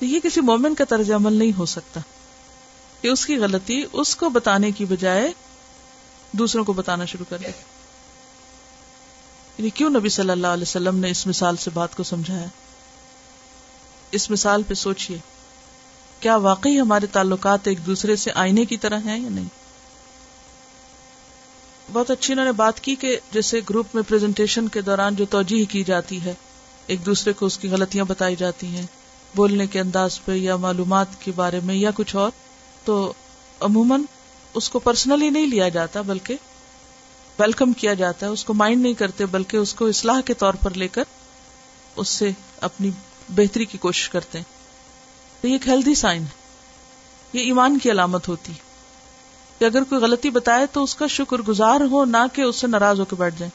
یہ 0.00 0.20
کسی 0.20 0.40
مومن 0.40 0.74
کا 0.74 0.84
طرز 0.84 1.10
عمل 1.10 1.32
نہیں 1.32 1.58
ہو 1.58 1.66
سکتا۔ 1.66 2.00
کہ 3.04 3.08
اس 3.08 3.26
کی 3.26 3.36
غلطی 3.36 3.84
اس 3.92 4.16
کو 4.16 4.28
بتانے 4.28 4.70
کی 4.70 4.84
بجائے 4.84 5.32
دوسروں 6.32 6.64
کو 6.64 6.72
بتانا 6.72 7.04
شروع 7.04 7.24
کر 7.28 7.38
دے۔ 7.38 7.46
یعنی 9.58 9.70
کیوں 9.70 9.90
نبی 9.90 10.08
صلی 10.08 10.30
اللہ 10.30 10.46
علیہ 10.46 10.62
وسلم 10.62 10.96
نے 10.96 11.10
اس 11.10 11.26
مثال 11.26 11.56
سے 11.56 11.70
بات 11.74 11.96
کو 11.96 12.02
سمجھایا 12.02 12.46
اس 14.10 14.30
مثال 14.30 14.62
پہ 14.62 14.74
سوچئے، 14.74 15.18
کیا 16.20 16.36
واقعی 16.36 16.80
ہمارے 16.80 17.06
تعلقات 17.06 17.68
ایک 17.68 17.86
دوسرے 17.86 18.16
سے 18.16 18.30
آئینے 18.34 18.64
کی 18.64 18.76
طرح 18.76 18.98
ہیں 19.04 19.18
یا 19.18 19.28
نہیں؟ 19.28 19.48
بہت 21.92 22.10
اچھی 22.10 22.32
انہوں 22.32 22.46
نے 22.46 22.52
بات 22.52 22.80
کی 22.80 22.94
کہ 22.94 23.18
جیسے 23.32 23.60
گروپ 23.70 23.86
میں 23.94 24.02
پریزنٹیشن 24.08 24.68
کے 24.68 24.80
دوران 24.80 25.14
جو 25.14 25.24
توجہ 25.30 25.70
کی 25.70 25.84
جاتی 25.84 26.24
ہے، 26.24 26.34
ایک 26.86 27.06
دوسرے 27.06 27.32
کو 27.32 27.46
اس 27.46 27.58
کی 27.58 27.68
غلطیاں 27.68 28.04
بتائی 28.04 28.36
جاتی 28.36 28.66
ہیں، 28.66 28.86
بولنے 29.34 29.66
کے 29.66 29.80
انداز 29.80 30.24
پہ 30.24 30.32
یا 30.32 30.56
معلومات 30.56 31.06
کے 31.20 31.32
بارے 31.36 31.60
میں 31.64 31.74
یا 31.74 31.90
کچھ 31.94 32.16
اور۔ 32.16 32.30
تو 32.84 33.12
عموماً 33.60 34.02
اس 34.54 34.70
کو 34.70 34.78
پرسنلی 34.78 35.30
نہیں 35.30 35.46
لیا 35.46 35.68
جاتا، 35.68 36.00
بلکہ 36.00 36.36
ویلکم 37.38 37.72
کیا 37.72 37.94
جاتا 37.94 38.26
ہے، 38.26 38.30
اس 38.30 38.44
کو 38.44 38.54
مائنڈ 38.54 38.82
نہیں 38.82 38.94
کرتے، 38.94 39.26
بلکہ 39.26 39.56
اس 39.56 39.74
کو 39.74 39.86
اصلاح 39.86 40.20
کے 40.20 40.34
طور 40.34 40.54
پر 40.54 40.74
لے 40.74 40.88
کر 40.88 41.04
اس 41.96 42.08
سے 42.08 42.30
اپنی 42.60 42.90
بہتری 43.28 43.64
کی 43.64 43.78
کوشش 43.78 44.08
کرتے 44.08 44.38
ہیں۔ 44.38 44.54
تو 45.40 45.48
یہ 45.48 45.52
ایک 45.52 45.68
ہیلدی 45.68 45.94
سائن 45.94 46.22
ہے۔ 46.22 46.44
یہ 47.32 47.40
ایمان 47.40 47.78
کی 47.78 47.90
علامت 47.90 48.28
ہوتی 48.28 48.52
ہے۔ 48.52 48.58
کہ 49.58 49.64
اگر 49.64 49.84
کوئی 49.84 50.00
غلطی 50.00 50.30
بتائے 50.30 50.66
تو 50.66 50.82
اس 50.82 50.94
کا 50.94 51.06
شکر 51.06 51.38
گزار 51.38 51.80
ہو، 51.80 52.04
نہ 52.04 52.26
کہ 52.32 52.42
اس 52.42 52.56
سے 52.56 52.66
ناراض 52.66 53.00
ہو 53.00 53.04
کے 53.04 53.16
بیٹھ 53.16 53.34
جائے۔ 53.38 53.50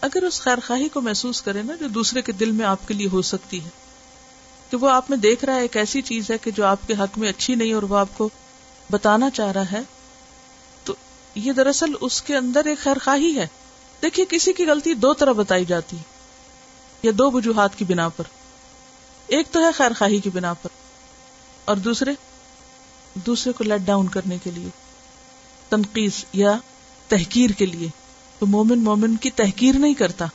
اگر 0.00 0.22
اس 0.22 0.40
خیر 0.40 0.58
خواہی 0.66 0.88
کو 0.88 1.00
محسوس 1.00 1.42
کرے 1.42 1.62
نا 1.62 1.76
جو 1.76 1.88
دوسرے 1.88 2.22
کے 2.22 2.32
دل 2.32 2.50
میں 2.50 2.66
آپ 2.66 2.88
کے 2.88 2.94
لیے 2.94 3.08
ہو 3.12 3.22
سکتی 3.22 3.64
ہے۔ 3.64 3.68
کہ 4.72 4.76
وہ 4.76 4.90
آپ 4.90 5.10
میں 5.10 5.18
دیکھ 5.18 5.44
رہا 5.44 5.54
ہے 5.54 5.60
ایک 5.60 5.76
ایسی 5.76 6.02
چیز 6.02 6.30
ہے 6.30 6.38
کہ 6.38 6.50
جو 6.50 6.64
آپ 6.64 6.78
کے 6.86 6.94
حق 6.94 7.18
میں 7.18 7.28
اچھی 7.28 7.54
نہیں 7.54 7.72
اور 7.72 7.82
وہ 7.82 7.98
آپ 7.98 8.08
کو 8.16 8.28
بتانا 8.90 9.30
چاہ 9.30 9.52
رہا 9.52 9.72
ہے۔ 9.72 9.80
تو 10.84 10.94
یہ 11.34 11.52
دراصل 11.52 11.92
اس 12.00 12.22
کے 12.22 12.36
اندر 12.36 12.64
ایک 12.64 12.78
خیر 12.78 12.98
خواہی 13.04 13.38
ہے۔ 13.38 13.46
دیکھیے 14.02 14.26
کسی 14.28 14.52
کی 14.52 14.66
غلطی 14.66 14.94
دو 14.94 15.14
طرح 15.14 15.32
بتائی 15.32 15.64
جاتی 15.64 15.96
ہے۔ 15.96 16.02
یا 17.02 17.12
دو 17.18 17.30
وجوہات 17.30 17.78
کی 17.78 17.84
بنا 17.84 18.08
پر۔ 18.08 18.24
ایک 19.26 19.46
تو 19.52 19.66
ہے 19.66 19.72
خیر 19.72 19.90
خواہی 19.98 20.18
کی 20.18 20.30
بنا 20.30 20.52
پر۔ 20.54 20.68
اور 21.64 21.76
دوسرے؟ 21.76 22.12
دوسرے 23.14 23.52
کو 23.52 23.64
لیٹ 23.64 23.80
ڈاؤن 23.80 24.08
کرنے 24.08 24.38
کے 24.42 24.50
لیے۔ 24.50 24.68
تنقید 25.68 26.10
یا 26.32 26.56
تحقیر 27.08 27.50
کے 27.50 27.66
لیے۔ 27.66 27.88
تو 28.38 28.46
مومن 28.46 28.78
مومن 28.78 29.16
کی 29.16 29.30
تحقیر 29.30 29.74
نہیں 29.74 29.94
کرتا۔ 29.94 30.26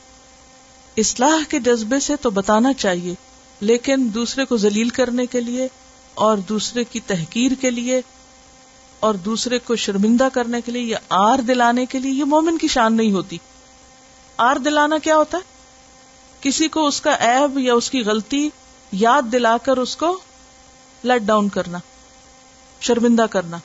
اصلاح 0.96 1.44
کے 1.48 1.60
جذبے 1.60 2.00
سے 2.00 2.16
تو 2.16 2.30
بتانا 2.30 2.72
چاہیے۔ 2.72 3.14
لیکن 3.60 4.10
دوسرے 4.14 4.44
کو 4.44 4.56
ذلیل 4.56 4.88
کرنے 4.88 5.26
کے 5.26 5.40
لیے 5.40 5.68
اور 6.14 6.36
دوسرے 6.36 6.84
کی 6.84 7.00
تحقیر 7.00 7.52
کے 7.60 7.70
لیے 7.70 8.00
اور 9.00 9.14
دوسرے 9.14 9.58
کو 9.58 9.76
شرمندہ 9.76 10.28
کرنے 10.32 10.60
کے 10.60 10.72
لیے 10.72 10.82
یا 10.82 10.98
آر 11.08 11.38
دلانے 11.38 11.86
کے 11.86 11.98
لیے 11.98 12.12
یہ 12.12 12.24
مومن 12.24 12.58
کی 12.58 12.68
شان 12.68 12.96
نہیں 12.96 13.12
ہوتی۔ 13.12 13.38
آر 14.36 14.56
دلانا 14.56 14.98
کیا 14.98 15.16
ہوتا 15.16 15.38
ہے؟ 15.38 15.42
کسی 16.40 16.68
کو 16.68 16.86
اس 16.86 17.00
کا 17.00 17.10
ایب 17.10 17.58
یا 17.58 17.74
اس 17.74 17.90
کی 17.90 18.00
غلطی 18.00 18.48
یاد 18.92 19.22
دلا 19.32 19.56
کر 19.56 19.76
اس 19.76 19.96
کو 19.96 20.18
لیٹ 21.02 21.22
ڈاؤن 21.22 21.48
کرنا، 21.48 21.78
شرمندہ 22.80 23.26
کرنا۔ 23.30 23.58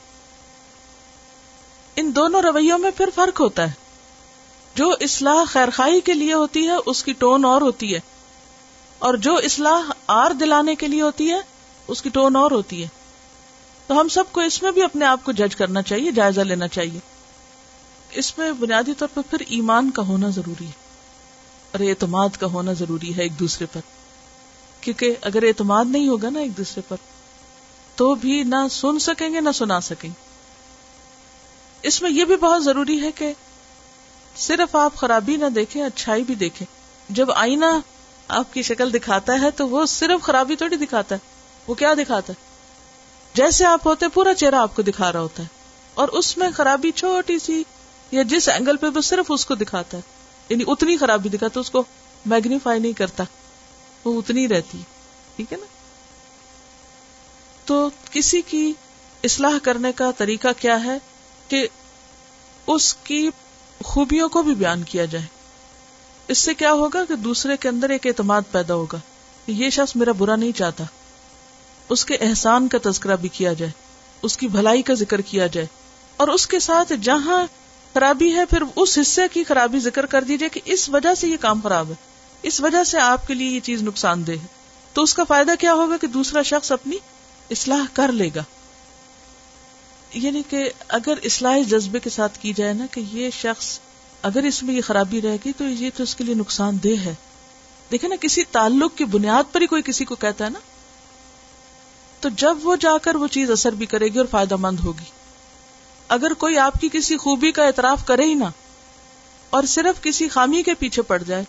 ان 1.96 2.10
دونوں 2.16 2.42
رویوں 2.42 2.78
میں 2.78 2.90
پھر 2.96 3.08
فرق 3.14 3.40
ہوتا 3.40 3.66
ہے۔ 3.66 3.72
جو 4.74 4.94
اصلاح 5.00 5.44
خیر 5.48 5.70
خائی 5.70 6.00
کے 6.00 6.12
لیے 6.12 6.32
ہوتی 6.32 6.66
ہے، 6.66 6.74
اس 6.86 7.04
کی 7.04 7.12
ٹون 7.12 7.44
اور 7.44 7.62
ہوتی 7.62 7.94
ہے۔ 7.94 8.00
اور 9.04 9.14
جو 9.14 9.36
اصلاح 9.36 9.92
آر 10.06 10.30
دلانے 10.30 10.74
کے 10.74 10.88
لیے 10.88 11.02
ہوتی 11.02 11.30
ہے، 11.30 11.40
اس 11.88 12.02
کی 12.02 12.08
ٹون 12.08 12.36
اور 12.36 12.50
ہوتی 12.50 12.82
ہے۔ 12.82 12.88
تو 13.86 14.00
ہم 14.00 14.08
سب 14.08 14.24
کو 14.32 14.40
اس 14.40 14.62
میں 14.62 14.72
بھی 14.72 14.82
اپنے 14.82 15.04
آپ 15.04 15.24
کو 15.24 15.32
جج 15.32 15.56
کرنا 15.56 15.82
چاہیے، 15.82 16.12
جائزہ 16.12 16.40
لینا 16.40 16.68
چاہیے۔ 16.68 16.98
اس 18.10 18.38
میں 18.38 18.52
بنیادی 18.52 18.94
طور 18.94 19.08
پر 19.14 19.22
پھر 19.30 19.42
ایمان 19.48 19.90
کا 19.90 20.02
ہونا 20.02 20.28
ضروری 20.28 20.66
ہے۔ 20.66 20.70
اور 21.72 21.80
اعتماد 21.80 22.28
کا 22.40 22.46
ہونا 22.46 22.72
ضروری 22.72 23.16
ہے 23.16 23.22
ایک 23.22 23.38
دوسرے 23.38 23.66
پر۔ 23.72 23.80
کیونکہ 24.80 25.14
اگر 25.22 25.42
اعتماد 25.42 25.84
نہیں 25.88 26.08
ہوگا 26.08 26.30
نا 26.30 26.40
ایک 26.40 26.56
دوسرے 26.56 26.82
پر، 26.88 26.96
تو 27.94 28.14
بھی 28.14 28.42
نہ 28.42 28.68
سن 28.70 28.98
سکیں 28.98 29.34
گے، 29.34 29.40
نہ 29.40 29.50
سنا 29.54 29.80
سکیں 29.80 30.10
گے۔ 30.10 30.30
اس 31.82 32.02
میں 32.02 32.10
یہ 32.10 32.24
بھی 32.24 32.36
بہت 32.36 32.64
ضروری 32.64 33.00
ہے 33.00 33.12
کہ 33.12 33.32
صرف 34.36 34.76
آپ 34.76 34.94
خرابی 34.96 35.36
نہ 35.36 35.46
دیکھیں، 35.46 35.82
اچھائی 35.82 36.22
بھی 36.22 36.34
دیکھیں۔ 36.34 36.66
جب 37.08 37.32
آئینہ 37.32 37.78
آپ 38.28 38.54
کی 38.54 38.62
شکل 38.62 38.92
دکھاتا 38.92 39.40
ہے 39.40 39.50
تو 39.50 39.68
وہ 39.68 39.86
صرف 39.86 40.22
خرابی 40.22 40.56
تھوڑی 40.56 40.76
دکھاتا 40.76 41.14
ہے، 41.14 41.20
وہ 41.66 41.74
کیا 41.74 41.94
دکھاتا 41.94 42.32
ہے؟ 42.32 42.46
جیسے 43.34 43.64
آپ 43.64 43.86
ہوتے 43.86 44.08
پورا 44.08 44.34
چہرہ 44.34 44.54
آپ 44.54 44.76
کو 44.76 44.82
دکھا 44.82 45.12
رہا 45.12 45.20
ہوتا 45.20 45.42
ہے۔ 45.42 45.48
اور 45.94 46.08
اس 46.08 46.38
میں 46.38 46.48
خرابی 46.56 46.90
چھوٹی 46.90 47.38
سی، 47.38 47.64
یا 48.10 48.22
جس 48.22 48.48
اینگل 48.48 48.76
پہ 48.76 48.86
وہ 48.94 49.00
صرف 49.00 49.26
اس 49.28 49.46
کو 49.46 49.54
دکھاتا 49.54 49.96
ہے۔ 49.96 50.02
یعنی 50.48 50.64
اتنی 50.66 50.96
خرابی 50.96 51.28
دکھاتا، 51.28 51.60
اس 51.60 51.70
کو 51.70 51.84
میگنیفائی 52.26 52.80
نہیں 52.80 52.92
کرتا۔ 52.92 53.24
وہ 54.04 54.18
اتنی 54.18 54.48
رہتی، 54.48 54.78
ٹھیک 55.36 55.52
ہے 55.52 55.58
نا؟ 55.58 55.66
تو 57.64 57.90
کسی 58.10 58.42
کی 58.42 58.72
اصلاح 59.24 59.58
کرنے 59.62 59.92
کا 59.92 60.10
طریقہ 60.18 60.48
کیا 60.58 60.84
ہے 60.84 60.98
کہ 61.48 61.68
اس 62.66 62.94
کی 62.94 63.30
خوبیوں 63.84 64.28
کو 64.28 64.42
بھی 64.42 64.54
بیان 64.54 64.82
کیا 64.82 65.04
جائے؟ 65.04 65.26
اس 66.28 66.38
سے 66.38 66.54
کیا 66.54 66.72
ہوگا 66.72 67.04
کہ 67.04 67.16
دوسرے 67.16 67.56
کے 67.56 67.68
اندر 67.68 67.90
ایک 67.90 68.06
اعتماد 68.06 68.42
پیدا 68.50 68.74
ہوگا 68.74 69.00
کہ 69.46 69.52
یہ 69.52 69.70
شخص 69.70 69.96
میرا 69.96 70.12
برا 70.12 70.36
نہیں 70.36 70.52
چاہتا۔ 70.52 70.84
اس 71.88 72.04
کے 72.04 72.14
احسان 72.14 72.68
کا 72.68 72.78
تذکرہ 72.82 73.16
بھی 73.16 73.28
کیا 73.28 73.52
جائے، 73.52 73.72
اس 74.22 74.36
کی 74.36 74.48
بھلائی 74.48 74.82
کا 74.82 74.94
ذکر 74.94 75.20
کیا 75.20 75.46
جائے۔ 75.46 75.66
اور 76.16 76.28
اس 76.28 76.46
کے 76.46 76.58
ساتھ 76.58 76.92
جہاں 77.02 77.46
خرابی 77.94 78.34
ہے، 78.34 78.44
پھر 78.44 78.62
اس 78.76 78.98
حصے 79.02 79.22
کی 79.32 79.44
خرابی 79.44 79.78
ذکر 79.78 80.06
کر 80.06 80.24
دیجیے 80.24 80.48
کہ 80.48 80.60
اس 80.64 80.88
وجہ 80.88 81.14
سے 81.14 81.28
یہ 81.28 81.36
کام 81.40 81.60
خراب 81.60 81.90
ہے، 81.90 81.94
اس 82.42 82.60
وجہ 82.60 82.84
سے 82.84 83.00
آپ 83.00 83.26
کے 83.26 83.34
لیے 83.34 83.48
یہ 83.48 83.60
چیز 83.60 83.82
نقصان 83.82 84.26
دہ 84.26 84.32
ہے۔ 84.32 84.46
تو 84.92 85.02
اس 85.02 85.14
کا 85.14 85.24
فائدہ 85.24 85.52
کیا 85.58 85.74
ہوگا 85.74 85.96
کہ 85.96 86.06
دوسرا 86.06 86.42
شخص 86.42 86.72
اپنی 86.72 86.96
اصلاح 87.50 87.84
کر 87.92 88.12
لے 88.12 88.30
گا۔ 88.34 88.42
یعنی 90.14 90.42
کہ 90.48 90.70
اگر 90.88 91.14
اصلاح 91.24 91.58
جذبے 91.58 91.98
کے 91.98 92.10
ساتھ 92.10 92.38
کی 92.38 92.52
جائے 92.52 92.72
نا 92.72 92.86
کہ 92.90 93.02
یہ 93.12 93.30
شخص 93.30 93.78
اگر 94.24 94.42
اس 94.42 94.62
میں 94.62 94.74
یہ 94.74 94.80
خرابی 94.80 95.22
رہے 95.22 95.36
گی 95.44 95.52
تو 95.52 95.64
یہ 95.64 95.90
تو 95.96 96.02
اس 96.02 96.16
کے 96.16 96.24
لیے 96.24 96.34
نقصان 96.34 96.76
دہ 96.84 97.04
ہے۔ 97.04 97.14
دیکھے 97.90 98.08
نا، 98.08 98.14
کسی 98.20 98.44
تعلق 98.44 98.96
کی 98.96 99.04
بنیاد 99.04 99.52
پر 99.52 99.60
ہی 99.60 99.66
کوئی 99.66 99.82
کسی 99.82 100.04
کو 100.04 100.14
کہتا 100.14 100.44
ہے 100.44 100.50
نا۔ 100.50 100.58
تو 102.20 102.28
جب 102.28 102.56
وہ 102.62 102.76
جا 102.76 102.98
کر 103.02 103.14
وہ 103.14 103.26
چیز 103.26 103.50
اثر 103.50 103.72
بھی 103.72 103.86
کرے 103.86 104.08
گی 104.08 104.18
اور 104.18 104.26
فائدہ 104.30 104.56
مند 104.56 104.80
ہوگی۔ 104.84 105.04
اگر 106.08 106.32
کوئی 106.34 106.58
آپ 106.58 106.80
کی 106.80 106.88
کسی 106.92 107.16
خوبی 107.16 107.52
کا 107.52 107.64
اعتراف 107.64 108.06
کرے 108.06 108.24
ہی 108.24 108.34
نہ 108.34 108.44
اور 109.50 109.64
صرف 109.64 110.02
کسی 110.02 110.28
خامی 110.28 110.62
کے 110.62 110.74
پیچھے 110.74 111.02
پڑ 111.02 111.22
جائے، 111.22 111.44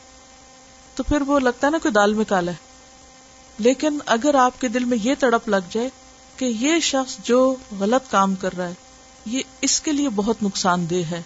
تو 0.95 1.03
پھر 1.03 1.21
وہ 1.21 1.39
لگتا 1.39 1.67
ہے 1.67 1.71
نا 1.71 1.77
کوئی 1.77 1.91
دال 1.91 2.13
میں 2.13 2.25
کالا 2.25 2.51
ہے۔ 2.51 2.57
لیکن 3.59 3.99
اگر 4.05 4.35
آپ 4.35 4.61
کے 4.61 4.67
دل 4.67 4.85
میں 4.85 4.97
یہ 5.03 5.15
تڑپ 5.19 5.49
لگ 5.49 5.65
جائے 5.69 5.89
کہ 6.37 6.45
یہ 6.45 6.79
شخص 6.79 7.17
جو 7.23 7.55
غلط 7.79 8.11
کام 8.11 8.35
کر 8.35 8.57
رہا 8.57 8.67
ہے، 8.67 8.73
یہ 9.25 9.41
اس 9.61 9.81
کے 9.81 9.91
لیے 9.91 10.09
بہت 10.09 10.43
نقصان 10.43 10.89
دہ 10.89 11.11
ہے۔ 11.11 11.21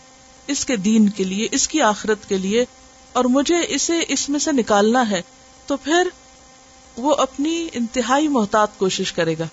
اس 0.50 0.66
کے 0.66 0.76
دین 0.76 1.10
کے 1.10 1.24
لیے، 1.24 1.48
اس 1.52 1.68
کی 1.68 1.82
آخرت 1.82 2.28
کے 2.30 2.38
لیے، 2.38 2.66
اور 3.14 3.26
مجھے 3.26 3.56
اسے 3.68 4.00
اس 4.08 4.30
میں 4.30 4.40
سے 4.40 4.52
نکالنا 4.52 5.10
ہے، 5.10 5.22
تو 5.68 5.78
پھر 5.78 6.08
وہ 6.98 7.16
اپنی 7.16 7.68
انتہائی 7.74 8.28
محتاط 8.28 8.78
کوشش 8.78 9.14
کرے 9.14 9.36
گا۔ 9.40 9.46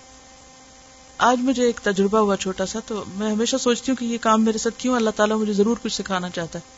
آج 1.19 1.41
مجھے 1.41 1.65
ایک 1.65 1.81
تجربہ 1.81 2.19
ہوا 2.19 2.37
چھوٹا 2.37 2.67
سا، 2.67 2.79
تو 2.87 3.05
میں 3.15 3.31
ہمیشہ 3.33 3.57
سوچتی 3.57 3.93
ہوں 3.93 3.97
کہ 3.97 4.05
یہ 4.05 4.19
کام 4.21 4.45
میرے 4.45 4.59
ساتھ 4.59 4.79
کیوں 4.79 4.97
اللہ 4.97 5.11
تعالیٰ 5.17 5.37
مجھے 5.37 5.53
ضرور 5.53 5.77
کچھ 5.83 5.93
سکھانا 5.93 6.31
چاہتا 6.31 6.59
ہے۔ 6.59 6.75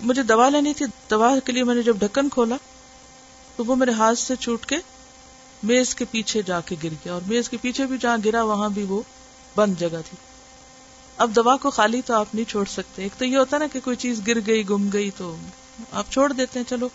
مجھے 0.00 0.22
دوا 0.22 0.48
لینی 0.48 0.74
تھی، 0.74 0.86
دوا 1.10 1.34
کے 1.44 1.52
لیے 1.52 1.64
میں 1.64 1.74
نے 1.74 1.82
جب 1.82 1.96
ڈھکن 1.98 2.28
کھولا، 2.28 2.56
تو 3.56 3.64
وہ 3.64 3.76
میرے 3.76 3.92
ہاتھ 3.92 4.18
سے 4.18 4.36
چھوٹ 4.36 4.66
کے 4.66 4.76
میز 5.62 5.94
کے 5.94 6.04
پیچھے 6.10 6.42
جا 6.46 6.60
کے 6.60 6.76
گر 6.82 6.94
گیا، 7.04 7.12
اور 7.12 7.22
میز 7.26 7.48
کے 7.48 7.56
پیچھے 7.60 7.86
بھی 7.86 7.96
جہاں 8.00 8.16
گرا، 8.24 8.42
وہاں 8.42 8.68
بھی 8.68 8.82
وہ 8.82 9.02
بند 9.56 9.74
جگہ 9.78 10.00
تھی۔ 10.10 10.16
اب 11.16 11.30
دوا 11.36 11.56
کو 11.56 11.70
خالی 11.70 12.02
تو 12.02 12.14
آپ 12.14 12.34
نہیں 12.34 12.50
چھوڑ 12.50 12.64
سکتے۔ 12.64 13.02
ایک 13.02 13.12
تو 13.18 13.24
یہ 13.24 13.36
ہوتا 13.36 13.58
نا 13.58 13.66
کہ 13.72 13.80
کوئی 13.80 13.96
چیز 13.96 14.20
گر 14.26 14.46
گئی، 14.46 14.68
گم 14.68 14.88
گئی 14.92 15.10
تو 15.16 15.36
آپ 15.92 16.04
چھوڑ 16.10 16.32
دیتے 16.32 16.58
ہیں، 16.58 16.70
چلو۔ 16.70 16.88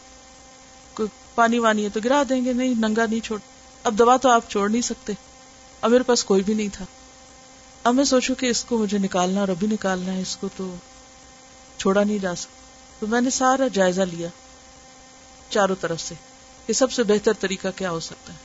کوئی 0.93 1.09
پانی 1.35 1.59
وانی 1.59 1.83
ہے 1.83 1.89
تو 1.89 1.99
گرا 2.03 2.23
دیں 2.29 2.45
گے، 2.45 2.53
نہیں، 2.53 2.73
ننگا 2.77 3.05
نہیں 3.05 3.19
چھوڑ۔ 3.19 3.39
اب 3.83 3.99
دوا 3.99 4.17
تو 4.17 4.29
آپ 4.29 4.49
چھوڑ 4.49 4.69
نہیں 4.69 4.81
سکتے۔ 4.81 5.13
اب 5.81 5.91
میرے 5.91 6.03
پاس 6.03 6.23
کوئی 6.23 6.43
بھی 6.43 6.53
نہیں 6.53 6.69
تھا۔ 6.73 6.85
اب 7.83 7.95
میں 7.95 8.03
سوچوں 8.03 8.35
کہ 8.35 8.45
اس 8.45 8.63
کو 8.63 8.77
مجھے 8.77 8.97
نکالنا 8.97 9.39
اور 9.39 9.47
ابھی 9.47 9.67
نکالنا 9.67 10.13
ہے، 10.13 10.21
اس 10.21 10.37
کو 10.37 10.49
تو 10.57 10.75
چھوڑا 11.77 12.03
نہیں 12.03 12.17
جا 12.17 12.35
سکتا۔ 12.35 12.57
تو 12.99 13.07
میں 13.07 13.21
نے 13.21 13.29
سارا 13.29 13.67
جائزہ 13.67 14.01
لیا 14.01 14.27
چاروں 15.49 15.75
طرف 15.81 16.01
سے 16.01 16.15
کہ 16.65 16.73
سب 16.73 16.91
سے 16.91 17.03
بہتر 17.03 17.33
طریقہ 17.33 17.67
کیا 17.75 17.91
ہو 17.91 17.99
سکتا 17.99 18.33
ہے۔ 18.33 18.37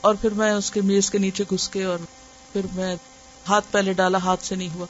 اور 0.00 0.14
پھر 0.14 0.30
میں 0.30 0.52
اس 0.52 0.70
کے 0.70 0.80
میز 0.80 1.10
کے 1.10 1.18
نیچے 1.18 1.44
گھس 1.50 1.68
کے 1.68 1.84
اور 1.84 1.98
پھر 2.52 2.60
میں 2.74 2.96
ہاتھ 3.48 3.64
پہلے 3.70 3.92
ڈالا، 3.92 4.18
ہاتھ 4.18 4.44
سے 4.44 4.54
نہیں 4.54 4.74
ہوا۔ 4.74 4.86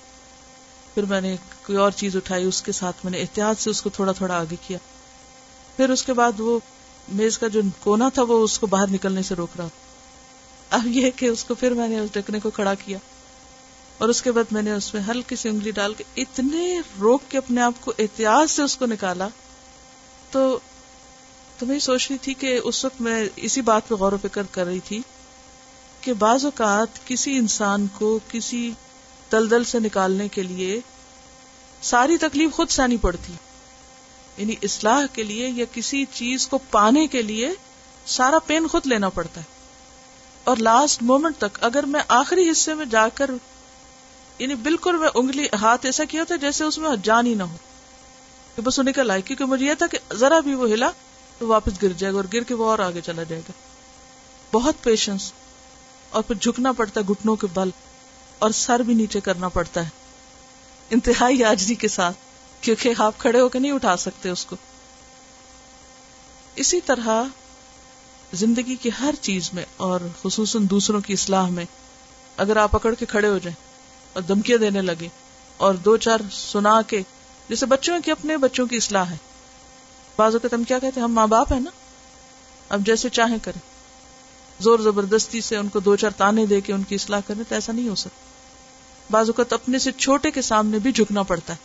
پھر 0.94 1.02
میں 1.02 1.20
نے 1.20 1.36
کوئی 1.66 1.78
اور 1.78 1.90
چیز 1.90 2.16
اٹھائی، 2.16 2.44
اس 2.44 2.62
کے 2.62 2.72
ساتھ 2.72 2.96
میں 3.04 3.12
نے 3.12 3.20
احتیاط 3.20 3.60
سے 3.60 3.70
اس 3.70 3.82
کو 3.82 3.90
تھوڑا 3.90 4.12
تھوڑا 4.12 4.40
آگے 4.40 4.56
کیا۔ 4.66 4.78
پھر 5.76 5.90
اس 5.90 6.02
کے 6.02 6.12
بعد 6.12 6.40
وہ 6.40 6.58
میز 7.08 7.38
کا 7.38 7.48
جو 7.48 7.60
کونا 7.80 8.08
تھا، 8.08 8.22
وہ 8.22 8.44
اس 8.44 8.58
کو 8.58 8.66
باہر 8.66 8.90
نکلنے 8.90 9.22
سے 9.22 9.34
روک 9.34 9.50
رہا 9.58 9.66
تھا۔ 9.66 10.76
اب 10.76 10.86
یہ 10.86 11.10
کہ 11.16 11.26
اس 11.26 11.44
کو 11.44 11.54
پھر 11.54 11.70
میں 11.70 11.88
نے 11.88 11.98
اس 11.98 12.10
ڈکنے 12.12 12.40
کو 12.40 12.50
کھڑا 12.50 12.74
کیا۔ 12.74 12.98
اور 13.98 14.08
اس 14.08 14.22
کے 14.22 14.32
بعد 14.32 14.44
میں 14.50 14.62
نے 14.62 14.72
اس 14.72 14.94
میں 14.94 15.02
ہلکی 15.08 15.36
سی 15.36 15.48
انگلی 15.48 15.70
ڈال 15.70 15.94
کے 15.94 16.04
اتنے 16.16 16.80
روک 17.00 17.22
کے 17.28 17.38
اپنے 17.38 17.60
آپ 17.60 17.72
کو 17.80 17.92
احتیاط 17.98 18.50
سے 18.50 18.62
اس 18.62 18.76
کو 18.76 18.86
نکالا۔ 18.86 19.28
تو 20.30 20.58
تمہیں 21.58 21.78
سوچ 21.78 22.06
رہی 22.10 22.18
تھی 22.18 22.34
کہ 22.34 22.60
اس 22.64 22.84
وقت 22.84 23.00
میں 23.00 23.28
اسی 23.36 23.60
بات 23.60 23.88
پہ 23.88 23.94
غور 23.94 24.12
و 24.12 24.16
فکر 24.22 24.42
کر 24.50 24.64
رہی 24.64 24.80
تھی 24.80 25.02
کہ 26.02 26.12
بعض 26.12 26.44
اوقات 26.44 27.06
کسی 27.06 27.36
انسان 27.36 27.86
کو 27.86 28.18
کسی 28.30 28.72
دلدل 29.32 29.64
سے 29.64 29.78
نکالنے 29.78 30.28
کے 30.28 30.42
لیے 30.42 30.80
ساری 31.82 32.16
تکلیف 32.16 32.52
خود 32.52 32.68
سہنی 32.70 32.96
پڑتی۔ 32.96 33.32
یعنی 34.36 34.54
اصلاح 34.62 35.06
کے 35.12 35.22
لیے 35.22 35.48
یا 35.48 35.64
کسی 35.72 36.04
چیز 36.12 36.48
کو 36.48 36.58
پانے 36.58 37.06
کے 37.06 37.22
لیے 37.22 37.50
سارا 38.06 38.38
پین 38.38 38.66
خود 38.68 38.86
لینا 38.86 39.08
پڑتا 39.08 39.40
ہے۔ 39.40 39.46
اور 40.44 40.56
لاسٹ 40.56 41.02
مومنٹ 41.02 41.36
تک 41.38 41.58
اگر 41.60 41.82
میں 41.82 42.00
آخری 42.08 42.50
حصے 42.50 42.74
میں 42.74 42.86
جا 42.86 43.08
کر 43.08 43.30
یعنی 44.38 44.54
بالکل 44.54 44.98
میں 44.98 45.08
انگلی، 45.14 45.46
ہاتھ 45.60 45.86
ایسا 45.86 46.04
کیا 46.04 46.24
تھا 46.24 46.36
جیسے 46.36 46.64
اس 46.64 46.78
میں 46.78 46.90
جان 47.02 47.26
ہی 47.26 47.34
نہ 47.34 47.42
ہو۔ 47.42 47.56
کہ 48.56 48.62
بس 48.62 48.78
وہ 48.78 48.84
نکل 48.84 49.10
آئی 49.10 49.22
کیونکہ 49.22 49.44
مجھے 49.44 49.66
یہ 49.66 49.74
تھا 49.74 49.86
کہ 49.86 49.98
ذرا 50.14 50.40
بھی 50.40 50.54
وہ 50.54 50.68
ہلا 50.68 50.90
تو 51.38 51.46
واپس 51.46 51.72
گر 51.82 51.88
جائے 51.88 52.12
گا 52.12 52.18
اور 52.18 52.24
گر 52.32 52.42
کے 52.42 52.54
وہ 52.54 52.70
اور 52.70 52.78
آگے 52.78 53.00
چلا 53.00 53.22
جائے 53.22 53.42
گا۔ 53.48 53.52
بہت 54.52 54.74
پیشنس 54.82 55.32
اور 56.12 56.22
پھر 56.22 56.34
جھکنا 56.34 56.72
پڑتا 56.72 57.00
ہے 57.00 57.06
گٹنوں 57.06 57.36
کے 57.36 57.46
بل 57.54 57.70
اور 58.38 58.50
سر 58.50 58.80
بھی 58.80 58.94
نیچے 58.94 59.20
کرنا 59.20 59.48
پڑتا 59.48 59.84
ہے۔ 59.84 59.88
انتہائی 60.90 61.44
آجری 61.44 61.74
کے 61.74 61.88
ساتھ، 61.88 62.16
کیونکہ 62.60 62.92
آپ 62.98 63.14
کھڑے 63.18 63.40
ہو 63.40 63.48
کے 63.48 63.58
نہیں 63.58 63.72
اٹھا 63.72 63.96
سکتے 63.96 64.28
اس 64.28 64.44
کو۔ 64.44 64.56
اسی 66.56 66.80
طرح 66.80 67.22
زندگی 68.32 68.76
کی 68.76 68.90
ہر 69.00 69.14
چیز 69.20 69.50
میں 69.52 69.64
اور 69.76 70.00
خصوصاً 70.22 70.66
دوسروں 70.70 71.00
کی 71.00 71.12
اصلاح 71.12 71.46
میں، 71.46 71.64
اگر 72.36 72.56
آپ 72.56 72.70
پکڑ 72.70 72.94
کے 72.94 73.06
کھڑے 73.06 73.28
ہو 73.28 73.38
جائیں 73.38 73.68
اور 74.12 74.22
دھمکیاں 74.22 74.58
دینے 74.58 74.82
لگے 74.82 75.08
اور 75.56 75.74
دو 75.74 75.96
چار 75.96 76.20
سنا 76.32 76.82
کے، 76.82 77.02
جیسے 77.48 77.66
بچوں 77.66 77.98
کی، 78.04 78.10
اپنے 78.10 78.36
بچوں 78.36 78.66
کی 78.66 78.76
اصلاح 78.76 79.04
ہے۔ 79.04 79.16
بازو 80.16 80.38
کے 80.38 80.48
تم 80.48 80.64
کیا 80.64 80.78
کہتے 80.78 81.00
ہیں، 81.00 81.04
ہم 81.04 81.12
ماں 81.12 81.26
باپ 81.26 81.52
ہیں 81.52 81.60
نا۔ 81.60 81.70
اب 82.68 82.80
جیسے 82.80 83.08
چاہیں 83.08 83.38
کریں۔ 83.42 83.71
زور 84.62 84.78
زبردستی 84.78 85.40
سے 85.40 85.56
ان 85.56 85.68
کو 85.68 85.80
دو 85.80 85.96
چار 85.96 86.10
تانے 86.10 86.46
دے 86.46 86.60
کے 86.60 86.72
ان 86.72 86.82
کی 86.82 86.94
اصلاح 86.94 87.20
کرنے، 87.26 87.42
تو 87.48 87.54
ایسا 87.54 87.72
نہیں 87.72 87.88
ہو 87.88 87.94
سکتا۔ 87.94 88.32
بعض 89.10 89.28
اوقات 89.28 89.52
اپنے 89.52 89.78
سے 89.78 89.92
چھوٹے 89.92 90.30
کے 90.30 90.42
سامنے 90.42 90.78
بھی 90.78 90.92
جھکنا 90.92 91.22
پڑتا 91.22 91.52
ہے۔ 91.52 91.58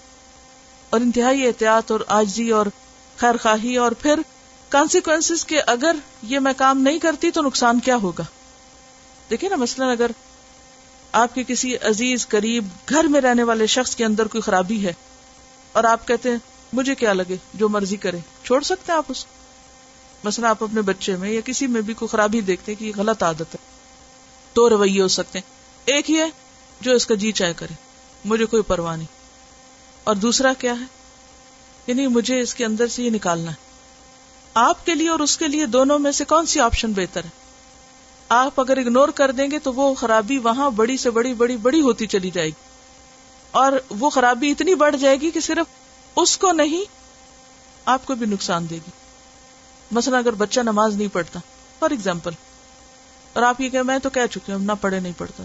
اور 0.90 1.02
انتہائی 1.02 1.48
احتیاط 1.48 1.92
اور 1.92 2.00
آجی 2.08 2.50
اور 2.50 2.66
خیر 3.18 3.38
خواہی 3.38 3.78
اور 3.78 3.92
پھر 3.92 4.20
کانسیکوینس 4.70 5.46
کے 5.46 5.62
اگر 5.62 5.96
یہ 6.24 6.40
میں 6.40 6.54
کام 6.58 6.82
نہیں 6.82 7.00
کرتی 7.00 7.32
تو 7.32 7.42
نقصان 7.42 7.80
کیا 7.80 7.96
ہوگا؟ 7.96 8.24
دیکھیں 9.30 9.50
نا، 9.50 9.56
مثلاً 9.56 9.90
اگر 9.90 10.12
آپ 11.12 11.36
کے 11.36 11.44
کسی 11.48 11.78
عزیز، 11.78 12.28
قریب، 12.28 12.68
گھر 12.90 13.04
میں 13.04 13.22
رہنے 13.22 13.44
والے 13.44 13.68
شخص 13.68 13.96
کے 13.96 14.06
اندر 14.06 14.28
کوئی 14.28 14.42
خرابی 14.42 14.86
ہے 14.86 14.94
اور 15.72 15.84
آپ 15.84 16.08
کہتے 16.08 16.32
ہیں، 16.32 16.38
مجھے 16.74 16.96
کیا 16.96 17.14
لگے 17.14 17.36
جو 17.54 17.70
مرضی 17.70 17.96
کرے، 17.96 18.18
چھوڑ 18.44 18.62
سکتے 18.62 18.92
ہیں 18.92 18.98
آپ 18.98 19.06
اس 19.08 19.26
کو؟ 19.26 19.37
مثلا 20.24 20.50
آپ 20.50 20.64
اپنے 20.64 20.82
بچے 20.82 21.16
میں 21.16 21.30
یا 21.30 21.42
کسی 21.42 21.68
میں 21.68 21.82
بھی 21.82 21.94
کوئی 21.94 22.10
خرابی 22.10 22.42
دیکھتے 22.42 22.76
کہ 22.76 22.86
یہ 22.86 22.92
غلط 22.96 23.24
عادت 23.24 23.42
ہے، 23.42 23.58
دو 24.56 24.70
رویے 24.70 25.02
ہو 25.02 25.08
سکتے 25.08 25.40
ہیں۔ 25.40 25.52
ایک 25.86 26.10
یہ 26.10 26.24
جو 26.82 26.92
اس 26.92 27.06
کا 27.06 27.16
جی 27.16 27.32
چائے 27.32 27.54
کرے، 27.54 27.74
مجھے 28.26 28.46
کوئی 28.46 28.62
پرواہ 28.62 28.96
نہیں۔ 28.96 29.08
اور 30.04 30.16
دوسرا 30.16 30.54
کیا 30.54 30.74
ہے؟ 30.80 30.86
یعنی 31.88 32.08
مجھے 32.08 32.42
اس 32.42 32.56
کے 32.56 32.66
اندر 32.66 32.88
سے 32.88 33.04
یہ 33.04 33.10
نکالنا 33.10 33.52
ہے۔ 33.52 33.56
آپ 34.54 34.86
کے 34.86 34.96
لیے 34.96 35.10
اور 35.10 35.20
اس 35.20 35.38
کے 35.38 35.48
لیے 35.48 35.66
دونوں 35.66 36.00
میں 36.00 36.12
سے 36.12 36.26
کون 36.26 36.46
سی 36.46 36.60
آپشن 36.60 36.94
بہتر 36.94 37.24
ہے؟ 37.24 37.30
آپ 38.30 38.60
اگر 38.60 38.78
اگنور 38.78 39.10
کر 39.10 39.32
دیں 39.32 39.52
گے 39.52 39.60
تو 39.60 39.74
وہ 39.74 39.94
خرابی 39.94 40.38
وہاں 40.38 40.70
بڑی 40.70 40.98
سے 40.98 41.10
بڑی 41.10 41.34
بڑی 41.34 41.58
بڑی 41.58 41.82
ہوتی 41.82 42.08
چلی 42.08 42.32
جائے 42.32 42.48
گی۔ 42.48 42.68
اور 43.52 43.72
وہ 43.90 44.10
خرابی 44.10 44.52
اتنی 44.52 44.76
بڑھ 44.76 44.98
جائے 44.98 45.22
گی 45.22 45.32
کہ 45.32 45.40
صرف 45.40 45.66
اس 46.16 46.38
کو 46.38 46.52
نہیں، 46.52 46.84
آپ 47.86 48.06
کو 48.06 48.16
بھی 48.16 48.26
نقصان 48.26 48.70
دے 48.70 48.76
گی۔ 48.76 49.07
مثلا 49.92 50.18
اگر 50.18 50.34
بچہ 50.34 50.60
نماز 50.60 50.96
نہیں 50.96 51.08
پڑھتا 51.14 51.40
فار 51.80 51.92
ایگزامپل 51.92 52.32
اور 53.34 53.44
آپ 53.44 53.62
یہ 53.62 53.70
کہ 53.70 53.82
میں 53.82 54.00
تو 54.00 54.10
کہہ 54.10 54.28
چکی 54.32 54.52
ہوں، 54.52 54.60
نہ 54.60 54.72
پڑھے 54.82 55.00
نہیں 55.00 55.14
پڑھتا۔ 55.18 55.44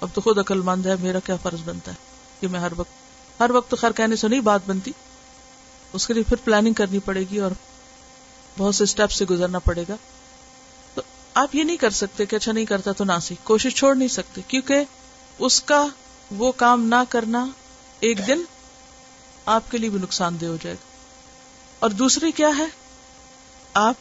اب 0.00 0.08
تو 0.14 0.20
خود 0.20 0.38
عقل 0.38 0.60
مند 0.60 0.86
ہے، 0.86 0.94
میرا 1.00 1.18
کیا 1.18 1.36
فرض 1.36 1.58
بنتا 1.64 1.90
ہے 1.90 1.96
کہ 2.40 2.48
میں 2.48 2.60
ہر 2.60 2.72
وقت 2.76 3.40
ہر 3.40 3.50
وقت 3.50 3.70
تو 3.70 3.76
خیر 3.76 3.92
کہنے 3.92 4.16
سے 4.16 4.28
نہیں 4.28 4.40
بات 4.40 4.60
بنتی۔ 4.66 4.92
اس 5.92 6.06
کے 6.06 6.14
لیے 6.14 6.22
پھر 6.22 6.36
پلاننگ 6.44 6.72
کرنی 6.72 6.98
پڑے 6.98 7.24
گی 7.30 7.38
اور 7.38 7.50
بہت 8.58 8.74
سے 8.74 8.84
اسٹیپ 8.84 9.10
سے 9.10 9.24
گزرنا 9.24 9.58
پڑے 9.58 9.84
گا۔ 9.88 9.96
تو 10.94 11.02
آپ 11.34 11.54
یہ 11.54 11.64
نہیں 11.64 11.76
کر 11.76 11.90
سکتے 11.90 12.26
کہ 12.26 12.36
اچھا 12.36 12.52
نہیں 12.52 12.64
کرتا 12.64 12.92
تو 12.92 13.04
نہ 13.04 13.12
سی 13.22 13.34
کوشش 13.42 13.74
چھوڑ 13.74 13.96
نہیں 13.96 14.08
سکتے، 14.08 14.40
کیونکہ 14.48 14.84
اس 15.38 15.62
کا 15.62 15.86
وہ 16.30 16.52
کام 16.52 16.84
نہ 16.84 17.02
کرنا 17.08 17.46
ایک 18.00 18.26
دن 18.26 18.42
آپ 19.46 19.70
کے 19.70 19.78
لیے 19.78 19.90
بھی 19.90 19.98
نقصان 19.98 20.40
دہ 20.40 20.46
ہو 20.46 20.56
جائے 20.62 20.76
گا۔ 20.76 20.88
اور 21.78 21.90
دوسری 21.90 22.32
کیا 22.32 22.48
ہے؟ 22.58 22.81
آپ 23.74 23.94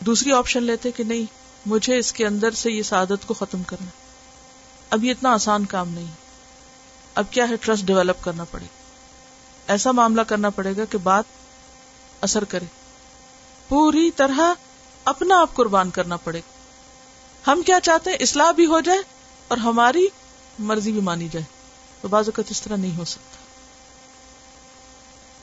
دوسری 0.00 0.32
آپشن 0.32 0.62
لیتے 0.62 0.90
کہ 0.90 1.04
نہیں، 1.04 1.24
مجھے 1.66 1.98
اس 1.98 2.12
کے 2.12 2.26
اندر 2.26 2.50
سے 2.50 2.70
یہ 2.70 2.82
سعادت 2.82 3.26
کو 3.26 3.34
ختم 3.34 3.62
کرنا۔ 3.62 3.90
اب 4.90 5.04
یہ 5.04 5.10
اتنا 5.10 5.32
آسان 5.32 5.64
کام 5.64 5.88
نہیں۔ 5.88 6.06
اب 7.14 7.24
کیا 7.30 7.48
ہے 7.48 7.56
ٹرسٹ 7.56 7.82
ڈیولپ 7.82 8.24
کرنا 8.24 8.44
پڑے۔ 8.44 8.64
ایسا 9.68 9.92
معاملہ 9.92 10.22
کرنا 10.22 10.50
پڑے 10.50 10.76
گا 10.76 10.84
کہ 10.84 10.98
بات 10.98 11.24
اثر 12.20 12.44
کرے۔ 12.44 12.64
پوری 13.68 14.10
طرح 14.10 14.40
اپنا 15.04 15.40
آپ 15.40 15.54
قربان 15.54 15.90
کرنا 15.90 16.16
پڑے۔ 16.16 16.40
گا 17.46 17.52
ہم 17.52 17.62
کیا 17.62 17.80
چاہتے 17.80 18.10
ہیں؟ 18.10 18.16
اصلاح 18.20 18.50
بھی 18.50 18.66
ہو 18.66 18.80
جائے 18.80 18.98
اور 19.48 19.58
ہماری 19.58 20.06
مرضی 20.58 20.92
بھی 20.92 21.00
مانی 21.00 21.28
جائے۔ 21.28 21.44
تو 22.00 22.08
بعض 22.08 22.28
اوقات 22.28 22.50
اس 22.50 22.62
طرح 22.62 22.76
نہیں 22.76 22.96
ہو 22.96 23.04
سکتا۔ 23.04 23.47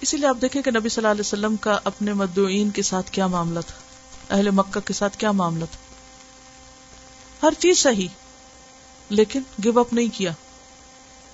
اسی 0.02 0.18
لیے 0.18 0.28
آپ 0.28 0.38
دیکھیں 0.41 0.62
کہ 0.62 0.72
نبی 0.72 0.89
صلی 0.89 1.02
اللہ 1.02 1.12
علیہ 1.12 1.22
وسلم 1.22 1.56
کا 1.56 1.80
اپنے 1.84 2.14
مدعوین 2.14 2.70
کے 2.70 2.82
ساتھ 2.82 3.12
کیا 3.12 3.28
معاملہ 3.28 3.60
تھا؟ 3.60 4.36
اہل 4.36 4.50
مکہ 4.50 4.80
کے 4.80 4.93
ساتھ 4.93 5.18
کیا 5.18 5.32
معاملہ 5.32 5.66
تھا؟ 5.72 5.78
ہر 7.48 7.54
چیز 7.60 7.78
صحیح، 7.78 8.08
لیکن 9.10 9.41
گو 9.66 9.80
اپ 9.80 9.93
نہیں 9.93 10.08
کیا۔ 10.14 10.32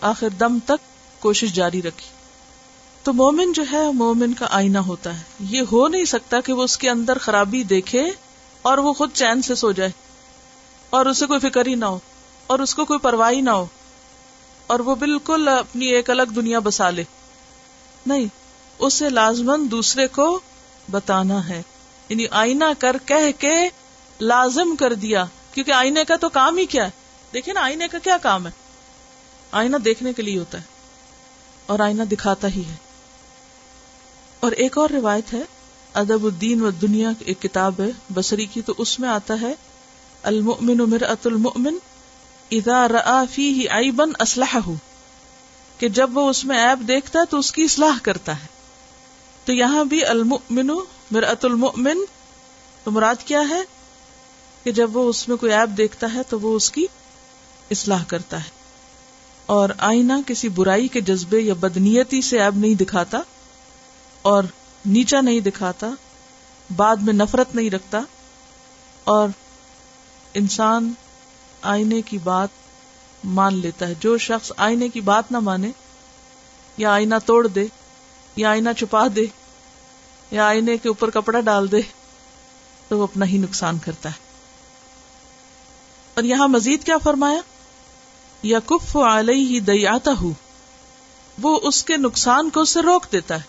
آخر 0.01 0.29
دم 0.29 0.59
تک 0.65 1.21
کوشش 1.21 1.53
جاری 1.53 1.81
رکھی۔ 1.81 2.09
تو 3.03 3.13
مومن 3.13 3.53
جو 3.53 3.63
ہے، 3.71 3.91
مومن 3.91 4.33
کا 4.33 4.47
آئینہ 4.51 4.77
ہوتا 4.77 5.17
ہے۔ 5.17 5.23
یہ 5.39 5.61
ہو 5.71 5.87
نہیں 5.87 6.05
سکتا 6.05 6.41
کہ 6.41 6.53
وہ 6.53 6.63
اس 6.63 6.77
کے 6.77 6.89
اندر 6.89 7.17
خرابی 7.17 7.63
دیکھے 7.63 8.11
اور 8.61 8.77
وہ 8.77 8.93
خود 8.93 9.09
چین 9.13 9.41
سے 9.41 9.55
سو 9.55 9.71
جائے۔ 9.71 9.89
اور 10.89 11.05
اسے 11.05 11.25
کوئی 11.25 11.39
فکر 11.39 11.65
ہی 11.65 11.75
نہ 11.75 11.85
ہو، 11.85 11.99
اور 12.47 12.59
اس 12.59 12.75
کو 12.75 12.85
کوئی 12.85 12.99
پرواہ 12.99 13.31
نہ 13.31 13.49
ہو، 13.49 13.65
اور 14.67 14.79
وہ 14.79 14.95
بالکل 14.95 15.47
اپنی 15.47 15.85
ایک 15.85 16.09
الگ 16.09 16.23
دنیا 16.23 16.59
بسا 16.59 16.89
لے۔ 16.89 17.03
نہیں 18.05 18.25
اسے 18.81 19.09
لازمن 19.09 19.71
دوسرے 19.71 20.07
کو 20.07 20.39
بتانا 20.91 21.49
ہے۔ 21.49 21.61
یعنی 22.09 22.25
آئینہ 22.31 22.63
کر 22.79 22.95
کہہ 23.05 23.41
کے 23.41 23.55
لازم 24.21 24.75
کر 24.75 24.93
دیا۔ 24.93 25.25
کیونکہ 25.53 25.71
آئینے 25.71 26.03
کا 26.03 26.15
تو 26.15 26.29
کام 26.29 26.57
ہی 26.57 26.65
کیا 26.65 26.85
ہے۔ 26.85 26.89
دیکھیں 27.33 27.53
نا، 27.53 27.61
آئینے 27.61 27.87
کا 27.87 27.99
کیا 27.99 28.17
کام 28.17 28.47
ہے؟ 28.47 28.51
آئینہ 29.51 29.77
دیکھنے 29.77 30.13
کے 30.13 30.21
لیے 30.21 30.39
ہوتا 30.39 30.57
ہے۔ 30.57 30.63
اور 31.65 31.79
آئینہ 31.79 32.03
دکھاتا 32.03 32.47
ہی 32.47 32.61
ہے۔ 32.69 32.75
اور 34.39 34.51
ایک 34.51 34.77
اور 34.77 34.89
روایت 34.89 35.33
ہے، 35.33 35.41
ادب 35.93 36.23
الدین 36.23 36.61
و 36.61 36.71
دنیا، 36.71 37.09
ایک 37.19 37.41
کتاب 37.41 37.73
ہے 37.79 37.89
بصری 38.13 38.45
کی، 38.45 38.61
تو 38.61 38.73
اس 38.77 38.99
میں 38.99 39.09
آتا 39.09 39.33
ہے، 39.41 39.53
المؤمن 40.23 40.77
مرأت 40.77 41.27
المؤمن 41.27 41.77
اذا 42.51 42.87
رآ 42.87 43.23
فیہ 43.31 43.69
عیبا 43.69 44.05
اسلحہ 44.19 44.59
کہ 45.77 45.89
جب 45.89 46.17
وہ 46.17 46.29
اس 46.29 46.45
میں 46.45 46.65
عیب 46.65 46.87
دیکھتا 46.87 47.19
ہے 47.19 47.25
تو 47.29 47.39
اس 47.39 47.51
کی 47.51 47.63
اصلاح 47.63 47.99
کرتا 48.03 48.39
ہے۔ 48.39 48.60
تو 49.45 49.53
یہاں 49.53 49.85
بھی 49.85 50.05
المؤمن 50.05 50.67
مرأت 51.11 51.45
المؤمن، 51.45 51.97
تو 52.83 52.91
مراد 52.91 53.15
کیا 53.25 53.41
ہے؟ 53.49 53.61
کہ 54.63 54.71
جب 54.71 54.97
وہ 54.97 55.09
اس 55.09 55.27
میں 55.27 55.37
کوئی 55.37 55.51
عیب 55.51 55.77
دیکھتا 55.77 56.07
ہے 56.13 56.19
تو 56.29 56.39
وہ 56.39 56.55
اس 56.55 56.71
کی 56.71 56.85
اصلاح 57.71 58.03
کرتا 58.07 58.37
ہے۔ 58.37 58.49
اور 59.45 59.69
آئینہ 59.77 60.13
کسی 60.27 60.49
برائی 60.49 60.87
کے 60.87 61.01
جذبے 61.01 61.39
یا 61.39 61.53
بدنیتی 61.53 62.21
سے 62.21 62.39
عیب 62.39 62.57
نہیں 62.57 62.73
دکھاتا، 62.73 63.19
اور 64.21 64.43
نیچا 64.85 65.21
نہیں 65.21 65.39
دکھاتا، 65.39 65.89
بعد 66.75 66.95
میں 66.95 67.13
نفرت 67.13 67.55
نہیں 67.55 67.69
رکھتا، 67.69 68.01
اور 69.03 69.29
انسان 70.33 70.93
آئینے 71.61 72.01
کی 72.01 72.17
بات 72.17 72.49
مان 73.23 73.53
لیتا 73.53 73.87
ہے۔ 73.87 73.93
جو 73.99 74.17
شخص 74.17 74.51
آئینے 74.57 74.89
کی 74.89 75.01
بات 75.01 75.31
نہ 75.31 75.39
مانے 75.39 75.71
یا 76.77 76.93
آئینہ 76.93 77.15
توڑ 77.25 77.47
دے 77.47 77.67
یا 78.35 78.49
آئینہ 78.49 78.69
چھپا 78.77 79.07
دے، 79.15 79.25
یا 80.31 80.47
آئینے 80.47 80.77
کے 80.77 80.87
اوپر 80.87 81.09
کپڑا 81.09 81.39
ڈال 81.39 81.71
دے، 81.71 81.81
تو 82.87 82.97
وہ 82.97 83.03
اپنا 83.03 83.25
ہی 83.25 83.37
نقصان 83.37 83.77
کرتا 83.77 84.09
ہے۔ 84.09 84.31
اور 86.13 86.23
یہاں 86.23 86.47
مزید 86.47 86.83
کیا 86.83 86.97
فرمایا؟ 86.97 87.41
یا 88.43 88.59
کف 88.59 88.97
علیہ 88.97 89.47
ہی 89.47 89.59
دیاتا 89.59 90.11
ہوں 90.21 90.33
وہ 91.41 91.59
اس 91.63 91.83
کے 91.83 91.97
نقصان 91.97 92.49
کو 92.49 92.59
اسے 92.59 92.81
روک 92.81 93.05
دیتا 93.11 93.35
ہے۔ 93.35 93.41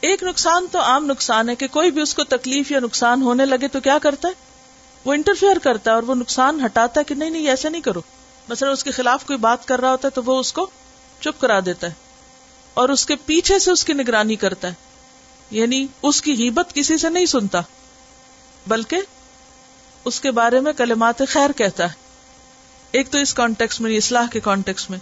ایک 0.00 0.22
نقصان 0.22 0.66
تو 0.72 0.80
عام 0.80 1.06
نقصان 1.06 1.48
ہے 1.48 1.54
کہ 1.54 1.68
کوئی 1.68 1.90
بھی 1.90 2.02
اس 2.02 2.14
کو 2.14 2.24
تکلیف 2.24 2.70
یا 2.70 2.80
نقصان 2.80 3.22
ہونے 3.22 3.46
لگے 3.46 3.68
تو 3.68 3.80
کیا 3.80 3.98
کرتا 3.98 4.28
ہے؟ 4.28 4.32
وہ 5.04 5.12
انٹرفیئر 5.12 5.58
کرتا 5.58 5.90
ہے 5.90 5.94
اور 5.94 6.02
وہ 6.02 6.14
نقصان 6.14 6.64
ہٹاتا 6.64 7.00
ہے 7.00 7.04
کہ 7.04 7.14
نہیں 7.14 7.30
نہیں، 7.30 7.48
ایسا 7.48 7.68
نہیں 7.68 7.82
کرو۔ 7.82 8.00
مثلا 8.48 8.70
اس 8.70 8.84
کے 8.84 8.90
خلاف 8.90 9.26
کوئی 9.26 9.38
بات 9.38 9.68
کر 9.68 9.80
رہا 9.80 9.90
ہوتا 9.90 10.08
ہے 10.08 10.10
تو 10.10 10.22
وہ 10.24 10.40
اس 10.40 10.52
کو 10.52 10.66
چپ 11.20 11.40
کرا 11.40 11.60
دیتا 11.66 11.86
ہے۔ 11.86 12.07
اور 12.74 12.88
اس 12.88 13.06
کے 13.06 13.16
پیچھے 13.16 13.58
سے 13.58 13.70
اس 13.70 13.84
کی 13.84 13.92
نگرانی 13.92 14.36
کرتا 14.36 14.68
ہے۔ 14.68 14.74
یعنی 15.50 15.86
اس 16.02 16.22
کی 16.22 16.32
غیبت 16.32 16.74
کسی 16.74 16.98
سے 16.98 17.08
نہیں 17.08 17.26
سنتا، 17.26 17.60
بلکہ 18.66 18.96
اس 20.04 20.20
کے 20.20 20.30
بارے 20.30 20.60
میں 20.60 20.72
کلمات 20.72 21.22
خیر 21.28 21.52
کہتا 21.52 21.84
ہے۔ 21.84 21.94
ایک 22.90 23.10
تو 23.10 23.18
اس 23.18 23.34
کانٹیکس 23.34 23.80
میں 23.80 23.96
اصلاح 23.96 24.26
کے 24.26 24.40
کانٹیکس 24.40 24.90
میں۔ 24.90 24.98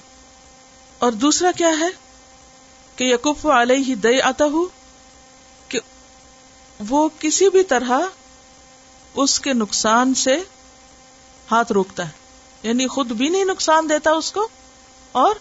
اور 0.99 1.13
دوسرا 1.13 1.51
کیا 1.57 1.69
ہے؟ 1.69 1.89
کہ 2.97 3.05
یقف 3.05 3.47
علیہ 3.47 3.85
ہی 3.89 3.95
دئی 3.95 4.21
آتا 4.21 4.45
ہوں 4.45 4.67
کہ 5.69 5.79
وہ 6.89 7.09
کسی 7.19 7.49
بھی 7.49 7.63
طرح 7.63 8.01
اس 9.15 9.41
کے 9.41 9.53
نقصان 9.53 10.15
سے 10.15 10.37
ہاتھ 11.51 11.73
روکتا 11.73 12.05
ہے۔ 12.05 12.13
یعنی 12.63 12.87
خود 12.87 13.07
بھی 13.07 13.29
نہیں 13.29 13.45
نقصان 13.45 13.89
دیتا 13.89 14.11
اس 14.11 14.33
کو، 14.33 14.49
اور 15.13 15.35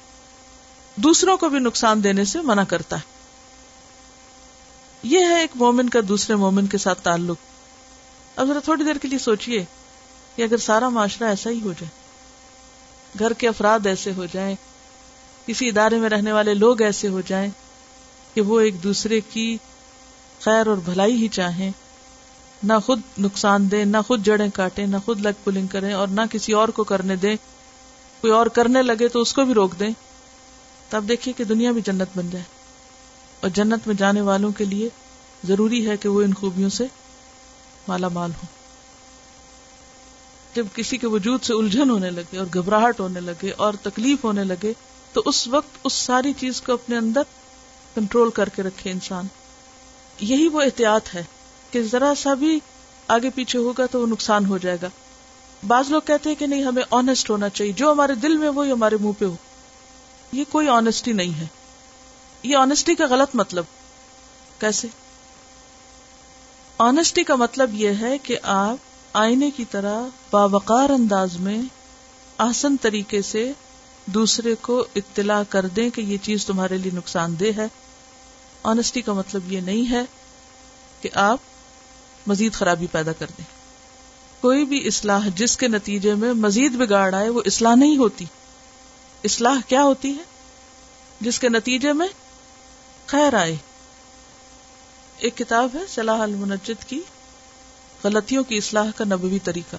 دوسروں 0.95 1.37
کو 1.37 1.49
بھی 1.49 1.59
نقصان 1.59 2.03
دینے 2.03 2.25
سے 2.25 2.41
منع 2.41 2.63
کرتا 2.63 2.95
ہے۔ 2.95 3.15
یہ 5.03 5.19
ہے 5.19 5.39
ایک 5.41 5.51
مومن 5.55 5.89
کا 5.89 5.99
دوسرے 6.07 6.35
مومن 6.35 6.67
کے 6.67 6.77
ساتھ 6.77 7.01
تعلق۔ 7.01 7.37
اب 8.35 8.47
ذرا 8.47 8.59
تھوڑی 8.59 8.83
دیر 8.83 8.95
کے 8.95 9.07
لیے 9.07 9.19
سوچئے 9.19 9.65
کہ 10.35 10.41
اگر 10.41 10.57
سارا 10.57 10.89
معاشرہ 10.89 11.27
ایسا 11.27 11.49
ہی 11.49 11.61
ہو 11.61 11.71
جائے، 11.71 11.89
گھر 13.19 13.33
کے 13.33 13.47
افراد 13.47 13.85
ایسے 13.85 14.11
ہو 14.17 14.25
جائیں، 14.33 14.55
کسی 15.45 15.69
ادارے 15.69 15.97
میں 15.97 16.09
رہنے 16.09 16.31
والے 16.31 16.53
لوگ 16.53 16.81
ایسے 16.81 17.07
ہو 17.07 17.21
جائیں 17.21 17.49
کہ 18.33 18.41
وہ 18.41 18.59
ایک 18.59 18.83
دوسرے 18.83 19.21
کی 19.21 19.57
خیر 20.41 20.67
اور 20.67 20.77
بھلائی 20.77 21.13
ہی 21.13 21.27
چاہیں، 21.27 21.71
نہ 22.63 22.73
خود 22.85 23.01
نقصان 23.17 23.71
دیں، 23.71 23.85
نہ 23.85 23.97
خود 24.07 24.25
جڑیں 24.25 24.49
کاٹیں، 24.53 24.87
نہ 24.87 24.97
خود 25.05 25.21
لگ 25.21 25.43
پلنگ 25.43 25.67
کریں 25.67 25.93
اور 25.93 26.07
نہ 26.07 26.21
کسی 26.31 26.53
اور 26.53 26.69
کو 26.69 26.83
کرنے 26.83 27.15
دیں۔ 27.15 27.35
کوئی 28.21 28.33
اور 28.33 28.45
کرنے 28.45 28.81
لگے 28.81 29.07
تو 29.07 29.21
اس 29.21 29.33
کو 29.33 29.45
بھی 29.45 29.53
روک 29.53 29.79
دیں۔ 29.79 29.91
تب 30.89 31.03
دیکھیے 31.07 31.33
کہ 31.33 31.43
دنیا 31.43 31.71
بھی 31.71 31.81
جنت 31.81 32.07
بن 32.15 32.29
جائے۔ 32.29 32.45
اور 33.39 33.49
جنت 33.49 33.87
میں 33.87 33.95
جانے 33.95 34.21
والوں 34.21 34.51
کے 34.51 34.65
لیے 34.65 34.89
ضروری 35.43 35.89
ہے 35.89 35.97
کہ 35.97 36.09
وہ 36.09 36.21
ان 36.21 36.33
خوبیوں 36.33 36.69
سے 36.69 36.85
مالا 37.87 38.07
مال 38.07 38.31
ہو 38.31 38.45
جب 40.55 40.65
کسی 40.73 40.97
کے 40.97 41.07
وجود 41.07 41.43
سے 41.43 41.53
الجھن 41.53 41.89
ہونے 41.89 42.09
لگے 42.09 42.37
اور 42.37 42.47
گھبراہٹ 42.53 42.99
ہونے 42.99 43.19
لگے 43.19 43.51
اور 43.51 43.73
تکلیف 43.81 44.23
ہونے 44.23 44.43
لگے، 44.43 44.73
تو 45.13 45.21
اس 45.25 45.47
وقت 45.47 45.77
اس 45.83 45.93
ساری 45.93 46.33
چیز 46.33 46.61
کو 46.61 46.73
اپنے 46.73 46.97
اندر 46.97 47.21
کنٹرول 47.95 48.31
کر 48.31 48.49
کے 48.49 48.63
رکھے 48.63 48.91
انسان۔ 48.91 49.27
یہی 50.19 50.47
وہ 50.47 50.61
احتیاط 50.61 51.15
ہے 51.15 51.23
کہ 51.71 51.83
ذرا 51.83 52.13
سا 52.17 52.33
بھی 52.33 52.59
آگے 53.07 53.29
پیچھے 53.35 53.59
ہوگا 53.59 53.85
تو 53.85 54.01
وہ 54.01 54.07
نقصان 54.07 54.45
ہو 54.45 54.57
جائے 54.57 54.77
گا۔ 54.81 54.87
بعض 55.67 55.91
لوگ 55.91 56.01
کہتے 56.05 56.29
ہیں 56.29 56.35
کہ 56.35 56.47
نہیں، 56.47 56.63
ہمیں 56.63 56.83
آنےسٹ 56.91 57.29
ہونا 57.29 57.49
چاہیے۔ 57.49 57.71
جو 57.71 57.91
ہمارے 57.91 58.15
دل 58.15 58.37
میں 58.37 58.49
وہ 58.49 58.67
ہمارے 58.67 58.97
منہ 59.01 59.11
پہ 59.19 59.25
ہو۔ 59.25 59.35
یہ 60.31 60.43
کوئی 60.49 60.67
آنےسٹی 60.67 61.11
نہیں 61.11 61.39
ہے۔ 61.39 61.47
یہ 62.43 62.55
آنےسٹی 62.55 62.95
کا 62.95 63.05
غلط 63.09 63.29
مطلب۔ 63.33 63.63
کیسے؟ 64.59 64.87
آنےسٹی 66.77 67.23
کا 67.23 67.35
مطلب 67.35 67.69
یہ 67.73 67.89
ہے 67.89 68.17
کہ 68.17 68.37
آپ 68.43 68.77
آئینے 69.13 69.51
کی 69.51 69.65
طرح 69.65 70.01
باوقار 70.31 70.89
انداز 70.89 71.37
میں 71.37 71.61
آسن 72.37 72.77
طریقے 72.77 73.21
سے 73.21 73.51
دوسرے 74.05 74.55
کو 74.61 74.85
اطلاع 74.95 75.43
کر 75.49 75.65
دیں 75.65 75.89
کہ 75.89 76.01
یہ 76.01 76.17
چیز 76.21 76.45
تمہارے 76.45 76.77
لیے 76.77 76.91
نقصان 76.91 77.39
دہ 77.39 77.57
ہے۔ 77.57 77.67
آنےسٹی 78.63 79.01
کا 79.01 79.13
مطلب 79.13 79.51
یہ 79.51 79.61
نہیں 79.61 79.91
ہے 79.91 80.01
کہ 81.01 81.09
آپ 81.13 81.39
مزید 82.27 82.53
خرابی 82.53 82.87
پیدا 82.87 83.13
کر 83.13 83.25
دیں۔ 83.37 83.45
کوئی 84.41 84.65
بھی 84.65 84.87
اصلاح 84.87 85.27
جس 85.35 85.57
کے 85.57 85.67
نتیجے 85.67 86.13
میں 86.13 86.33
مزید 86.33 86.71
بگاڑ 86.75 87.13
آئے 87.13 87.29
وہ 87.29 87.41
اصلاح 87.45 87.75
نہیں 87.75 87.97
ہوتی۔ 87.97 88.25
اصلاح 89.25 89.55
کیا 89.67 89.83
ہوتی 89.83 90.11
ہے 90.11 90.23
جس 91.21 91.39
کے 91.39 91.49
نتیجے 91.49 91.93
میں 91.93 92.07
خیر 93.05 93.33
آئے؟ 93.33 93.55
ایک 95.17 95.37
کتاب 95.37 95.69
ہے 95.73 95.79
صلاح 95.89 96.17
المنجد 96.17 96.83
کی، 96.87 97.01
غلطیوں 98.03 98.43
کی 98.43 98.57
اصلاح 98.57 98.91
کا 98.95 99.05
نبوی 99.05 99.39
طریقہ۔ 99.39 99.75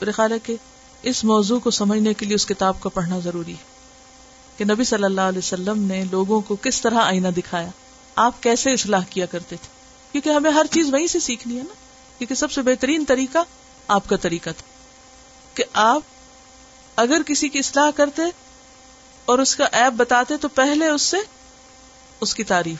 میرے 0.00 0.12
خیال 0.12 0.32
ہے 0.32 0.38
کہ 0.38 0.56
اس 1.02 1.24
موضوع 1.24 1.58
کو 1.58 1.70
سمجھنے 1.70 2.14
کے 2.14 2.26
لیے 2.26 2.34
اس 2.34 2.46
کتاب 2.46 2.80
کو 2.80 2.88
پڑھنا 2.88 3.18
ضروری 3.18 3.52
ہے 3.52 3.64
کہ 4.56 4.64
نبی 4.64 4.84
صلی 4.84 5.04
اللہ 5.04 5.20
علیہ 5.20 5.38
وسلم 5.38 5.82
نے 5.82 6.04
لوگوں 6.10 6.40
کو 6.40 6.56
کس 6.56 6.80
طرح 6.80 6.98
آئینہ 6.98 7.28
دکھایا۔ 7.28 7.68
آپ 8.14 8.42
کیسے 8.42 8.72
اصلاح 8.72 9.02
کیا 9.10 9.26
کرتے 9.26 9.56
تھے؟ 9.56 9.68
کیونکہ 10.12 10.30
ہمیں 10.30 10.50
ہر 10.50 10.66
چیز 10.70 10.92
وہیں 10.92 11.06
سے 11.06 11.20
سیکھنی 11.20 11.58
ہے 11.58 11.62
نا۔ 11.62 11.74
کیونکہ 12.18 12.34
سب 12.34 12.52
سے 12.52 12.62
بہترین 12.62 13.04
طریقہ 13.04 13.38
آپ 13.88 14.08
کا 14.08 14.16
طریقہ 14.16 14.50
تھا 14.50 14.68
کہ 15.54 15.64
آپ 15.72 16.02
اگر 16.96 17.22
کسی 17.26 17.48
کی 17.48 17.58
اصلاح 17.58 17.90
کرتے 17.90 18.22
اور 19.26 19.38
اس 19.38 19.56
کا 19.56 19.64
ایپ 19.72 19.92
بتاتے 19.92 20.36
تو 20.36 20.48
پہلے 20.48 20.88
اس 20.88 21.02
سے 21.02 21.16
اس 22.20 22.34
کی 22.34 22.44
تعریف۔ 22.44 22.78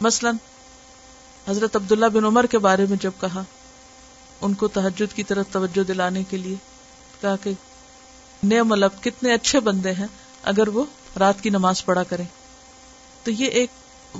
مثلا، 0.00 0.30
حضرت 1.48 1.76
عبداللہ 1.76 2.06
بن 2.06 2.24
عمر 2.24 2.46
کے 2.46 2.58
بارے 2.58 2.86
میں 2.88 2.96
جب 3.02 3.10
کہا، 3.20 3.42
ان 4.40 4.54
کو 4.54 4.68
تحجد 4.68 5.16
کی 5.16 5.22
طرف 5.22 5.46
توجہ 5.52 5.82
دلانے 5.82 6.22
کے 6.24 6.36
لیے، 6.36 6.56
کہا 7.20 7.36
کہ 7.36 7.52
نئے 8.42 8.62
ملب 8.62 9.02
کتنے 9.02 9.34
اچھے 9.34 9.60
بندے 9.60 9.92
ہیں، 9.92 10.06
اگر 10.42 10.68
وہ 10.68 10.84
رات 11.18 11.42
کی 11.42 11.50
نماز 11.50 11.84
پڑھا 11.84 12.02
کریں۔ 12.02 12.24
تو 13.24 13.30
یہ 13.30 13.46
ایک 13.46 13.70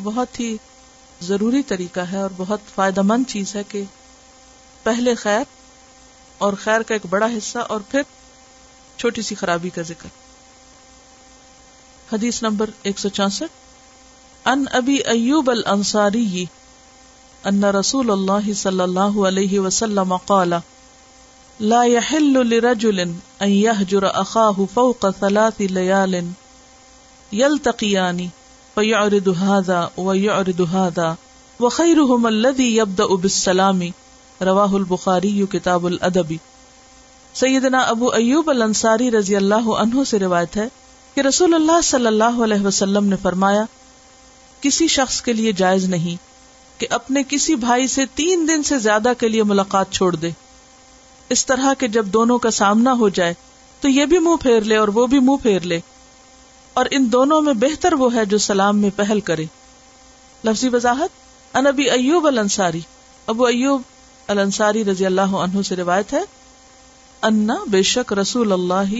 بہت 0.02 0.40
ہی 0.40 0.56
ضروری 1.22 1.62
طریقہ 1.62 2.00
ہے 2.00 2.16
اور 2.16 2.30
بہت 2.36 2.60
فائدہ 2.74 3.02
مند 3.02 3.24
چیز 3.28 3.56
ہے 3.56 3.62
کہ 3.68 3.82
پہلے 4.82 5.14
خیر 5.14 5.42
اور 6.38 6.52
خیر 6.52 6.82
کا 6.82 6.94
ایک 6.94 7.06
بڑا 7.10 7.26
حصہ 7.26 7.58
اور 7.58 7.80
پھر 7.90 8.02
چھوٹی 8.96 9.22
سی 9.22 9.34
خرابی 9.34 9.70
کا 9.70 9.82
ذکر۔ 9.82 10.08
حدیث 12.12 12.42
نمبر 12.42 12.70
ایک 12.82 12.98
سو 12.98 13.08
چونسٹھ۔ 13.08 14.48
ان 14.48 14.64
ابی 14.72 14.94
ایوب 14.94 15.50
الانصاری 15.50 16.44
ان 17.44 17.64
رسول 17.64 18.10
اللہ 18.10 18.52
صلی 18.52 18.80
اللہ 18.80 19.18
علیہ 19.28 19.60
وسلم 19.60 20.16
قال، 20.16 20.52
لا 21.60 21.84
يحل 21.84 22.48
لرجل 22.48 22.98
ان 22.98 23.48
يهجر 23.48 24.04
اخاه 24.14 24.64
فوق 24.74 25.06
ثلاث 25.20 25.60
ليال 25.60 26.14
يلتقيان 27.32 28.18
فيعرض 28.74 29.28
هذا 29.28 29.80
ويعرض 29.96 30.60
هذا 30.60 31.14
وخيرهم 31.60 32.26
الذي 32.26 32.76
يبدا 32.76 33.04
بالسلام 33.04 33.80
رواه 34.40 34.74
البخاري 34.74 35.44
كتاب 35.52 35.86
الادب۔ 35.86 36.32
سیدنا 37.34 37.78
ابو 37.78 38.10
ایوب 38.10 38.50
الانصاری 38.50 39.10
رضی 39.10 39.36
اللہ 39.36 39.68
عنہ 39.78 40.04
سے 40.04 40.18
روایت 40.18 40.56
ہے 40.56 40.68
کہ 41.14 41.20
رسول 41.20 41.54
اللہ 41.54 41.80
صلی 41.84 42.06
اللہ 42.06 42.42
علیہ 42.44 42.66
وسلم 42.66 43.04
نے 43.04 43.16
فرمایا، 43.22 43.64
کسی 44.60 44.86
شخص 44.86 45.22
کے 45.22 45.32
لیے 45.32 45.52
جائز 45.52 45.84
نہیں 45.84 46.16
کہ 46.80 46.86
اپنے 46.90 47.22
کسی 47.28 47.54
بھائی 47.54 47.86
سے 47.86 48.04
تین 48.14 48.48
دن 48.48 48.62
سے 48.62 48.78
زیادہ 48.78 49.12
کے 49.18 49.28
لیے 49.28 49.42
ملاقات 49.42 49.92
چھوڑ 49.92 50.16
دے۔ 50.16 50.30
اس 51.28 51.46
طرح 51.46 51.74
کے 51.74 51.88
جب 51.88 52.06
دونوں 52.06 52.38
کا 52.38 52.50
سامنا 52.50 52.92
ہو 52.92 53.08
جائے، 53.08 53.34
تو 53.80 53.88
یہ 53.88 54.06
بھی 54.06 54.18
منہ 54.18 54.36
پھیر 54.36 54.60
لے 54.60 54.76
اور 54.76 54.88
وہ 54.88 55.06
بھی 55.06 55.18
منہ 55.18 55.36
پھیر 55.42 55.60
لے۔ 55.60 55.80
اور 56.74 56.86
ان 56.90 57.12
دونوں 57.12 57.42
میں 57.42 57.54
بہتر 57.54 57.92
وہ 57.92 58.14
ہے 58.14 58.24
جو 58.24 58.38
سلام 58.38 58.78
میں 58.78 58.90
پہل 58.96 59.20
کرے۔ 59.20 59.44
لفظی 60.44 60.68
وضاحت 60.68 61.10
ان 61.56 61.66
ابی 61.66 61.90
ایوب 61.90 62.26
الانصاری۔ 62.26 62.80
ابو 63.26 63.46
ایوب 63.46 63.82
الانصاری 64.26 64.84
رضی 64.84 65.06
اللہ 65.06 65.20
عنہ 65.20 65.62
سے 65.62 65.76
روایت 65.76 66.12
ہے، 66.12 66.22
انا 67.22 67.56
بے 67.66 67.82
شک 67.82 68.12
رسول 68.12 68.52
اللہ 68.52 68.94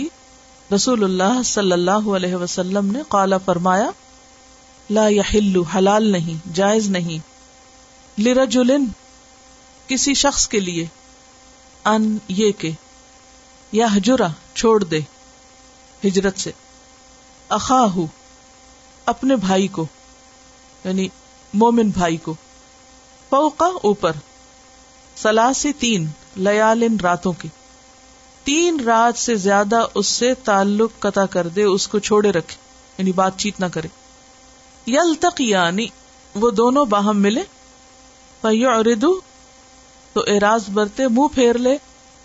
رسول 0.75 1.05
اللہ 1.05 1.43
صلی 1.43 1.73
اللہ 1.73 1.91
علیہ 1.91 2.35
وسلم 2.35 2.93
نے 2.93 2.99
قالا 3.09 3.39
فرمایا، 3.39 3.91
لا 4.91 5.09
يحل 5.09 5.63
حلال 5.63 6.13
نہیں، 6.13 6.49
جائز 6.55 6.91
نہیں۔ 6.91 7.19
لرجل 8.21 8.77
کسی 9.87 10.15
شخص 10.15 10.49
کے 10.49 10.61
لیے۔ 10.61 10.87
ان، 11.85 12.19
یہ 12.29 12.53
کہ، 12.53 12.71
یا 13.73 13.87
ہجرا 13.97 14.27
چھوڑ 14.55 14.85
دے۔ 14.85 15.01
ہجرت 16.05 16.39
سے۔ 16.39 16.53
اخاہ 17.49 17.99
اپنے 19.07 19.37
بھائی 19.37 19.69
کو 19.69 19.87
یعنی 20.85 21.09
مومن 21.55 21.89
بھائی 21.89 22.17
کو۔ 22.17 22.35
فوقا، 23.31 23.67
اوپر۔ 23.67 24.13
سلاسی 25.17 25.73
تین 25.73 26.07
لیال 26.37 26.83
راتوں 27.03 27.33
کی۔ 27.33 27.49
تین 28.51 28.81
رات 28.81 29.19
سے 29.19 29.35
زیادہ 29.35 29.87
اس 29.95 30.07
سے 30.07 30.35
تعلق 30.35 30.91
قطع 30.99 31.25
کر 31.25 31.49
دے، 31.49 31.63
اس 31.63 31.89
کو 31.89 31.99
چھوڑے 31.99 32.31
رکھے 32.31 32.57
یعنی 32.99 33.13
بات 33.13 33.39
چیت 33.39 33.61
نہ 33.61 33.67
کرے۔ 33.67 33.89
یل 34.87 35.15
تک 35.15 35.41
یعنی 35.41 35.87
وہ 36.35 36.51
دونوں 36.51 36.85
باہم 36.85 37.19
ملے۔ 37.19 37.43
اردو 38.43 39.21
تو 40.13 40.21
اراض 40.21 40.69
برتے، 40.69 41.09
منہ 41.09 41.27
پھیر 41.35 41.59
لے۔ 41.59 41.77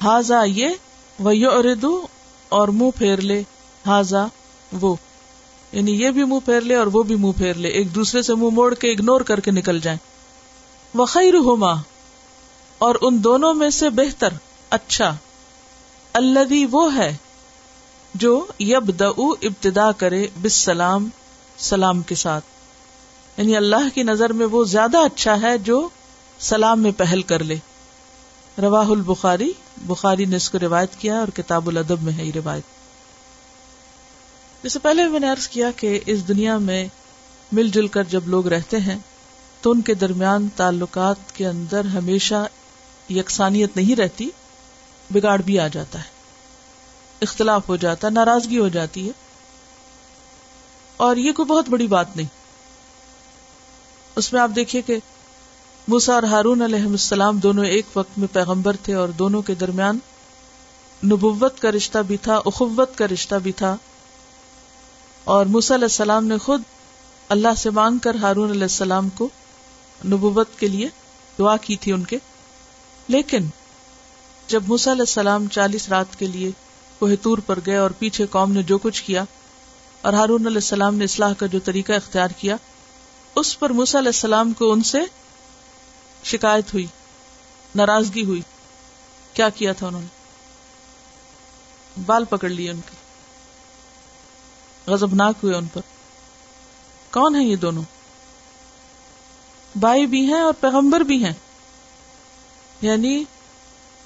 ہاضا 0.03 0.43
یہ 0.43 0.67
وہ 1.19 1.31
اردو 1.51 2.07
اور 2.49 2.67
منہ 2.67 2.89
پھیر 2.97 3.21
لے۔ 3.21 3.43
ہاضا 3.87 4.25
وہ۔ 4.81 4.95
یعنی 5.71 6.01
یہ 6.01 6.11
بھی 6.11 6.23
منہ 6.23 6.39
پھیر 6.45 6.61
لے 6.61 6.75
اور 6.75 6.87
وہ 6.87 7.03
بھی 7.03 7.15
منہ 7.15 7.31
پھیر 7.31 7.53
لے۔ 7.53 7.69
ایک 7.69 7.95
دوسرے 7.95 8.21
سے 8.21 8.35
منہ 8.35 8.49
موڑ 8.49 8.73
کے 8.73 8.91
اگنور 8.91 9.21
کر 9.21 9.39
کے 9.39 9.51
نکل 9.51 9.79
جائیں۔ 9.79 9.99
وخیر 10.97 11.33
ہوما 11.33 11.73
اور 12.77 12.95
ان 13.01 13.23
دونوں 13.23 13.53
میں 13.53 13.69
سے 13.69 13.89
بہتر 13.89 14.29
اچھا۔ 14.69 15.15
اللہ 16.15 16.65
وہ 16.71 16.95
ہے 16.95 17.15
جو 18.13 18.45
یب 18.59 19.03
ابتدا 19.17 19.91
کرے 19.91 20.27
بس 20.41 20.53
سلام 20.53 21.09
سلام 21.57 22.01
کے 22.01 22.15
ساتھ۔ 22.15 22.45
یعنی 23.37 23.55
اللہ 23.55 23.95
کی 23.95 24.03
نظر 24.03 24.33
میں 24.33 24.45
وہ 24.45 24.63
زیادہ 24.63 24.97
اچھا 24.97 25.41
ہے 25.41 25.57
جو 25.57 25.89
سلام 26.39 26.81
میں 26.81 26.91
پہل 26.97 27.21
کر 27.21 27.43
لے۔ 27.43 27.55
رواہ 28.61 28.87
البخاری، 28.87 29.53
بخاری 29.77 30.25
نے 30.25 30.35
اس 30.35 30.49
کو 30.49 30.59
روایت 30.59 30.95
کیا 30.95 31.19
اور 31.19 31.27
کتاب 31.27 31.67
الادب 31.67 32.01
میں 32.01 32.13
ہے 32.17 32.25
یہ 32.25 32.31
روایت۔ 32.35 32.63
جیسے 34.63 34.79
پہلے 34.79 35.07
میں 35.07 35.19
نے 35.19 35.29
عرض 35.29 35.47
کیا 35.47 35.71
کہ 35.71 35.99
اس 36.05 36.27
دنیا 36.27 36.57
میں 36.57 36.87
مل 37.51 37.67
جل 37.67 37.87
کر 37.87 38.03
جب 38.03 38.27
لوگ 38.27 38.47
رہتے 38.47 38.79
ہیں، 38.79 38.97
تو 39.61 39.71
ان 39.71 39.81
کے 39.81 39.93
درمیان 39.93 40.47
تعلقات 40.55 41.35
کے 41.35 41.47
اندر 41.47 41.85
ہمیشہ 41.85 42.47
یکسانیت 43.09 43.75
نہیں 43.75 43.95
رہتی۔ 43.95 44.29
بگاڑ 45.09 45.41
بھی 45.41 45.59
آ 45.59 45.67
جاتا 45.67 45.99
ہے۔ 45.99 46.15
اختلاف 47.21 47.69
ہو 47.69 47.75
جاتا 47.75 48.07
ہے، 48.07 48.13
ناراضگی 48.13 48.57
ہو 48.57 48.67
جاتی 48.67 49.07
ہے۔ 49.07 49.11
اور 50.97 51.15
یہ 51.15 51.31
کوئی 51.31 51.45
بہت 51.45 51.69
بڑی 51.69 51.87
بات 51.87 52.15
نہیں۔ 52.15 52.27
اس 54.15 54.33
میں 54.33 54.41
آپ 54.41 54.49
دیکھیے 54.55 54.81
کہ 54.81 54.97
موسا 55.87 56.13
اور 56.13 56.23
ہارون 56.23 56.61
علیہ 56.61 56.85
السلام 56.85 57.37
دونوں 57.37 57.65
ایک 57.65 57.85
وقت 57.95 58.19
میں 58.19 58.27
پیغمبر 58.33 58.75
تھے 58.83 58.93
اور 58.93 59.09
دونوں 59.09 59.41
کے 59.41 59.55
درمیان 59.55 59.99
نبوت 61.05 61.59
کا 61.59 61.71
رشتہ 61.71 61.97
بھی 61.97 62.17
تھا، 62.17 62.41
اخوت 62.45 62.97
کا 62.97 63.05
رشتہ 63.07 63.35
بھی 63.35 63.51
تھا۔ 63.51 63.77
اور 65.23 65.45
موسی 65.45 65.73
علیہ 65.73 65.85
السلام 65.85 66.25
نے 66.25 66.37
خود 66.37 66.61
اللہ 67.29 67.55
سے 67.57 67.69
مانگ 67.69 67.97
کر 67.97 68.15
ہارون 68.15 68.49
علیہ 68.49 68.61
السلام 68.61 69.09
کو 69.09 69.29
نبوت 70.05 70.47
کے 70.59 70.67
لیے 70.67 70.89
دعا 71.39 71.57
کی 71.57 71.75
تھی 71.75 71.91
ان 71.91 72.03
کے۔ 72.03 72.17
لیکن 73.07 73.47
جب 74.47 74.63
موسی 74.67 74.91
علیہ 74.91 75.01
السلام 75.01 75.47
چالیس 75.47 75.89
رات 75.89 76.19
کے 76.19 76.27
لیے 76.27 76.51
کوہتور 76.99 77.37
پر 77.37 77.59
گئے 77.65 77.77
اور 77.77 77.91
پیچھے 77.91 78.27
قوم 78.27 78.51
نے 78.51 78.63
جو 78.63 78.77
کچھ 78.77 79.03
کیا 79.03 79.23
اور 80.01 80.13
ہارون 80.13 80.45
علیہ 80.45 80.57
السلام 80.57 80.95
نے 80.95 81.03
اصلاح 81.03 81.33
کا 81.33 81.45
جو 81.45 81.59
طریقہ 81.59 81.91
اختیار 81.91 82.27
کیا، 82.37 82.55
اس 83.35 83.59
پر 83.59 83.69
موسی 83.69 83.97
علیہ 83.97 84.07
السلام 84.07 84.53
کو 84.53 84.71
ان 84.71 84.83
سے 84.83 84.97
شکایت 86.23 86.73
ہوئی، 86.73 86.87
ناراضگی 87.75 88.25
ہوئی۔ 88.25 88.41
کیا 89.33 89.49
کیا 89.49 89.73
تھا 89.73 89.87
انہوں 89.87 90.01
نے؟ 90.01 90.07
بال 92.05 92.25
پکڑ 92.25 92.49
لیے 92.49 92.71
ان 92.71 92.81
کے۔ 92.85 92.95
غزبناک 94.91 95.35
ہوئے 95.43 95.55
ان 95.55 95.67
پر۔ 95.73 95.81
کون 97.11 97.35
ہے 97.35 97.43
یہ 97.43 97.55
دونوں؟ 97.55 97.83
بھائی 99.75 100.05
بھی 100.05 100.25
ہیں 100.25 100.41
اور 100.41 100.53
پیغمبر 100.59 100.99
بھی 100.99 101.25
ہیں۔ 101.25 101.33
یعنی 102.81 103.23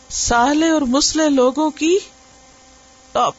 ساہلے 0.10 0.70
اور 0.70 0.82
مسلے 0.82 1.30
لوگوں 1.30 1.70
کی 1.70 1.98
ٹاپ۔ 3.12 3.34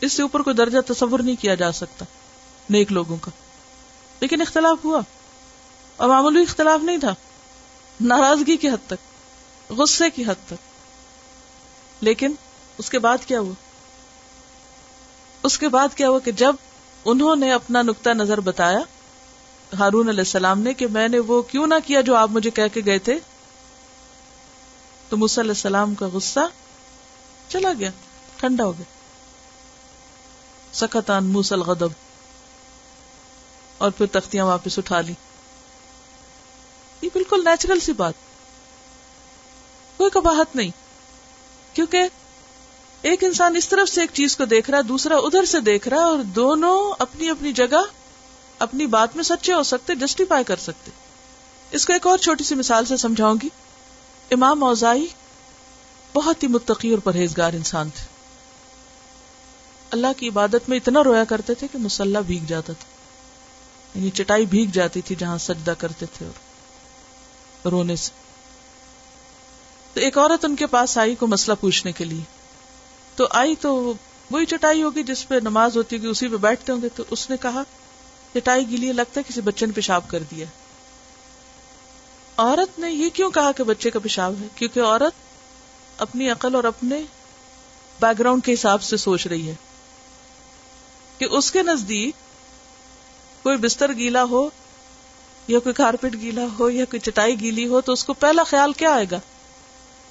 اس 0.00 0.12
سے 0.12 0.22
اوپر 0.22 0.42
کوئی 0.42 0.56
درجہ 0.56 0.78
تصور 0.86 1.18
نہیں 1.18 1.36
کیا 1.40 1.54
جا 1.54 1.72
سکتا، 1.72 2.04
نیک 2.70 2.92
لوگوں 2.92 3.16
کا۔ 3.20 3.30
لیکن 4.20 4.40
اختلاف 4.40 4.84
ہوا۔ 4.84 5.00
اور 5.96 6.08
معمولی 6.08 6.42
اختلاف 6.42 6.80
نہیں 6.82 6.98
تھا۔ 6.98 7.14
ناراضگی 8.00 8.56
کی 8.56 8.68
حد 8.68 8.86
تک، 8.86 9.14
غصے 9.72 10.10
کی 10.10 10.24
حد 10.24 10.46
تک۔ 10.46 10.54
لیکن 12.00 12.34
اس 12.78 12.90
کے 12.90 12.98
بعد 12.98 13.18
کیا 13.26 13.40
ہوا؟ 13.40 13.54
اس 15.42 15.58
کے 15.58 15.68
بعد 15.68 15.88
کیا 15.94 16.08
ہوا 16.08 16.18
کہ 16.18 16.32
جب 16.32 16.54
انہوں 17.04 17.36
نے 17.36 17.52
اپنا 17.52 17.82
نقطہ 17.82 18.10
نظر 18.10 18.40
بتایا، 18.40 18.80
ہارون 19.78 20.08
علیہ 20.08 20.20
السلام 20.20 20.60
نے 20.60 20.74
کہ 20.74 20.86
میں 20.86 21.08
نے 21.08 21.18
وہ 21.18 21.42
کیوں 21.42 21.66
نہ 21.66 21.74
کیا 21.86 22.00
جو 22.00 22.16
آپ 22.16 22.30
مجھے 22.30 22.50
کہہ 22.50 22.74
کے 22.74 22.80
گئے 22.86 22.98
تھے 22.98 23.18
تو 25.08 25.16
علیہ 25.16 25.50
السلام 25.50 25.94
کا 25.94 26.06
غصہ 26.12 26.40
چلا 27.48 27.72
گیا، 27.78 27.90
ٹھنڈا 28.36 28.64
ہو 28.64 28.72
گیا۔ 28.72 28.84
سکتان 30.72 31.26
موسل 31.26 31.60
غدب 31.60 31.88
اور 33.78 33.90
پھر 33.90 34.06
تختیاں 34.06 34.44
واپس 34.44 34.78
اٹھا 34.78 35.00
لی۔ 35.00 35.12
یہ 37.02 37.08
بالکل 37.12 37.44
نیچرل 37.44 37.80
سی 37.80 37.92
بات۔ 37.92 38.14
کوئی 39.96 40.10
کباہت 40.10 40.56
نہیں۔ 40.56 40.70
کیونکہ 41.72 42.02
ایک 43.02 43.24
انسان 43.24 43.56
اس 43.56 43.68
طرف 43.68 43.88
سے 43.88 44.00
ایک 44.00 44.10
چیز 44.12 44.36
کو 44.36 44.44
دیکھ 44.44 44.70
رہا 44.70 44.78
ہے 44.78 44.82
دوسرا 44.82 45.16
ادھر 45.16 45.44
سے 45.44 45.60
دیکھ 45.60 45.88
رہا 45.88 45.96
ہے 45.96 46.02
اور 46.02 46.18
دونوں 46.18 46.94
اپنی 46.98 47.28
اپنی 47.28 47.52
جگہ، 47.52 47.82
اپنی 48.58 48.86
بات 48.86 49.16
میں 49.16 49.24
سچے 49.24 49.54
ہو 49.54 49.62
سکتے 49.62 49.94
جسٹیفائی 49.94 50.44
کر 50.44 50.56
سکتے۔ 50.56 50.90
اس 51.70 51.86
کو 51.86 51.92
ایک 51.92 52.06
اور 52.06 52.18
چھوٹی 52.18 52.44
سی 52.44 52.54
مثال 52.54 52.84
سے 52.84 52.96
سمجھاؤں 52.96 53.36
گی۔ 53.42 53.48
امام 54.30 54.64
اوزائی 54.64 55.06
بہت 56.14 56.42
ہی 56.42 56.48
متقی 56.48 56.90
اور 56.90 56.98
پرہیزگار 56.98 57.52
انسان 57.52 57.90
تھے۔ 57.90 58.04
اللہ 59.90 60.06
کی 60.16 60.28
عبادت 60.28 60.68
میں 60.68 60.76
اتنا 60.76 61.04
رویا 61.04 61.24
کرتے 61.24 61.54
تھے 61.54 61.66
کہ 61.72 61.78
مسلح 61.78 62.20
بھیگ 62.20 62.44
جاتا 62.46 62.72
تھا۔ 62.72 62.98
یعنی 63.98 64.10
چٹائی 64.10 64.46
بھیگ 64.46 64.70
جاتی 64.72 65.00
تھی 65.00 65.14
جہاں 65.14 65.38
سجدہ 65.38 65.74
کرتے 65.78 66.06
تھے 66.06 66.26
اور 66.26 67.72
رونے 67.72 67.96
سے۔ 67.96 68.10
تو 69.94 70.00
ایک 70.00 70.18
عورت 70.18 70.44
ان 70.44 70.56
کے 70.56 70.66
پاس 70.66 70.98
آئی 70.98 71.14
کو 71.14 71.26
مسئلہ 71.26 71.56
پوچھنے 71.60 71.92
کے 71.92 72.04
لیے۔ 72.04 72.22
تو 73.16 73.26
آئی 73.30 73.54
تو 73.56 73.92
وہی 74.30 74.46
چٹائی 74.46 74.82
ہوگی 74.82 75.02
جس 75.02 75.28
پہ 75.28 75.34
نماز 75.34 75.76
ہوتی 75.76 75.96
ہوگی، 75.96 76.06
اسی 76.06 76.28
پہ 76.28 76.36
بیٹھتے 76.36 76.72
ہوں 76.72 76.82
گے۔ 76.82 76.88
تو 76.94 77.04
اس 77.10 77.30
نے 77.30 77.36
کہا، 77.36 77.62
چٹائی 78.34 78.68
گیلی 78.70 78.92
لگتا 78.92 79.20
ہے 79.20 79.30
کسی 79.30 79.40
بچے 79.40 79.66
نے 79.66 79.72
پیشاب 79.72 80.08
کر 80.08 80.22
دیا۔ 80.30 80.46
عورت 82.38 82.78
نے 82.78 82.92
یہ 82.92 83.10
کیوں 83.10 83.30
کہا 83.30 83.52
کہ 83.52 83.64
بچے 83.64 83.90
کا 83.90 83.98
پیشاب 83.98 84.34
ہے؟ 84.42 84.46
کیونکہ 84.54 84.80
عورت 84.80 85.12
اپنی 86.00 86.30
عقل 86.30 86.54
اور 86.54 86.64
اپنے 86.64 87.02
بیک 88.00 88.18
گراؤنڈ 88.18 88.44
کے 88.44 88.54
حساب 88.54 88.82
سے 88.82 88.96
سوچ 88.96 89.26
رہی 89.26 89.48
ہے 89.48 89.54
کہ 91.18 91.24
اس 91.24 91.50
کے 91.50 91.62
نزدیک 91.62 92.14
کوئی 93.42 93.56
بستر 93.56 93.92
گیلا 93.92 94.24
ہو 94.24 94.50
یا 95.48 95.58
کوئی 95.58 95.72
کارپیٹ 95.72 96.12
گیلا 96.12 96.44
ہو 96.58 96.70
یا 96.70 96.84
کوئی 96.84 97.00
چٹائی 97.00 97.40
گیلی 97.40 97.68
ہو 97.68 97.80
تو 97.80 97.92
اس 97.92 98.04
کو 98.04 98.12
پہلا 98.12 98.42
خیال 98.42 98.72
کیا 98.72 98.90
آئے 98.90 99.06
گا؟ 99.10 99.20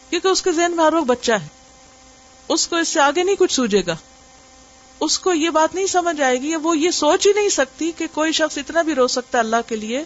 کیونکہ 0.09 0.27
اس 0.27 0.41
کے 0.41 0.51
ذہن 0.51 0.75
میں 0.75 0.85
ہر 0.85 0.93
وقت 0.93 1.05
بچہ 1.05 1.31
ہے۔ 1.31 1.47
اس 2.47 2.67
کو 2.67 2.75
اس 2.75 2.89
سے 2.89 2.99
آگے 2.99 3.23
نہیں 3.23 3.35
کچھ 3.39 3.53
سوجے 3.53 3.81
گا۔ 3.87 3.95
اس 4.99 5.19
کو 5.19 5.33
یہ 5.33 5.49
بات 5.49 5.75
نہیں 5.75 5.87
سمجھ 5.87 6.21
آئے 6.21 6.41
گی، 6.41 6.55
وہ 6.55 6.77
یہ 6.77 6.91
سوچ 6.91 7.27
ہی 7.27 7.33
نہیں 7.33 7.49
سکتی 7.49 7.91
کہ 7.97 8.07
کوئی 8.13 8.31
شخص 8.31 8.57
اتنا 8.57 8.81
بھی 8.81 8.95
رو 8.95 9.07
سکتا 9.07 9.39
اللہ 9.39 9.55
کے 9.67 9.75
لیے 9.75 10.03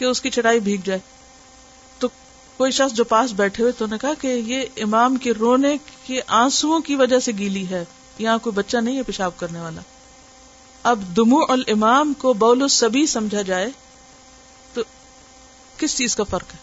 کہ 0.00 0.04
اس 0.04 0.20
کی 0.20 0.30
چڑھائی 0.30 0.60
بھیگ 0.60 0.80
جائے۔ 0.84 1.00
تو 1.98 2.08
کوئی 2.56 2.70
شخص 2.70 2.92
جو 2.92 3.04
پاس 3.04 3.32
بیٹھے 3.32 3.62
ہوئے 3.62 3.72
تو 3.72 3.86
نے 3.86 3.98
کہا 4.00 4.14
کہ 4.14 4.26
یہ 4.26 4.62
امام 4.76 5.16
کے 5.16 5.32
رونے 5.32 5.76
کے 6.06 6.20
آنسو 6.26 6.80
کی 6.80 6.96
وجہ 6.96 7.18
سے 7.18 7.32
گیلی 7.32 7.68
ہے، 7.70 7.84
یہاں 8.18 8.38
کوئی 8.38 8.54
بچہ 8.54 8.76
نہیں 8.76 8.96
ہے 8.96 9.02
پیشاب 9.02 9.30
کرنے 9.36 9.60
والا۔ 9.60 9.80
اب 10.82 11.16
دمو 11.16 11.38
الامام 11.48 12.12
کو 12.12 12.32
بول 12.32 12.68
سبھی 12.68 13.06
سمجھا 13.06 13.42
جائے 13.42 13.70
تو 14.74 14.82
کس 15.76 15.96
چیز 15.96 16.16
کا 16.16 16.24
فرق 16.24 16.54
ہے؟ 16.54 16.58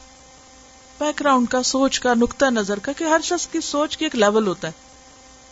بیک 1.00 1.20
گراؤنڈ 1.20 1.50
کا، 1.50 1.64
سوچ 1.64 2.00
کا، 2.00 2.14
نقطہ 2.14 2.46
نظر 2.46 2.80
کا 2.80 2.92
کہ 2.92 3.04
ہر 3.04 3.22
شخص 3.24 3.48
کی 3.48 3.62
سوچ 3.62 3.98
کی 3.98 4.06
ایک 4.06 4.16
لیول 4.16 4.48
ہوتا 4.48 4.68
ہے۔ 4.68 4.74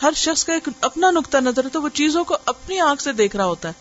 ہر 0.01 0.11
شخص 0.15 0.45
کا 0.45 0.53
ایک 0.53 0.69
اپنا 0.81 1.11
نقطہ 1.11 1.37
نظر 1.37 1.63
ہے 1.63 1.69
تو 1.69 1.81
وہ 1.81 1.89
چیزوں 1.89 2.23
کو 2.23 2.37
اپنی 2.45 2.79
آنکھ 2.79 3.01
سے 3.01 3.13
دیکھ 3.13 3.35
رہا 3.35 3.45
ہوتا 3.45 3.69
ہے۔ 3.69 3.73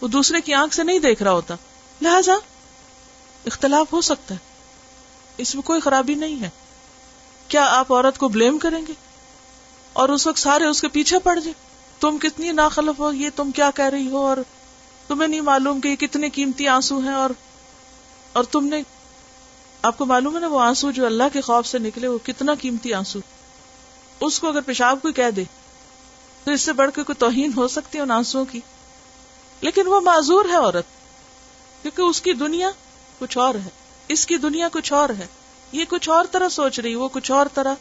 وہ 0.00 0.08
دوسرے 0.08 0.40
کی 0.40 0.54
آنکھ 0.54 0.74
سے 0.74 0.82
نہیں 0.82 0.98
دیکھ 0.98 1.22
رہا 1.22 1.32
ہوتا۔ 1.32 1.54
لہذا 2.02 2.32
اختلاف 3.46 3.92
ہو 3.92 4.00
سکتا 4.00 4.34
ہے۔ 4.34 4.38
اس 5.36 5.54
میں 5.54 5.62
کوئی 5.62 5.80
خرابی 5.80 6.14
نہیں 6.14 6.42
ہے۔ 6.42 6.50
کیا 7.48 7.64
آپ 7.68 7.92
عورت 7.92 8.18
کو 8.18 8.28
بلیم 8.28 8.58
کریں 8.58 8.82
گے؟ 8.88 8.92
اور 9.92 10.08
اس 10.08 10.26
وقت 10.26 10.38
سارے 10.38 10.64
اس 10.64 10.80
کے 10.80 10.88
پیچھے 10.88 11.18
پڑ 11.18 11.38
جائیں۔ 11.38 11.72
تم 12.00 12.18
کتنی 12.18 12.52
ناخلف 12.52 13.00
ہو، 13.00 13.12
یہ 13.12 13.30
تم 13.36 13.50
کیا 13.50 13.70
کہہ 13.74 13.84
رہی 13.84 14.10
ہو؟ 14.10 14.16
اور 14.16 14.36
تمہیں 15.08 15.28
نہیں 15.28 15.40
معلوم 15.40 15.80
کہ 15.80 15.88
یہ 15.88 15.96
کتنے 15.96 16.30
قیمتی 16.30 16.68
آنسو 16.68 16.98
ہیں 16.98 17.12
اور 17.12 17.30
اور 18.32 18.44
تم 18.44 18.66
نے، 18.66 18.82
آپ 19.82 19.98
کو 19.98 20.06
معلوم 20.06 20.34
ہے 20.34 20.40
نا 20.40 20.46
وہ 20.46 20.60
آنسو 20.60 20.90
جو 20.90 21.06
اللہ 21.06 21.22
کے 21.32 21.40
خوف 21.40 21.66
سے 21.66 21.78
نکلے، 21.78 22.08
وہ 22.08 22.18
کتنا 22.26 22.54
قیمتی 22.54 22.94
آنسو۔ 22.94 23.18
اس 24.20 24.40
کو 24.40 24.48
اگر 24.48 24.60
پیشاب 24.60 24.98
کو 25.02 25.12
کہہ 25.12 25.30
دے، 25.30 25.44
تو 26.44 26.50
اس 26.50 26.62
سے 26.62 26.72
بڑھ 26.72 26.90
کے 26.94 27.02
کوئی 27.02 27.16
توہین 27.16 27.50
ہو 27.56 27.68
سکتی 27.68 27.98
ہے 27.98 28.02
ان 28.02 28.10
آنسو 28.10 28.44
کی۔ 28.44 28.60
لیکن 29.60 29.86
وہ 29.86 30.00
معذور 30.00 30.44
ہے 30.44 30.56
عورت، 30.56 30.84
کیونکہ 31.82 32.02
اس 32.02 32.22
کی 32.22 32.32
دنیا 32.32 32.70
کچھ 33.18 33.38
اور 33.38 33.54
ہے۔ 33.54 33.68
اس 34.08 34.26
کی 34.26 34.36
دنیا 34.36 34.68
کچھ 34.72 34.92
اور 34.92 35.08
ہے۔ 35.08 35.26
یہ 35.72 35.84
کچھ 35.88 36.08
اور 36.08 36.24
طرح 36.30 36.48
سوچ 36.48 36.80
رہی، 36.80 36.94
وہ 36.94 37.08
کچھ 37.12 37.30
اور 37.30 37.46
طرح 37.54 37.74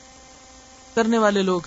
کرنے 0.96 1.18
والے 1.18 1.42
لوگ۔ 1.42 1.62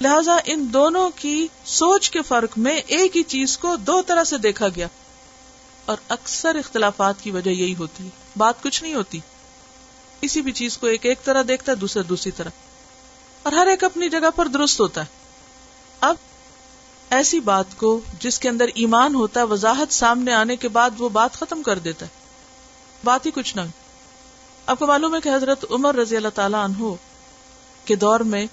لہذا 0.00 0.36
ان 0.44 0.68
دونوں 0.72 1.10
کی 1.16 1.48
سوچ 1.64 2.10
کے 2.10 2.22
فرق 2.22 2.58
میں 2.58 2.76
ایک 2.76 3.16
ہی 3.16 3.22
چیز 3.22 3.58
کو 3.58 3.76
دو 3.76 4.02
طرح 4.02 4.24
سے 4.24 4.38
دیکھا 4.38 4.68
گیا۔ 4.68 4.86
اور 5.84 5.96
اکثر 6.08 6.54
اختلافات 6.54 7.14
کی 7.22 7.30
وجہ 7.30 7.50
یہی 7.50 7.74
ہوتی۔ 7.74 8.08
بات 8.36 8.62
کچھ 8.62 8.82
نہیں 8.82 8.94
ہوتی۔ 8.94 9.20
کسی 10.20 10.42
بھی 10.42 10.52
چیز 10.52 10.78
کو 10.78 10.86
ایک 10.86 11.06
ایک 11.06 11.24
طرح 11.24 11.42
دیکھتا 11.48 11.72
ہے 11.72 11.76
دوسرا 11.76 12.02
دوسری 12.08 12.32
طرح۔ 12.32 12.48
اور 13.42 13.52
ہر 13.52 13.66
ایک 13.66 13.84
اپنی 13.84 14.08
جگہ 14.08 14.30
پر 14.36 14.46
درست 14.46 14.80
ہوتا 14.80 15.00
ہے۔ 15.00 15.06
اب 16.00 16.14
ایسی 17.10 17.40
بات 17.40 17.64
کو 17.76 18.00
جس 18.20 18.38
کے 18.38 18.48
اندر 18.48 18.64
ایمان 18.74 19.14
ہوتا 19.14 19.40
ہے 19.40 19.44
وضاحت 19.44 19.92
سامنے 19.92 20.32
آنے 20.32 20.56
کے 20.56 20.68
بعد 20.68 20.90
وہ 20.98 21.08
بات 21.08 21.32
ختم 21.32 21.62
کر 21.62 21.78
دیتا 21.78 22.06
ہے۔ 22.06 22.25
بات 23.06 23.26
ہی 23.26 23.30
کچھ 23.30 23.56
نہ۔ 23.56 23.60
آپ 24.66 24.78
کو 24.78 24.86
معلوم 24.86 25.14
ہے 25.14 25.20
کہ 25.20 25.28
حضرت 25.28 25.64
عمر 25.70 25.94
رضی 25.94 26.16
اللہ 26.16 26.28
تعالی 26.34 26.54
عنہ 26.54 26.94
کے 27.84 27.96
دور 27.96 28.20
میں 28.20 28.46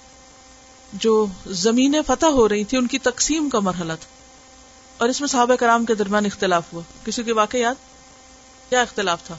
جو 0.92 1.26
زمینیں 1.46 2.00
فتح 2.06 2.26
ہو 2.26 2.48
رہی 2.48 2.64
تھی 2.64 2.78
ان 2.78 2.86
کی 2.86 2.98
تقسیم 2.98 3.48
کا 3.48 3.60
مرحلہ 3.60 3.92
تھا۔ 4.00 4.14
اور 4.98 5.08
اس 5.08 5.20
میں 5.20 5.28
صحابہ 5.28 5.54
کرام 5.54 5.84
کے 5.84 5.94
درمیان 5.94 6.26
اختلاف 6.26 6.72
ہوا۔ 6.72 6.82
کسی 7.04 7.22
کے 7.22 7.32
واقع 7.32 7.56
یاد؟ 7.56 7.74
کیا 8.68 8.80
اختلاف 8.80 9.24
تھا؟ 9.24 9.36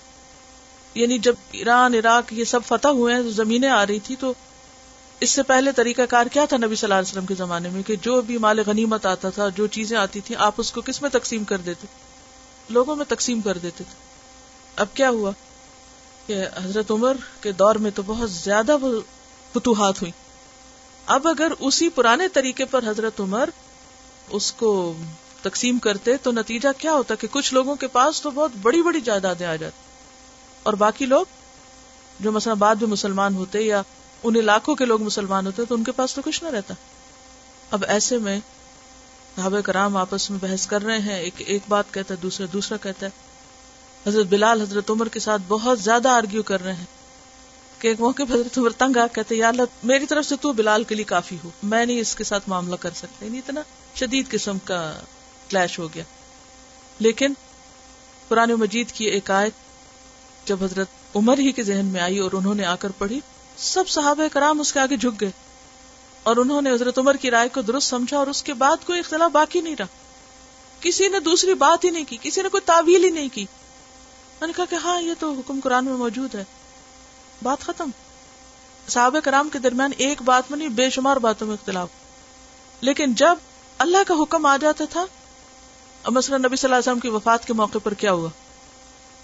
یعنی 0.95 1.17
جب 1.17 1.35
ایران، 1.51 1.93
عراق 1.93 2.33
یہ 2.33 2.43
سب 2.43 2.59
فتح 2.67 2.87
ہوئے 2.87 3.15
ہیں، 3.15 3.21
زمینیں 3.21 3.69
آ 3.69 3.85
رہی 3.85 3.99
تھی 3.99 4.15
تو 4.15 4.33
اس 5.19 5.29
سے 5.29 5.43
پہلے 5.43 5.71
طریقہ 5.71 6.01
کار 6.09 6.25
کیا 6.25 6.45
تھا 6.45 6.57
نبی 6.57 6.75
صلی 6.75 6.85
اللہ 6.85 6.93
علیہ 6.93 7.11
وسلم 7.11 7.25
کے 7.25 7.35
زمانے 7.35 7.69
میں؟ 7.69 7.83
کہ 7.83 7.95
جو 7.95 8.21
بھی 8.21 8.37
مال 8.37 8.59
غنیمت 8.65 9.05
آتا 9.05 9.29
تھا، 9.29 9.49
جو 9.49 9.67
چیزیں 9.67 9.97
آتی 9.97 10.19
تھی 10.19 10.35
آپ 10.35 10.53
اس 10.57 10.71
کو 10.71 10.81
کس 10.81 11.01
میں 11.01 11.09
تقسیم 11.09 11.43
کر 11.43 11.57
دیتے؟ 11.57 11.87
لوگوں 12.69 12.95
میں 12.95 13.05
تقسیم 13.07 13.41
کر 13.41 13.57
دیتے 13.57 13.83
تھے۔ 13.83 14.04
اب 14.75 14.87
کیا 14.93 15.09
ہوا 15.09 15.31
کہ 16.27 16.45
حضرت 16.63 16.91
عمر 16.91 17.17
کے 17.41 17.51
دور 17.51 17.75
میں 17.75 17.91
تو 17.91 18.01
بہت 18.05 18.31
زیادہ 18.31 18.77
فتوحات 19.53 20.01
ہوئی 20.01 20.11
اب 21.05 21.27
اگر 21.27 21.51
اسی 21.59 21.89
پرانے 21.89 22.27
طریقے 22.27 22.65
پر 22.65 22.83
حضرت 22.87 23.19
عمر 23.19 23.49
اس 24.29 24.51
کو 24.51 24.93
تقسیم 25.41 25.79
کرتے 25.79 26.17
تو 26.17 26.31
نتیجہ 26.31 26.69
کیا 26.77 26.93
ہوتا 26.93 27.15
کہ 27.15 27.27
کچھ 27.31 27.53
لوگوں 27.53 27.75
کے 27.75 27.87
پاس 27.87 28.21
تو 28.21 28.31
بہت 28.31 28.51
بڑی 28.61 28.81
بڑی 28.81 29.01
جائیدادیں 29.01 29.45
آ 29.45 29.55
جاتی۔ 29.55 29.81
اور 30.63 30.73
باقی 30.73 31.05
لوگ 31.05 31.25
جو 32.19 32.31
مثلا 32.31 32.53
بعد 32.53 32.75
میں 32.75 32.89
مسلمان 32.89 33.35
ہوتے 33.35 33.61
یا 33.61 33.81
ان 34.23 34.35
علاقوں 34.35 34.75
کے 34.75 34.85
لوگ 34.85 35.01
مسلمان 35.01 35.45
ہوتے 35.45 35.65
تو 35.65 35.75
ان 35.75 35.83
کے 35.83 35.91
پاس 35.91 36.15
تو 36.15 36.21
کچھ 36.25 36.43
نہ 36.43 36.49
رہتا۔ 36.49 36.73
اب 37.71 37.83
ایسے 37.87 38.17
میں 38.17 38.39
صحابہ 39.35 39.61
کرام 39.61 39.97
آپس 39.97 40.31
میں 40.31 40.39
بحث 40.41 40.67
کر 40.67 40.81
رہے 40.81 40.99
ہیں، 40.99 41.19
ایک 41.19 41.33
ایک 41.37 41.61
بات 41.67 41.93
کہتا 41.93 42.13
ہے، 42.13 42.19
دوسرا 42.19 42.45
دوسرا 42.53 42.77
کہتا 42.77 43.05
ہے۔ 43.05 43.34
حضرت 44.07 44.25
بلال 44.25 44.61
حضرت 44.61 44.89
عمر 44.89 45.07
کے 45.07 45.19
ساتھ 45.19 45.41
بہت 45.47 45.79
زیادہ 45.79 46.09
آرگیو 46.09 46.43
کر 46.43 46.63
رہے 46.63 46.73
ہیں 46.73 46.85
کہ 47.79 47.87
ایک 47.87 47.99
موقع 47.99 48.23
حضرت 48.23 48.57
عمر 48.57 48.69
تنگ 48.69 48.97
آ 48.97 49.07
کہتے 49.07 49.35
یا 49.35 49.47
اللہ، 49.47 49.61
میری 49.83 50.05
طرف 50.05 50.25
سے 50.25 50.35
تو 50.41 50.53
بلال 50.53 50.83
کے 50.83 50.95
لیے 50.95 51.03
کافی 51.03 51.37
ہو، 51.43 51.49
میں 51.63 51.85
نہیں 51.85 51.99
اس 51.99 52.15
کے 52.15 52.23
ساتھ 52.23 52.49
معاملہ 52.49 52.75
کر 52.75 52.89
سکتا۔ 52.91 53.25
یعنی 53.25 53.37
اتنا 53.37 53.61
شدید 53.95 54.29
قسم 54.29 54.57
کا 54.59 54.99
کلیش 55.49 55.79
ہو 55.79 55.93
گیا۔ 55.93 56.03
لیکن 56.99 57.33
قرآن 58.27 58.51
مجید 58.51 58.91
کی 58.91 59.05
ایک 59.05 59.31
آیت 59.31 59.53
جب 60.47 60.63
حضرت 60.63 60.87
عمر 61.15 61.37
ہی 61.37 61.51
کے 61.51 61.63
ذہن 61.63 61.85
میں 61.85 62.01
آئی 62.01 62.19
اور 62.19 62.31
انہوں 62.31 62.55
نے 62.55 62.65
آ 62.65 62.75
کر 62.75 62.91
پڑھی، 62.97 63.19
سب 63.57 63.89
صحابہ 63.89 64.23
کرام 64.31 64.59
اس 64.59 64.73
کے 64.73 64.79
آگے 64.79 64.97
جھک 64.97 65.21
گئے 65.21 65.31
اور 66.23 66.37
انہوں 66.37 66.61
نے 66.61 66.71
حضرت 66.71 66.97
عمر 66.97 67.15
کی 67.15 67.31
رائے 67.31 67.49
کو 67.49 67.61
درست 67.61 67.89
سمجھا 67.89 68.17
اور 68.17 68.27
اس 68.27 68.43
کے 68.43 68.53
بعد 68.53 68.85
کوئی 68.85 68.99
اختلاف 68.99 69.31
باقی 69.31 69.61
نہیں 69.61 69.75
رہا۔ 69.79 69.85
کسی 70.79 71.07
نے 71.07 71.19
دوسری 71.19 71.53
بات 71.53 71.85
ہی 71.85 71.89
نہیں 71.89 72.05
کی، 72.07 72.17
کسی 72.21 72.41
نے 72.41 72.49
کوئی 72.49 72.61
تعویل 72.65 73.03
ہی 73.03 73.09
نہیں 73.09 73.29
کی۔ 73.33 73.45
میں 74.41 74.47
نے 74.47 74.53
کہا 74.55 74.65
کہ 74.69 74.75
ہاں 74.75 75.01
یہ 75.01 75.13
تو 75.19 75.33
حکم 75.33 75.59
قرآن 75.63 75.85
میں 75.85 75.93
موجود 75.93 76.35
ہے۔ 76.35 76.43
بات 77.43 77.59
ختم۔ 77.59 77.89
صحابہ 78.87 79.19
کرام 79.19 79.49
کے 79.49 79.59
درمیان 79.59 79.91
ایک 79.97 80.21
بات 80.21 80.43
میں 80.49 80.59
نہیں 80.59 80.69
بے 80.69 80.89
شمار 80.89 81.17
باتوں 81.17 81.47
میں 81.47 81.55
اختلاف۔ 81.55 81.89
لیکن 82.81 83.13
جب 83.13 83.35
اللہ 83.77 83.97
کا 84.07 84.13
حکم 84.13 84.45
آ 84.45 84.57
جاتا 84.57 84.85
تھا 84.89 85.05
مثلا 86.05 86.37
نبی 86.37 86.55
صلی 86.55 86.67
اللہ 86.67 86.75
علیہ 86.75 86.91
وسلم 86.91 86.99
کی 86.99 87.07
وفات 87.07 87.47
کے 87.47 87.53
موقع 87.53 87.77
پر 87.83 87.93
کیا 87.93 88.11
ہوا؟ 88.11 88.29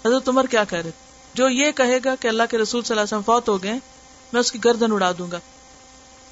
حضرت 0.06 0.28
عمر 0.28 0.46
کیا 0.46 0.64
کہہ 0.64 0.78
رہے 0.78 0.90
جو 1.34 1.48
یہ 1.48 1.70
کہے 1.70 1.98
گا 2.04 2.14
کہ 2.14 2.28
اللہ 2.28 2.42
کے 2.50 2.58
رسول 2.58 2.82
صلی 2.82 2.94
اللہ 2.94 3.00
علیہ 3.00 3.18
وسلم 3.18 3.22
فوت 3.22 3.48
ہو 3.48 3.62
گئے، 3.62 3.74
میں 4.32 4.40
اس 4.40 4.52
کی 4.52 4.58
گردن 4.64 4.92
اڑا 4.92 5.12
دوں 5.18 5.30
گا۔ 5.30 5.38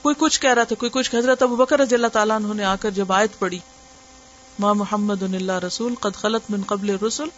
کوئی 0.02 0.14
کچھ 0.18 0.40
کہہ 0.40 0.50
رہا 0.50 0.64
تھا، 0.64 0.76
کوئی 0.76 0.90
کچھ۔ 0.90 1.14
حضرت 1.14 1.42
ابو 1.42 1.56
بکر 1.56 1.80
رضی 1.80 1.94
اللہ 1.94 2.06
تعالیٰ 2.06 2.36
انہوں 2.36 2.54
نے 2.54 2.64
آ 2.64 2.76
کر 2.76 2.90
جب 2.90 3.12
آیت 3.12 3.38
پڑی 3.38 3.58
ماں 4.58 4.74
محمد 4.74 5.22
اللہ 5.22 5.52
رسول، 5.52 5.94
قد 5.94 6.16
خلط 6.16 6.42
من 6.48 6.62
قبل 6.62 6.90
رسول 6.90 7.28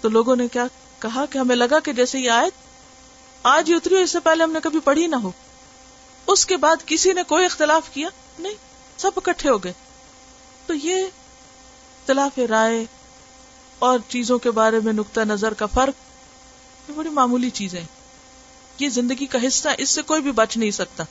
تو 0.00 0.08
لوگوں 0.08 0.36
نے 0.36 0.48
کیا 0.48 0.66
کہا 0.98 1.26
کہ 1.26 1.38
ہمیں 1.38 1.56
لگا 1.56 1.80
کہ 1.80 1.92
جیسے 1.92 2.18
یہ 2.18 2.30
آیت 2.30 2.52
آج 3.42 3.70
ہی 3.70 3.74
اتری 3.74 3.94
ہو 3.94 4.00
اس 4.00 4.10
سے 4.10 4.20
پہلے 4.20 4.42
ہم 4.42 4.52
نے 4.52 4.58
کبھی 4.62 4.80
پڑھی 4.80 5.06
نہ 5.06 5.16
ہو۔ 5.16 5.30
اس 6.26 6.46
کے 6.46 6.56
بعد 6.56 6.76
کسی 6.86 7.12
نے 7.12 7.22
کوئی 7.22 7.44
اختلاف 7.44 7.90
کیا؟ 7.90 8.08
نہیں، 8.38 8.54
سب 8.96 9.10
اکٹھے 9.16 9.50
ہو 9.50 9.58
گئے۔ 9.58 9.72
تو 10.66 10.74
یہ 10.74 11.04
اختلاف 11.04 12.38
رائے 12.50 12.84
اور 13.78 13.98
چیزوں 14.08 14.38
کے 14.38 14.50
بارے 14.50 14.80
میں 14.80 14.92
نقطہ 14.92 15.20
نظر 15.20 15.54
کا 15.54 15.66
فرق 15.66 15.94
یہ 16.90 16.94
بڑی 16.94 17.10
معمولی 17.10 17.50
چیزیں 17.50 17.84
یہ 18.78 18.88
زندگی 18.88 19.26
کا 19.26 19.38
حصہ، 19.46 19.68
اس 19.78 19.90
سے 19.90 20.02
کوئی 20.02 20.22
بھی 20.22 20.32
بچ 20.32 20.56
نہیں 20.56 20.70
سکتا۔ 20.70 21.04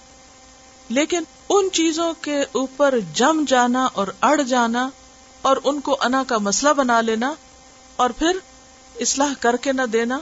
لیکن 0.90 1.24
ان 1.50 1.68
چیزوں 1.74 2.14
کے 2.22 2.42
اوپر 2.52 3.00
جم 3.14 3.44
جانا 3.48 3.86
اور 3.86 4.08
اڑ 4.22 4.42
جانا 4.42 4.90
اور 5.42 5.58
ان 5.64 5.82
کو 5.82 5.98
انا 6.02 6.24
کا 6.28 6.38
مسئلہ 6.38 6.74
بنا 6.74 7.02
لینا 7.02 7.34
اور 7.96 8.10
پھر 8.10 8.38
اصلاح 9.00 9.34
کر 9.40 9.58
کے 9.58 9.74
نہ 9.74 9.82
دینا 9.82 10.20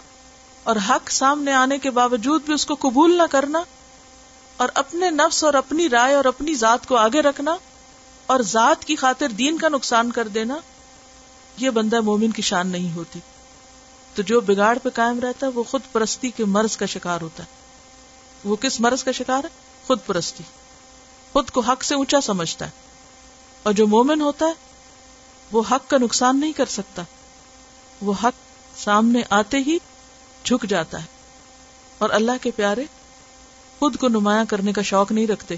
اور 0.63 0.75
حق 0.89 1.11
سامنے 1.11 1.53
آنے 1.53 1.77
کے 1.77 1.91
باوجود 1.91 2.43
بھی 2.45 2.53
اس 2.53 2.65
کو 2.65 2.75
قبول 2.79 3.17
نہ 3.17 3.23
کرنا 3.31 3.59
اور 4.57 4.69
اپنے 4.73 5.09
نفس 5.09 5.43
اور 5.43 5.53
اپنی 5.53 5.89
رائے 5.89 6.15
اور 6.15 6.25
اپنی 6.25 6.55
ذات 6.55 6.87
کو 6.87 6.95
آگے 6.95 7.21
رکھنا 7.21 7.57
اور 8.25 8.39
ذات 8.39 8.85
کی 8.85 8.95
خاطر 8.95 9.27
دین 9.29 9.57
کا 9.57 9.69
نقصان 9.69 10.11
کر 10.11 10.27
دینا، 10.27 10.55
یہ 11.57 11.69
بندہ 11.69 12.01
مومن 12.01 12.31
کی 12.31 12.41
شان 12.41 12.67
نہیں 12.67 12.95
ہوتی۔ 12.95 13.19
تو 14.15 14.21
جو 14.21 14.41
بگاڑ 14.41 14.77
پہ 14.77 14.89
قائم 14.89 15.19
رہتا 15.19 15.47
ہے، 15.47 15.51
وہ 15.51 15.63
خود 15.63 15.81
پرستی 15.91 16.31
کے 16.31 16.45
مرض 16.45 16.77
کا 16.77 16.85
شکار 16.85 17.21
ہوتا 17.21 17.43
ہے۔ 17.43 17.49
وہ 18.43 18.55
کس 18.55 18.79
مرض 18.79 19.03
کا 19.03 19.11
شکار 19.11 19.43
ہے؟ 19.43 19.49
خود 19.87 19.99
پرستی۔ 20.05 20.43
خود 21.33 21.49
کو 21.49 21.61
حق 21.61 21.83
سے 21.83 21.95
اونچا 21.95 22.21
سمجھتا 22.21 22.65
ہے۔ 22.65 22.71
اور 23.63 23.73
جو 23.73 23.87
مومن 23.87 24.21
ہوتا 24.21 24.45
ہے، 24.45 24.53
وہ 25.51 25.63
حق 25.71 25.89
کا 25.89 25.97
نقصان 25.97 26.39
نہیں 26.39 26.53
کر 26.53 26.65
سکتا۔ 26.65 27.01
وہ 28.01 28.13
حق 28.23 28.44
سامنے 28.77 29.21
آتے 29.29 29.57
ہی 29.57 29.77
جھک 30.43 30.65
جاتا 30.69 30.99
ہے 30.99 31.05
اور 31.97 32.09
اللہ 32.09 32.31
کے 32.41 32.51
پیارے 32.51 32.83
خود 33.79 33.97
کو 33.97 34.07
نمایاں 34.07 34.45
کرنے 34.49 34.73
کا 34.73 34.81
شوق 34.81 35.11
نہیں 35.11 35.27
رکھتے 35.27 35.55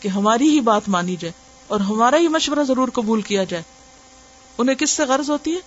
کہ 0.00 0.08
ہماری 0.08 0.48
ہی 0.48 0.60
بات 0.60 0.82
مانی 0.88 1.16
جائے 1.16 1.32
اور 1.66 1.80
ہمارا 1.80 2.16
ہی 2.16 2.28
مشورہ 2.28 2.64
ضرور 2.64 2.88
قبول 2.88 3.22
کیا 3.22 3.44
جائے۔ 3.44 3.62
انہیں 4.58 4.76
کس 4.76 4.90
سے 4.90 5.04
غرض 5.04 5.30
ہوتی 5.30 5.54
ہے؟ 5.54 5.60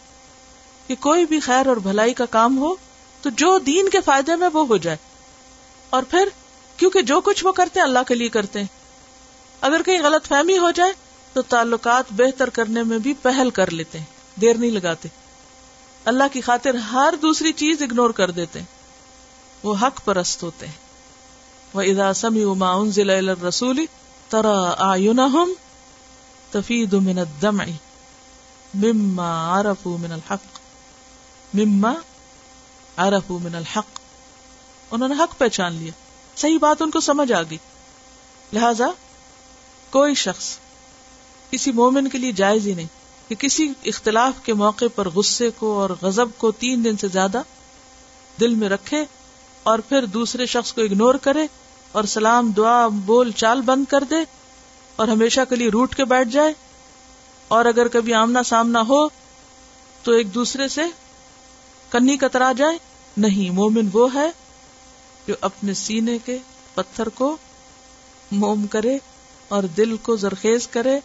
کہ 0.87 0.95
کوئی 0.99 1.25
بھی 1.25 1.39
خیر 1.39 1.67
اور 1.67 1.77
بھلائی 1.77 2.13
کا 2.13 2.25
کام 2.25 2.57
ہو 2.57 2.75
تو 3.21 3.29
جو 3.29 3.59
دین 3.59 3.89
کے 3.89 4.01
فائدے 4.01 4.35
میں 4.35 4.49
وہ 4.53 4.67
ہو 4.67 4.77
جائے۔ 4.77 4.97
اور 5.89 6.03
پھر 6.03 6.29
کیونکہ 6.77 7.01
جو 7.01 7.21
کچھ 7.21 7.45
وہ 7.45 7.51
کرتے 7.51 7.79
ہیں 7.79 7.87
اللہ 7.87 7.99
کے 8.07 8.15
لیے 8.15 8.29
کرتے 8.29 8.59
ہیں۔ 8.59 8.67
اگر 9.61 9.81
کہیں 9.81 10.01
غلط 10.01 10.27
فہمی 10.27 10.57
ہو 10.57 10.71
جائے 10.71 10.93
تو 11.33 11.41
تعلقات 11.41 12.05
بہتر 12.11 12.49
کرنے 12.49 12.83
میں 12.83 12.97
بھی 12.97 13.13
پہل 13.21 13.49
کر 13.49 13.71
لیتے 13.71 13.97
ہیں، 13.99 14.05
دیر 14.41 14.53
نہیں 14.53 14.71
لگاتے۔ 14.71 15.09
اللہ 16.05 16.23
کی 16.33 16.41
خاطر 16.41 16.75
ہر 16.75 17.13
دوسری 17.21 17.53
چیز 17.53 17.81
اگنور 17.81 18.09
کر 18.09 18.31
دیتے 18.31 18.59
ہیں۔ 18.59 18.65
وہ 19.63 19.75
حق 19.81 20.05
پرست 20.05 20.43
ہوتے 20.43 20.67
ہیں۔ 20.67 20.85
وہ 21.73 21.81
ادا 21.81 22.13
سمی 22.13 22.43
اما 22.43 22.85
ضلع 22.85 23.47
رسولی 23.47 23.85
ترا 24.29 24.73
آ 24.77 24.95
تفید 26.51 26.93
من 26.93 27.19
الدمع 27.19 27.65
مما 28.73 29.59
عرفوا 29.59 29.97
من 29.97 30.11
الحق 30.11 30.59
مما 31.53 31.93
عرفوا 32.97 33.39
من 33.43 33.55
الحق 33.55 33.99
انہوں 34.91 35.09
نے 35.09 35.15
حق 35.19 35.37
پہچان 35.37 35.73
لیا۔ 35.73 35.91
صحیح 36.35 36.57
بات 36.61 36.81
ان 36.81 36.91
کو 36.91 36.99
سمجھ 36.99 37.31
آ 37.31 37.41
گئی۔ 37.41 37.57
لہذا 38.53 38.87
کوئی 39.89 40.15
شخص 40.15 40.57
کسی 41.49 41.71
مومن 41.71 42.09
کے 42.09 42.17
لیے 42.17 42.31
جائز 42.31 42.67
ہی 42.67 42.73
نہیں۔ 42.73 43.04
کہ 43.27 43.35
کسی 43.35 43.73
اختلاف 43.85 44.33
کے 44.45 44.53
موقع 44.53 44.85
پر 44.95 45.09
غصے 45.09 45.49
کو 45.57 45.79
اور 45.79 45.89
غزب 46.01 46.25
کو 46.37 46.51
تین 46.51 46.83
دن 46.83 46.97
سے 46.97 47.07
زیادہ 47.07 47.41
دل 48.39 48.55
میں 48.55 48.69
رکھے 48.69 49.05
اور 49.63 49.79
پھر 49.79 50.05
دوسرے 50.05 50.45
شخص 50.45 50.73
کو 50.73 50.81
اگنور 50.81 51.15
کرے 51.15 51.47
اور 51.91 52.03
سلام، 52.03 52.51
دعا، 52.51 52.87
بول 52.87 53.31
چال 53.31 53.61
بند 53.61 53.85
کر 53.89 54.03
دے 54.03 54.15
اور 54.95 55.07
ہمیشہ 55.07 55.41
کے 55.49 55.55
لیے 55.55 55.69
روٹ 55.69 55.95
کے 55.95 56.05
بیٹھ 56.05 56.29
جائے۔ 56.29 56.53
اور 57.47 57.65
اگر 57.65 57.87
کبھی 57.87 58.13
آمنا 58.13 58.43
سامنا 58.43 58.81
ہو 58.87 59.07
تو 60.03 60.11
ایک 60.11 60.33
دوسرے 60.33 60.67
سے 60.67 60.81
کنی 61.89 62.17
کترا 62.17 62.51
جائے۔ 62.51 62.77
نہیں، 63.17 63.49
مومن 63.49 63.89
وہ 63.93 64.13
ہے 64.13 64.31
جو 65.27 65.33
اپنے 65.41 65.73
سینے 65.73 66.17
کے 66.25 66.37
پتھر 66.73 67.09
کو 67.09 67.37
موم 68.31 68.67
کرے 68.67 68.97
اور 69.47 69.63
دل 69.63 69.97
کو 69.97 70.15
زرخیز 70.15 70.67
کرے، 70.67 70.99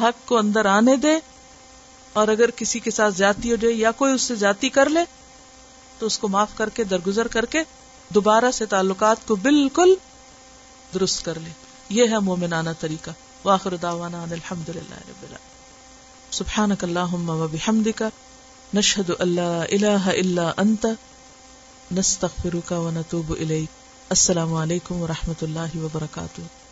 حق 0.00 0.28
کو 0.28 0.38
اندر 0.38 0.64
آنے 0.64 0.96
دے۔ 0.96 1.35
اور 2.16 2.28
اگر 2.28 2.50
کسی 2.50 2.80
کے 2.80 2.90
ساتھ 2.90 3.14
زیادتی 3.14 3.50
ہو 3.50 3.56
جائے 3.56 3.74
یا 3.74 3.90
کوئی 3.90 4.14
اس 4.14 4.22
سے 4.22 4.34
زیادتی 4.34 4.68
کر 4.68 4.88
لے، 4.88 5.00
تو 5.98 6.06
اس 6.06 6.18
کو 6.18 6.28
معاف 6.28 6.48
کر 6.54 6.68
کے، 6.68 6.84
درگزر 6.84 7.28
کر 7.28 7.44
کے 7.44 7.58
دوبارہ 8.08 8.50
سے 8.50 8.66
تعلقات 8.66 9.16
کو 9.26 9.36
بالکل 9.36 9.94
درست 10.94 11.24
کر 11.24 11.40
لے۔ 11.40 11.50
یہ 11.88 12.04
ہے 12.10 12.18
مومنانہ 12.18 12.70
طریقہ۔ 12.80 13.10
واخر 13.44 13.76
دعوانا 13.76 14.22
ان 14.22 14.32
الحمد 14.32 14.68
للہ 14.68 14.94
رب 14.94 15.22
العالمین۔ 15.22 16.32
سبحانک 16.32 16.84
اللہم 16.84 17.30
و 17.30 17.48
بحمدک، 17.48 18.02
نشہد 18.74 19.10
اللہ 19.18 19.40
الہ 19.40 20.06
الا 20.06 20.52
انت، 20.56 20.86
نستغفرک 21.92 22.72
و 22.72 22.90
نتوب 22.90 23.32
الیک۔ 23.40 23.68
السلام 24.10 24.54
علیکم 24.54 24.94
و 24.94 25.06
رحمۃ 25.06 25.42
اللہ 25.42 25.76
وبرکاتہ۔ 25.76 26.65